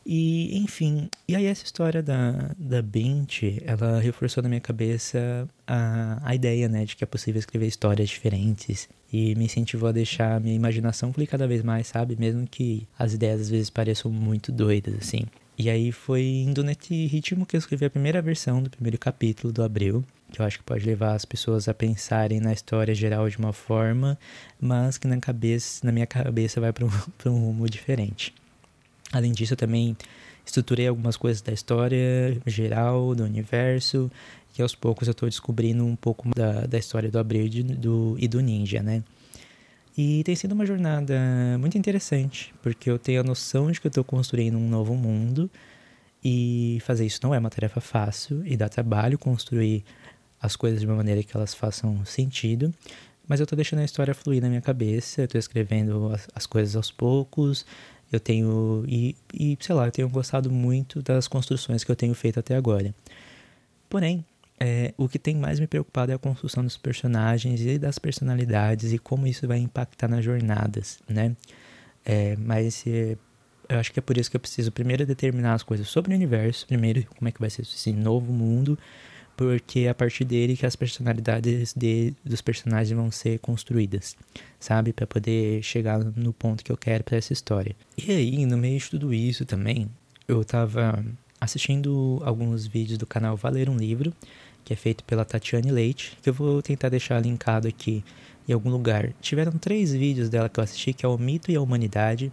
E, 0.09 0.57
enfim, 0.59 1.09
e 1.27 1.35
aí 1.35 1.47
essa 1.47 1.65
história 1.65 2.01
da, 2.01 2.53
da 2.57 2.81
Bint, 2.81 3.43
ela 3.65 3.99
reforçou 3.99 4.41
na 4.41 4.49
minha 4.49 4.61
cabeça 4.61 5.49
a, 5.67 6.21
a 6.23 6.33
ideia, 6.33 6.69
né, 6.69 6.85
de 6.85 6.95
que 6.95 7.03
é 7.03 7.07
possível 7.07 7.41
escrever 7.41 7.67
histórias 7.67 8.09
diferentes 8.09 8.89
e 9.13 9.35
me 9.35 9.47
incentivou 9.47 9.89
a 9.89 9.93
deixar 9.93 10.37
a 10.37 10.41
minha 10.41 10.55
imaginação 10.55 11.13
fluir 11.13 11.29
cada 11.29 11.49
vez 11.49 11.61
mais, 11.61 11.89
sabe? 11.89 12.15
Mesmo 12.17 12.47
que 12.47 12.87
as 12.97 13.15
ideias 13.15 13.41
às 13.41 13.51
vezes 13.51 13.69
pareçam 13.69 14.09
muito 14.09 14.53
doidas, 14.53 14.95
assim. 14.95 15.25
E 15.59 15.69
aí 15.69 15.91
foi 15.91 16.23
indo 16.23 16.63
nesse 16.63 17.07
ritmo 17.07 17.45
que 17.45 17.57
eu 17.57 17.59
escrevi 17.59 17.87
a 17.87 17.91
primeira 17.91 18.23
versão 18.23 18.63
do 18.63 18.71
primeiro 18.71 18.99
capítulo 18.99 19.53
do 19.53 19.65
Abril. 19.65 20.05
que 20.31 20.41
eu 20.41 20.47
acho 20.47 20.59
que 20.59 20.65
pode 20.65 20.85
levar 20.87 21.15
as 21.15 21.25
pessoas 21.25 21.69
a 21.69 21.75
pensarem 21.75 22.39
na 22.39 22.53
história 22.53 22.95
geral 22.95 23.29
de 23.29 23.39
uma 23.39 23.53
forma, 23.53 24.17
mas 24.61 24.99
que 24.99 25.09
na 25.09 25.19
cabeça, 25.19 25.85
na 25.85 25.91
minha 25.91 26.07
cabeça 26.07 26.61
vai 26.61 26.73
para 26.73 26.85
um, 26.85 26.91
um 27.27 27.47
rumo 27.47 27.69
diferente. 27.69 28.33
Além 29.13 29.33
disso, 29.33 29.55
eu 29.55 29.57
também 29.57 29.97
estruturei 30.45 30.87
algumas 30.87 31.17
coisas 31.17 31.43
da 31.43 31.53
história 31.53 32.41
geral, 32.47 33.15
do 33.15 33.25
universo, 33.25 34.11
que 34.53 34.63
aos 34.63 34.75
poucos 34.75 35.09
eu 35.09 35.13
estou 35.13 35.29
descobrindo 35.29 35.85
um 35.85 35.97
pouco 35.97 36.29
da, 36.35 36.67
da 36.67 36.79
história 36.79 37.11
do 37.11 37.19
Abril 37.19 37.47
e 37.47 37.63
do, 37.63 38.17
e 38.19 38.29
do 38.29 38.41
Ninja, 38.41 38.83
né? 38.83 39.03
E 39.99 40.23
tem 40.25 40.35
sido 40.35 40.53
uma 40.53 40.67
jornada 40.67 41.19
muito 41.59 41.79
interessante, 41.79 42.55
porque 42.63 42.91
eu 42.91 42.99
tenho 42.99 43.21
a 43.21 43.25
noção 43.25 43.71
de 43.71 43.81
que 43.81 43.87
eu 43.87 43.89
estou 43.89 44.05
construindo 44.05 44.59
um 44.59 44.69
novo 44.69 44.95
mundo 44.95 45.51
e 46.23 46.79
fazer 46.85 47.07
isso 47.07 47.21
não 47.23 47.35
é 47.35 47.39
uma 47.39 47.49
tarefa 47.49 47.81
fácil 47.81 48.43
e 48.47 48.57
dá 48.57 48.69
trabalho 48.69 49.19
construir 49.19 49.85
as 50.41 50.55
coisas 50.55 50.81
de 50.81 50.87
uma 50.87 50.97
maneira 50.97 51.23
que 51.23 51.35
elas 51.35 51.55
façam 51.55 52.05
sentido. 52.05 52.75
Mas 53.27 53.41
eu 53.41 53.45
estou 53.45 53.57
deixando 53.57 53.81
a 53.81 53.85
história 53.85 54.15
fluir 54.15 54.43
na 54.43 54.49
minha 54.49 54.61
cabeça, 54.61 55.23
eu 55.23 55.25
estou 55.25 55.39
escrevendo 55.39 56.13
as, 56.13 56.29
as, 56.35 56.47
coisas 56.47 56.77
aos 56.77 56.91
poucos, 56.91 57.67
eu 58.13 58.21
tenho. 58.21 58.85
E, 58.87 59.17
e, 59.33 59.57
sei 59.61 59.75
lá, 59.75 59.87
eu 59.87 59.93
tenho 59.93 60.09
gostado 60.09 60.51
muito 60.51 61.03
das 61.03 61.29
construções 61.29 61.85
que 61.85 61.91
eu 61.91 61.97
tenho 61.97 62.15
feito 62.15 62.41
até 62.41 62.57
agora. 62.57 62.95
Porém, 63.89 64.25
é, 64.59 64.95
o 64.97 65.09
que 65.09 65.19
tem 65.19 65.37
mais 65.37 65.61
me 65.61 65.67
preocupado 65.67 66.13
é 66.13 66.15
a 66.15 66.19
construção 66.19 66.65
dos 66.65 66.77
personagens 66.77 67.61
e 67.61 67.79
das 67.79 67.99
personalidades 67.99 68.93
e 68.93 68.99
como 68.99 69.27
isso 69.27 69.47
vai 69.47 69.59
impactar 69.59 70.09
nas 70.09 70.25
jornadas, 70.25 70.99
né? 71.09 71.37
É, 72.05 72.37
mas 72.37 72.85
é, 72.87 73.17
eu 73.69 73.79
acho 73.79 73.93
que 73.93 73.99
é 73.99 74.03
por 74.03 74.17
isso 74.17 74.31
que 74.31 74.37
eu 74.37 74.41
preciso 74.41 74.73
primeiro 74.73 75.05
determinar 75.05 75.55
as 75.55 75.63
coisas 75.63 75.89
sobre 75.89 76.13
o 76.13 76.17
universo, 76.17 76.67
primeiro 76.67 77.05
como 77.17 77.29
é 77.29 77.33
que 77.33 77.41
vai 77.41 77.51
ser 77.51 77.63
esse 77.63 77.93
novo 77.93 78.33
mundo, 78.33 78.79
porque 79.37 79.81
é 79.81 79.89
a 79.91 79.95
partir 79.95 80.25
dele 80.25 80.57
que 80.57 80.65
as 80.65 80.75
personalidades 80.75 81.75
de, 81.77 82.15
dos 82.25 82.41
personagens 82.41 82.97
vão 82.97 83.11
ser 83.11 83.39
construídas, 83.39 84.17
sabe? 84.59 84.93
Para 84.93 85.07
poder 85.07 85.63
chegar 85.63 85.99
no 85.99 86.33
ponto 86.33 86.65
que 86.65 86.73
eu 86.73 86.77
quero 86.77 87.05
para 87.05 87.19
essa 87.19 87.33
história. 87.33 87.77
E 87.99 88.11
aí, 88.11 88.47
no 88.47 88.57
meio 88.57 88.79
de 88.79 88.91
tudo 88.91 89.13
isso 89.13 89.45
também, 89.45 89.89
eu 90.27 90.43
tava 90.45 91.05
assistindo 91.41 92.21
alguns 92.25 92.67
vídeos 92.67 92.99
do 92.99 93.07
canal 93.07 93.37
Valer 93.37 93.69
um 93.69 93.77
Livro, 93.77 94.13
que 94.65 94.73
é 94.73 94.77
feito 94.77 95.05
pela 95.05 95.25
Tatiane 95.25 95.71
Leite, 95.71 96.17
que 96.23 96.31
eu 96.31 96.35
vou 96.35 96.63
tentar 96.63 96.89
deixar 96.89 97.21
linkado 97.21 97.69
aqui 97.69 98.03
em 98.49 98.53
algum 98.53 98.71
lugar. 98.71 99.13
Tiveram 99.21 99.53
três 99.53 99.93
vídeos 99.93 100.29
dela 100.29 100.49
que 100.49 100.59
eu 100.59 100.65
assisti, 100.65 100.93
que 100.93 101.05
é 101.05 101.09
o 101.09 101.19
Mito 101.19 101.51
e 101.51 101.57
a 101.57 101.61
Humanidade, 101.61 102.33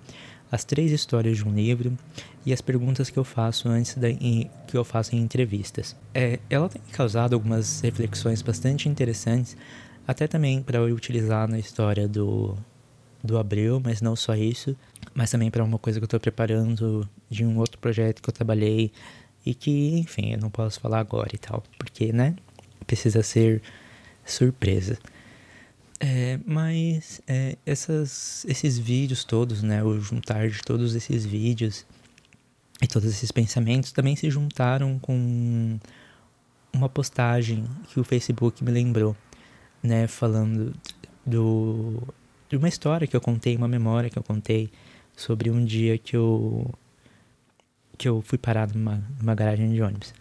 as 0.54 0.64
três 0.64 0.91
histórias 0.91 1.38
de 1.38 1.47
um 1.47 1.51
livro 1.51 1.97
e 2.45 2.54
as 2.54 2.62
perguntas 2.62 3.10
que 3.10 3.18
eu 3.18 3.24
faço 3.24 3.68
antes 3.68 3.95
da, 3.95 4.08
em, 4.08 4.51
que 4.68 4.78
eu 4.78 4.84
faço 4.84 5.16
em 5.16 5.20
entrevistas. 5.20 5.95
É, 6.14 6.38
ela 6.47 6.70
tem 6.70 6.80
causado 6.91 7.34
algumas 7.34 7.82
reflexões 7.82 8.43
bastante 8.43 8.88
interessantes, 8.88 9.58
até 10.08 10.28
também 10.28 10.62
para 10.62 10.78
eu 10.78 10.95
utilizar 10.95 11.49
na 11.49 11.58
história 11.58 12.08
do 12.08 12.56
do 13.24 13.38
Abril, 13.38 13.82
mas 13.84 14.01
não 14.01 14.18
só 14.18 14.36
isso, 14.36 14.76
mas 15.16 15.32
também 15.32 15.49
para 15.49 15.64
uma 15.64 15.80
coisa 15.80 15.97
que 15.97 16.04
eu 16.04 16.08
estou 16.08 16.20
preparando 16.20 17.10
de 17.30 17.45
um 17.45 17.58
outro 17.58 17.80
projeto 17.80 18.22
que 18.22 18.30
eu 18.30 18.34
trabalhei 18.34 18.91
e 19.45 19.56
que, 19.56 19.97
enfim, 19.97 20.34
eu 20.34 20.38
não 20.38 20.49
posso 20.49 20.80
falar 20.80 20.99
agora 20.99 21.30
e 21.34 21.38
tal, 21.38 21.64
porque, 21.80 22.12
né, 22.12 22.36
precisa 22.86 23.24
ser 23.24 23.62
surpresa. 24.26 24.99
É, 26.06 26.38
mas 26.45 27.22
é, 27.26 27.56
essas, 27.66 28.43
esses 28.49 28.78
vídeos 28.78 29.24
todos, 29.24 29.64
né, 29.64 29.82
o 29.82 30.01
juntar 30.01 30.49
de 30.49 30.62
todos 30.62 30.95
esses 30.95 31.26
vídeos 31.26 31.86
e 32.82 32.88
todos 32.88 33.08
esses 33.08 33.32
pensamentos 33.32 33.93
também 33.93 34.14
se 34.14 34.30
juntaram 34.30 34.99
com 34.99 35.80
uma 36.74 36.89
postagem 36.89 37.66
que 37.88 38.01
o 38.01 38.04
Facebook 38.04 38.62
me 38.66 38.72
lembrou, 38.72 39.16
né, 39.82 40.06
falando 40.06 40.74
do 41.26 42.04
de 42.49 42.58
uma 42.58 42.68
história 42.68 43.08
que 43.08 43.16
eu 43.16 43.22
contei, 43.22 43.56
uma 43.56 43.70
memória 43.70 44.10
que 44.10 44.20
eu 44.20 44.24
contei 44.24 44.70
sobre 45.16 45.49
um 45.49 45.64
dia 45.64 45.97
que 45.97 46.18
eu 46.18 46.70
que 47.97 48.10
eu 48.10 48.22
fui 48.22 48.38
parado 48.38 48.78
numa, 48.78 49.01
numa 49.22 49.36
garagem 49.36 49.72
de 49.72 49.82
ônibus. 49.82 50.14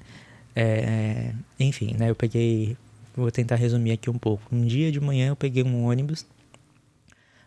É, 0.54 1.34
enfim, 1.58 1.96
né, 1.98 2.08
eu 2.10 2.14
peguei, 2.14 2.76
vou 3.14 3.30
tentar 3.30 3.56
resumir 3.56 3.92
aqui 3.92 4.08
um 4.10 4.18
pouco. 4.18 4.42
Um 4.54 4.64
dia 4.64 4.90
de 4.90 5.00
manhã 5.00 5.28
eu 5.28 5.36
peguei 5.36 5.62
um 5.62 5.86
ônibus 5.86 6.26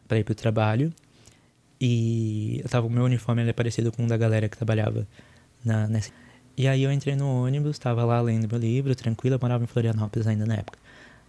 para 0.08 0.20
ir 0.20 0.24
pro 0.24 0.36
trabalho 0.36 0.94
e 1.80 2.62
eu 2.64 2.70
tava, 2.70 2.88
o 2.88 2.90
meu 2.90 3.04
uniforme 3.04 3.42
era 3.42 3.54
parecido 3.54 3.92
com 3.92 4.06
o 4.06 4.08
da 4.08 4.18
galera 4.18 4.48
que 4.48 4.58
trabalhava 4.58 5.08
na, 5.64 5.88
nessa. 5.88 6.12
E 6.58 6.68
aí 6.68 6.84
eu 6.84 6.92
entrei 6.92 7.16
no 7.16 7.44
ônibus, 7.44 7.78
tava 7.78 8.06
lá 8.06 8.22
lendo 8.22 8.48
meu 8.50 8.60
livro, 8.60 8.96
tranquilo, 8.96 9.36
eu 9.36 9.40
morava 9.42 9.64
em 9.64 9.68
Florianópolis 9.68 10.26
ainda 10.26 10.46
na 10.46 10.56
época. 10.56 10.80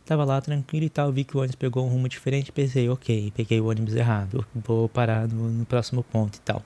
Tava 0.04 0.24
lá 0.24 0.40
tranquilo 0.40 0.86
e 0.86 0.88
tal, 0.88 1.10
vi 1.10 1.24
que 1.24 1.36
o 1.36 1.40
ônibus 1.40 1.56
pegou 1.56 1.84
um 1.84 1.88
rumo 1.88 2.08
diferente, 2.08 2.52
pensei, 2.52 2.88
ok, 2.88 3.32
peguei 3.34 3.60
o 3.60 3.66
ônibus 3.68 3.94
errado, 3.96 4.46
vou 4.54 4.88
parar 4.88 5.26
no, 5.26 5.48
no 5.48 5.66
próximo 5.66 6.04
ponto 6.04 6.36
e 6.36 6.40
tal. 6.42 6.62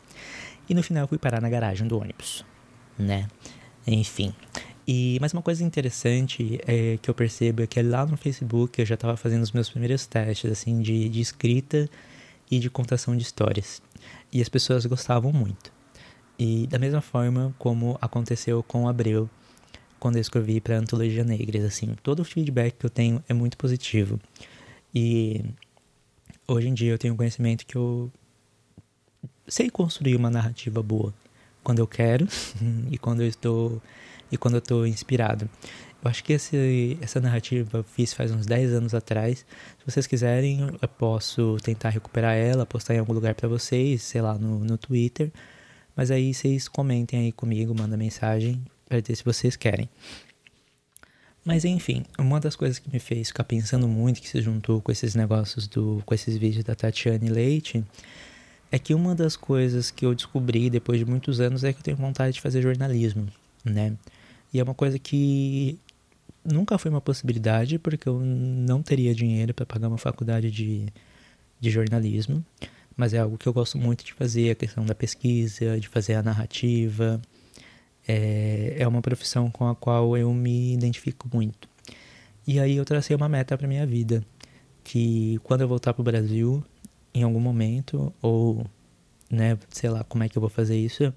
E 0.69 0.75
no 0.75 0.83
final 0.83 1.09
fui 1.09 1.17
parar 1.17 1.41
na 1.41 1.49
garagem 1.49 1.89
do 1.89 1.99
ônibus, 1.99 2.45
né? 2.99 3.29
Enfim. 3.87 4.35
E, 4.93 5.19
mas 5.21 5.33
uma 5.33 5.41
coisa 5.41 5.63
interessante 5.63 6.61
é 6.67 6.99
que 7.01 7.09
eu 7.09 7.15
percebo 7.15 7.63
é 7.63 7.67
que 7.69 7.81
lá 7.81 8.05
no 8.05 8.17
Facebook 8.17 8.81
eu 8.81 8.85
já 8.85 8.97
estava 8.97 9.17
fazendo 9.17 9.45
os 9.45 9.53
meus 9.53 9.71
primeiros 9.71 10.05
testes 10.05 10.51
assim 10.51 10.83
de, 10.83 11.09
de 11.09 11.21
escrita 11.21 11.89
e 12.51 12.59
de 12.59 12.69
contação 12.69 13.17
de 13.17 13.23
histórias. 13.23 13.81
E 14.33 14.43
as 14.43 14.49
pessoas 14.49 14.85
gostavam 14.87 15.33
muito. 15.33 15.73
E 16.37 16.67
da 16.67 16.77
mesma 16.77 17.01
forma 17.01 17.55
como 17.57 17.97
aconteceu 18.01 18.65
com 18.65 18.89
Abreu, 18.89 19.31
quando 20.01 20.17
eu 20.17 20.21
escrevi 20.21 20.61
para 20.61 20.79
Antologia 20.79 21.23
Negras, 21.23 21.63
assim, 21.63 21.95
todo 22.03 22.19
o 22.19 22.25
feedback 22.25 22.75
que 22.77 22.85
eu 22.85 22.91
tenho 22.91 23.23
é 23.29 23.33
muito 23.33 23.57
positivo. 23.57 24.19
E 24.93 25.45
hoje 26.49 26.67
em 26.67 26.75
dia 26.75 26.91
eu 26.91 26.99
tenho 26.99 27.15
conhecimento 27.15 27.65
que 27.65 27.77
eu 27.77 28.11
sei 29.47 29.71
construir 29.71 30.17
uma 30.17 30.31
narrativa 30.31 30.83
boa 30.83 31.15
quando 31.63 31.79
eu 31.79 31.87
quero 31.87 32.27
e 32.91 32.99
quando 32.99 33.21
eu 33.21 33.29
estou 33.29 33.81
e 34.31 34.37
quando 34.37 34.55
eu 34.55 34.59
estou 34.59 34.87
inspirado. 34.87 35.49
Eu 36.03 36.11
acho 36.11 36.25
que 36.25 36.33
esse, 36.33 36.97
essa 37.01 37.21
narrativa 37.21 37.79
eu 37.79 37.85
fiz 37.85 38.15
faz 38.15 38.31
uns 38.31 38.47
10 38.47 38.73
anos 38.73 38.95
atrás. 38.95 39.39
Se 39.79 39.85
vocês 39.93 40.07
quiserem, 40.07 40.61
eu 40.81 40.89
posso 40.89 41.59
tentar 41.63 41.91
recuperar 41.91 42.35
ela, 42.35 42.65
postar 42.65 42.95
em 42.95 42.99
algum 42.99 43.13
lugar 43.13 43.35
para 43.35 43.49
vocês, 43.49 44.03
sei 44.03 44.23
lá, 44.23 44.35
no, 44.35 44.61
no 44.61 44.79
Twitter. 44.79 45.31
Mas 45.95 46.11
aí 46.11 46.33
vocês 46.33 46.69
comentem 46.69 47.21
aí 47.21 47.33
comigo, 47.33 47.75
mandem 47.79 47.99
mensagem, 47.99 48.63
para 48.89 49.01
ver 49.01 49.15
se 49.15 49.23
vocês 49.23 49.57
querem. 49.57 49.89
Mas 51.45 51.65
enfim, 51.65 52.05
uma 52.19 52.41
das 52.41 52.57
coisas 52.57 52.79
que 52.79 52.91
me 52.91 52.99
fez 52.99 53.29
ficar 53.29 53.45
pensando 53.45 53.87
muito, 53.87 54.21
que 54.21 54.29
se 54.29 54.41
juntou 54.41 54.81
com 54.81 54.93
esses 54.93 55.15
negócios 55.15 55.67
do. 55.67 56.03
com 56.07 56.15
esses 56.15 56.37
vídeos 56.37 56.65
da 56.65 56.75
Tatiane 56.75 57.29
Leite, 57.29 57.85
é 58.73 58.79
que 58.79 58.95
uma 58.95 59.15
das 59.15 59.37
coisas 59.37 59.91
que 59.91 60.07
eu 60.07 60.15
descobri 60.15 60.71
depois 60.71 60.99
de 60.99 61.05
muitos 61.05 61.41
anos 61.41 61.65
é 61.65 61.73
que 61.73 61.81
eu 61.81 61.83
tenho 61.83 61.97
vontade 61.97 62.35
de 62.35 62.41
fazer 62.41 62.63
jornalismo, 62.63 63.27
né? 63.65 63.95
E 64.53 64.59
é 64.61 64.63
uma 64.63 64.75
coisa 64.75 64.99
que 64.99 65.79
nunca 66.45 66.79
foi 66.79 66.91
uma 66.91 67.01
possibilidade, 67.01 67.79
porque 67.79 68.09
eu 68.09 68.19
não 68.21 68.83
teria 68.83 69.15
dinheiro 69.15 69.55
para 69.55 69.67
pagar 69.67 69.89
uma 69.89 69.99
faculdade 69.99 70.51
de, 70.51 70.87
de 71.61 71.71
jornalismo, 71.71 72.45
mas 72.97 73.15
é 73.15 73.19
algo 73.19 73.39
que 73.39 73.47
eu 73.47 73.53
gosto 73.53 73.79
muito 73.79 74.05
de 74.05 74.13
fazer, 74.13 74.51
a 74.51 74.55
questão 74.55 74.85
da 74.85 74.95
pesquisa, 74.95 75.79
de 75.79 75.89
fazer 75.89 76.15
a 76.15 76.23
narrativa, 76.23 77.21
é, 78.07 78.77
é 78.79 78.89
uma 78.89 79.01
profissão 79.01 79.51
com 79.51 79.69
a 79.69 79.75
qual 79.75 80.17
eu 80.17 80.33
me 80.33 80.75
identifico 80.75 81.29
muito. 81.33 81.69
E 82.47 82.59
aí 82.59 82.77
eu 82.77 82.85
tracei 82.85 83.15
uma 83.15 83.29
meta 83.29 83.57
para 83.57 83.69
minha 83.69 83.87
vida, 83.87 84.25
que 84.83 85.39
quando 85.45 85.61
eu 85.61 85.69
voltar 85.69 85.93
para 85.93 86.01
o 86.01 86.05
Brasil, 86.05 86.65
em 87.15 87.23
algum 87.23 87.41
momento, 87.41 88.13
ou, 88.21 88.67
né, 89.31 89.59
sei 89.71 89.91
lá 89.91 90.03
como 90.05 90.25
é 90.25 90.29
que 90.29 90.37
eu 90.37 90.41
vou 90.41 90.51
fazer 90.51 90.77
isso, 90.77 91.13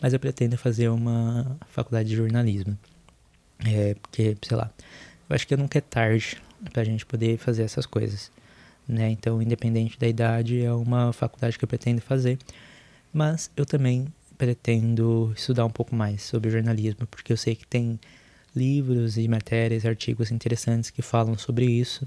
mas 0.00 0.12
eu 0.12 0.20
pretendo 0.20 0.56
fazer 0.56 0.88
uma 0.88 1.56
faculdade 1.68 2.08
de 2.08 2.16
jornalismo. 2.16 2.78
É, 3.66 3.94
porque, 3.94 4.36
sei 4.42 4.56
lá, 4.56 4.70
eu 5.28 5.34
acho 5.34 5.46
que 5.46 5.56
nunca 5.56 5.78
é 5.78 5.80
tarde 5.80 6.36
para 6.72 6.82
a 6.82 6.84
gente 6.84 7.06
poder 7.06 7.38
fazer 7.38 7.62
essas 7.62 7.86
coisas, 7.86 8.30
né? 8.86 9.10
Então, 9.10 9.40
independente 9.40 9.98
da 9.98 10.06
idade, 10.06 10.60
é 10.60 10.72
uma 10.72 11.12
faculdade 11.12 11.58
que 11.58 11.64
eu 11.64 11.68
pretendo 11.68 12.00
fazer. 12.00 12.38
Mas 13.12 13.50
eu 13.56 13.64
também 13.64 14.06
pretendo 14.36 15.32
estudar 15.36 15.64
um 15.64 15.70
pouco 15.70 15.94
mais 15.94 16.22
sobre 16.22 16.50
jornalismo, 16.50 17.06
porque 17.06 17.32
eu 17.32 17.36
sei 17.36 17.54
que 17.54 17.66
tem 17.66 17.98
livros 18.54 19.16
e 19.16 19.26
matérias, 19.28 19.84
artigos 19.86 20.30
interessantes 20.30 20.90
que 20.90 21.02
falam 21.02 21.36
sobre 21.38 21.66
isso. 21.66 22.06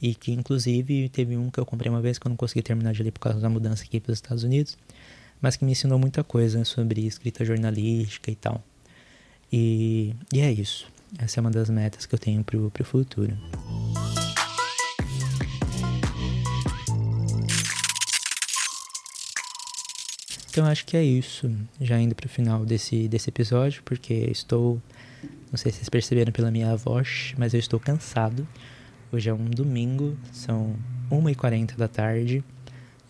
E 0.00 0.14
que, 0.14 0.32
inclusive, 0.32 1.08
teve 1.08 1.36
um 1.36 1.48
que 1.48 1.60
eu 1.60 1.64
comprei 1.64 1.88
uma 1.88 2.00
vez 2.00 2.18
que 2.18 2.26
eu 2.26 2.30
não 2.30 2.36
consegui 2.36 2.62
terminar 2.62 2.92
de 2.92 3.02
ler 3.04 3.12
por 3.12 3.20
causa 3.20 3.38
da 3.38 3.48
mudança 3.48 3.84
aqui 3.84 4.00
para 4.00 4.10
os 4.10 4.18
Estados 4.18 4.42
Unidos, 4.42 4.76
mas 5.42 5.56
que 5.56 5.64
me 5.64 5.72
ensinou 5.72 5.98
muita 5.98 6.22
coisa 6.22 6.64
sobre 6.64 7.04
escrita 7.04 7.44
jornalística 7.44 8.30
e 8.30 8.36
tal. 8.36 8.62
E, 9.52 10.14
e 10.32 10.40
é 10.40 10.50
isso. 10.50 10.86
Essa 11.18 11.40
é 11.40 11.42
uma 11.42 11.50
das 11.50 11.68
metas 11.68 12.06
que 12.06 12.14
eu 12.14 12.18
tenho 12.18 12.42
para 12.44 12.56
o 12.56 12.84
futuro. 12.84 13.36
Então 20.48 20.66
acho 20.66 20.84
que 20.84 20.98
é 20.98 21.02
isso, 21.02 21.50
já 21.80 21.98
indo 21.98 22.14
para 22.14 22.26
o 22.26 22.28
final 22.28 22.64
desse, 22.64 23.08
desse 23.08 23.30
episódio, 23.30 23.82
porque 23.84 24.12
estou 24.12 24.80
Não 25.50 25.56
sei 25.56 25.72
se 25.72 25.78
vocês 25.78 25.88
perceberam 25.88 26.30
pela 26.30 26.50
minha 26.50 26.76
voz, 26.76 27.34
mas 27.38 27.54
eu 27.54 27.60
estou 27.60 27.80
cansado. 27.80 28.46
Hoje 29.10 29.30
é 29.30 29.34
um 29.34 29.46
domingo, 29.46 30.16
são 30.30 30.76
1h40 31.10 31.76
da 31.76 31.88
tarde. 31.88 32.44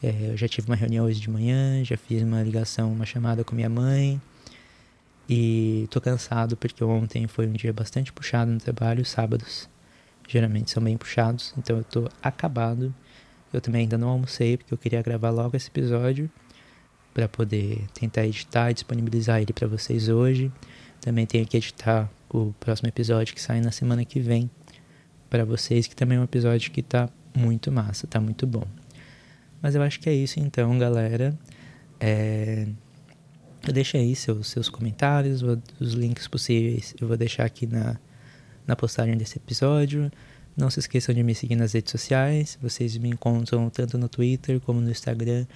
É, 0.02 0.32
eu 0.32 0.36
já 0.36 0.48
tive 0.48 0.66
uma 0.68 0.76
reunião 0.76 1.06
hoje 1.06 1.20
de 1.20 1.30
manhã, 1.30 1.84
já 1.84 1.96
fiz 1.96 2.22
uma 2.22 2.42
ligação, 2.42 2.92
uma 2.92 3.06
chamada 3.06 3.44
com 3.44 3.54
minha 3.54 3.68
mãe. 3.68 4.20
E 5.28 5.86
tô 5.90 6.00
cansado 6.00 6.56
porque 6.56 6.82
ontem 6.82 7.26
foi 7.28 7.46
um 7.46 7.52
dia 7.52 7.72
bastante 7.72 8.12
puxado 8.12 8.50
no 8.50 8.58
trabalho, 8.58 9.04
sábados 9.04 9.68
geralmente 10.28 10.70
são 10.70 10.82
bem 10.82 10.96
puxados, 10.96 11.52
então 11.56 11.76
eu 11.76 11.84
tô 11.84 12.08
acabado. 12.22 12.94
Eu 13.52 13.60
também 13.60 13.82
ainda 13.82 13.98
não 13.98 14.08
almocei 14.08 14.56
porque 14.56 14.72
eu 14.72 14.78
queria 14.78 15.02
gravar 15.02 15.30
logo 15.30 15.56
esse 15.56 15.68
episódio 15.68 16.30
para 17.12 17.28
poder 17.28 17.84
tentar 17.92 18.26
editar 18.26 18.70
e 18.70 18.74
disponibilizar 18.74 19.40
ele 19.40 19.52
para 19.52 19.68
vocês 19.68 20.08
hoje. 20.08 20.50
Também 21.00 21.26
tenho 21.26 21.46
que 21.46 21.56
editar 21.56 22.10
o 22.30 22.54
próximo 22.58 22.88
episódio 22.88 23.34
que 23.34 23.42
sai 23.42 23.60
na 23.60 23.70
semana 23.70 24.04
que 24.04 24.20
vem 24.20 24.50
para 25.28 25.44
vocês, 25.44 25.86
que 25.86 25.94
também 25.94 26.16
é 26.18 26.20
um 26.20 26.24
episódio 26.24 26.70
que 26.70 26.82
tá 26.82 27.08
muito 27.36 27.70
massa, 27.70 28.06
tá 28.06 28.20
muito 28.20 28.46
bom. 28.46 28.66
Mas 29.62 29.74
eu 29.74 29.82
acho 29.82 30.00
que 30.00 30.08
é 30.10 30.14
isso 30.14 30.40
então, 30.40 30.76
galera. 30.78 31.38
É... 32.00 32.66
Eu 33.64 34.00
aí 34.00 34.16
seus, 34.16 34.48
seus 34.48 34.68
comentários, 34.68 35.40
os 35.78 35.92
links 35.92 36.26
possíveis 36.26 36.96
eu 37.00 37.06
vou 37.06 37.16
deixar 37.16 37.44
aqui 37.44 37.64
na, 37.64 37.96
na 38.66 38.74
postagem 38.74 39.16
desse 39.16 39.38
episódio. 39.38 40.10
Não 40.56 40.68
se 40.68 40.80
esqueçam 40.80 41.14
de 41.14 41.22
me 41.22 41.32
seguir 41.32 41.54
nas 41.54 41.72
redes 41.72 41.92
sociais. 41.92 42.58
Vocês 42.60 42.96
me 42.96 43.08
encontram 43.08 43.70
tanto 43.70 43.96
no 43.96 44.08
Twitter 44.08 44.60
como 44.60 44.80
no 44.80 44.90
Instagram, 44.90 45.46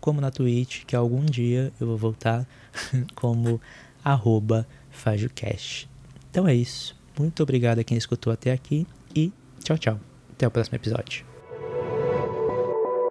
como 0.00 0.20
na 0.20 0.30
Twitch, 0.30 0.84
que 0.84 0.94
algum 0.94 1.24
dia 1.24 1.72
eu 1.80 1.88
vou 1.88 1.96
voltar 1.96 2.46
como 3.16 3.60
arroba 4.04 4.66
FajoCast. 4.90 5.88
Então 6.30 6.46
é 6.46 6.54
isso. 6.54 6.96
Muito 7.18 7.42
obrigado 7.42 7.80
a 7.80 7.84
quem 7.84 7.98
escutou 7.98 8.32
até 8.32 8.52
aqui 8.52 8.86
e 9.14 9.32
tchau, 9.64 9.76
tchau. 9.76 10.00
Até 10.30 10.46
o 10.46 10.50
próximo 10.50 10.76
episódio. 10.76 11.35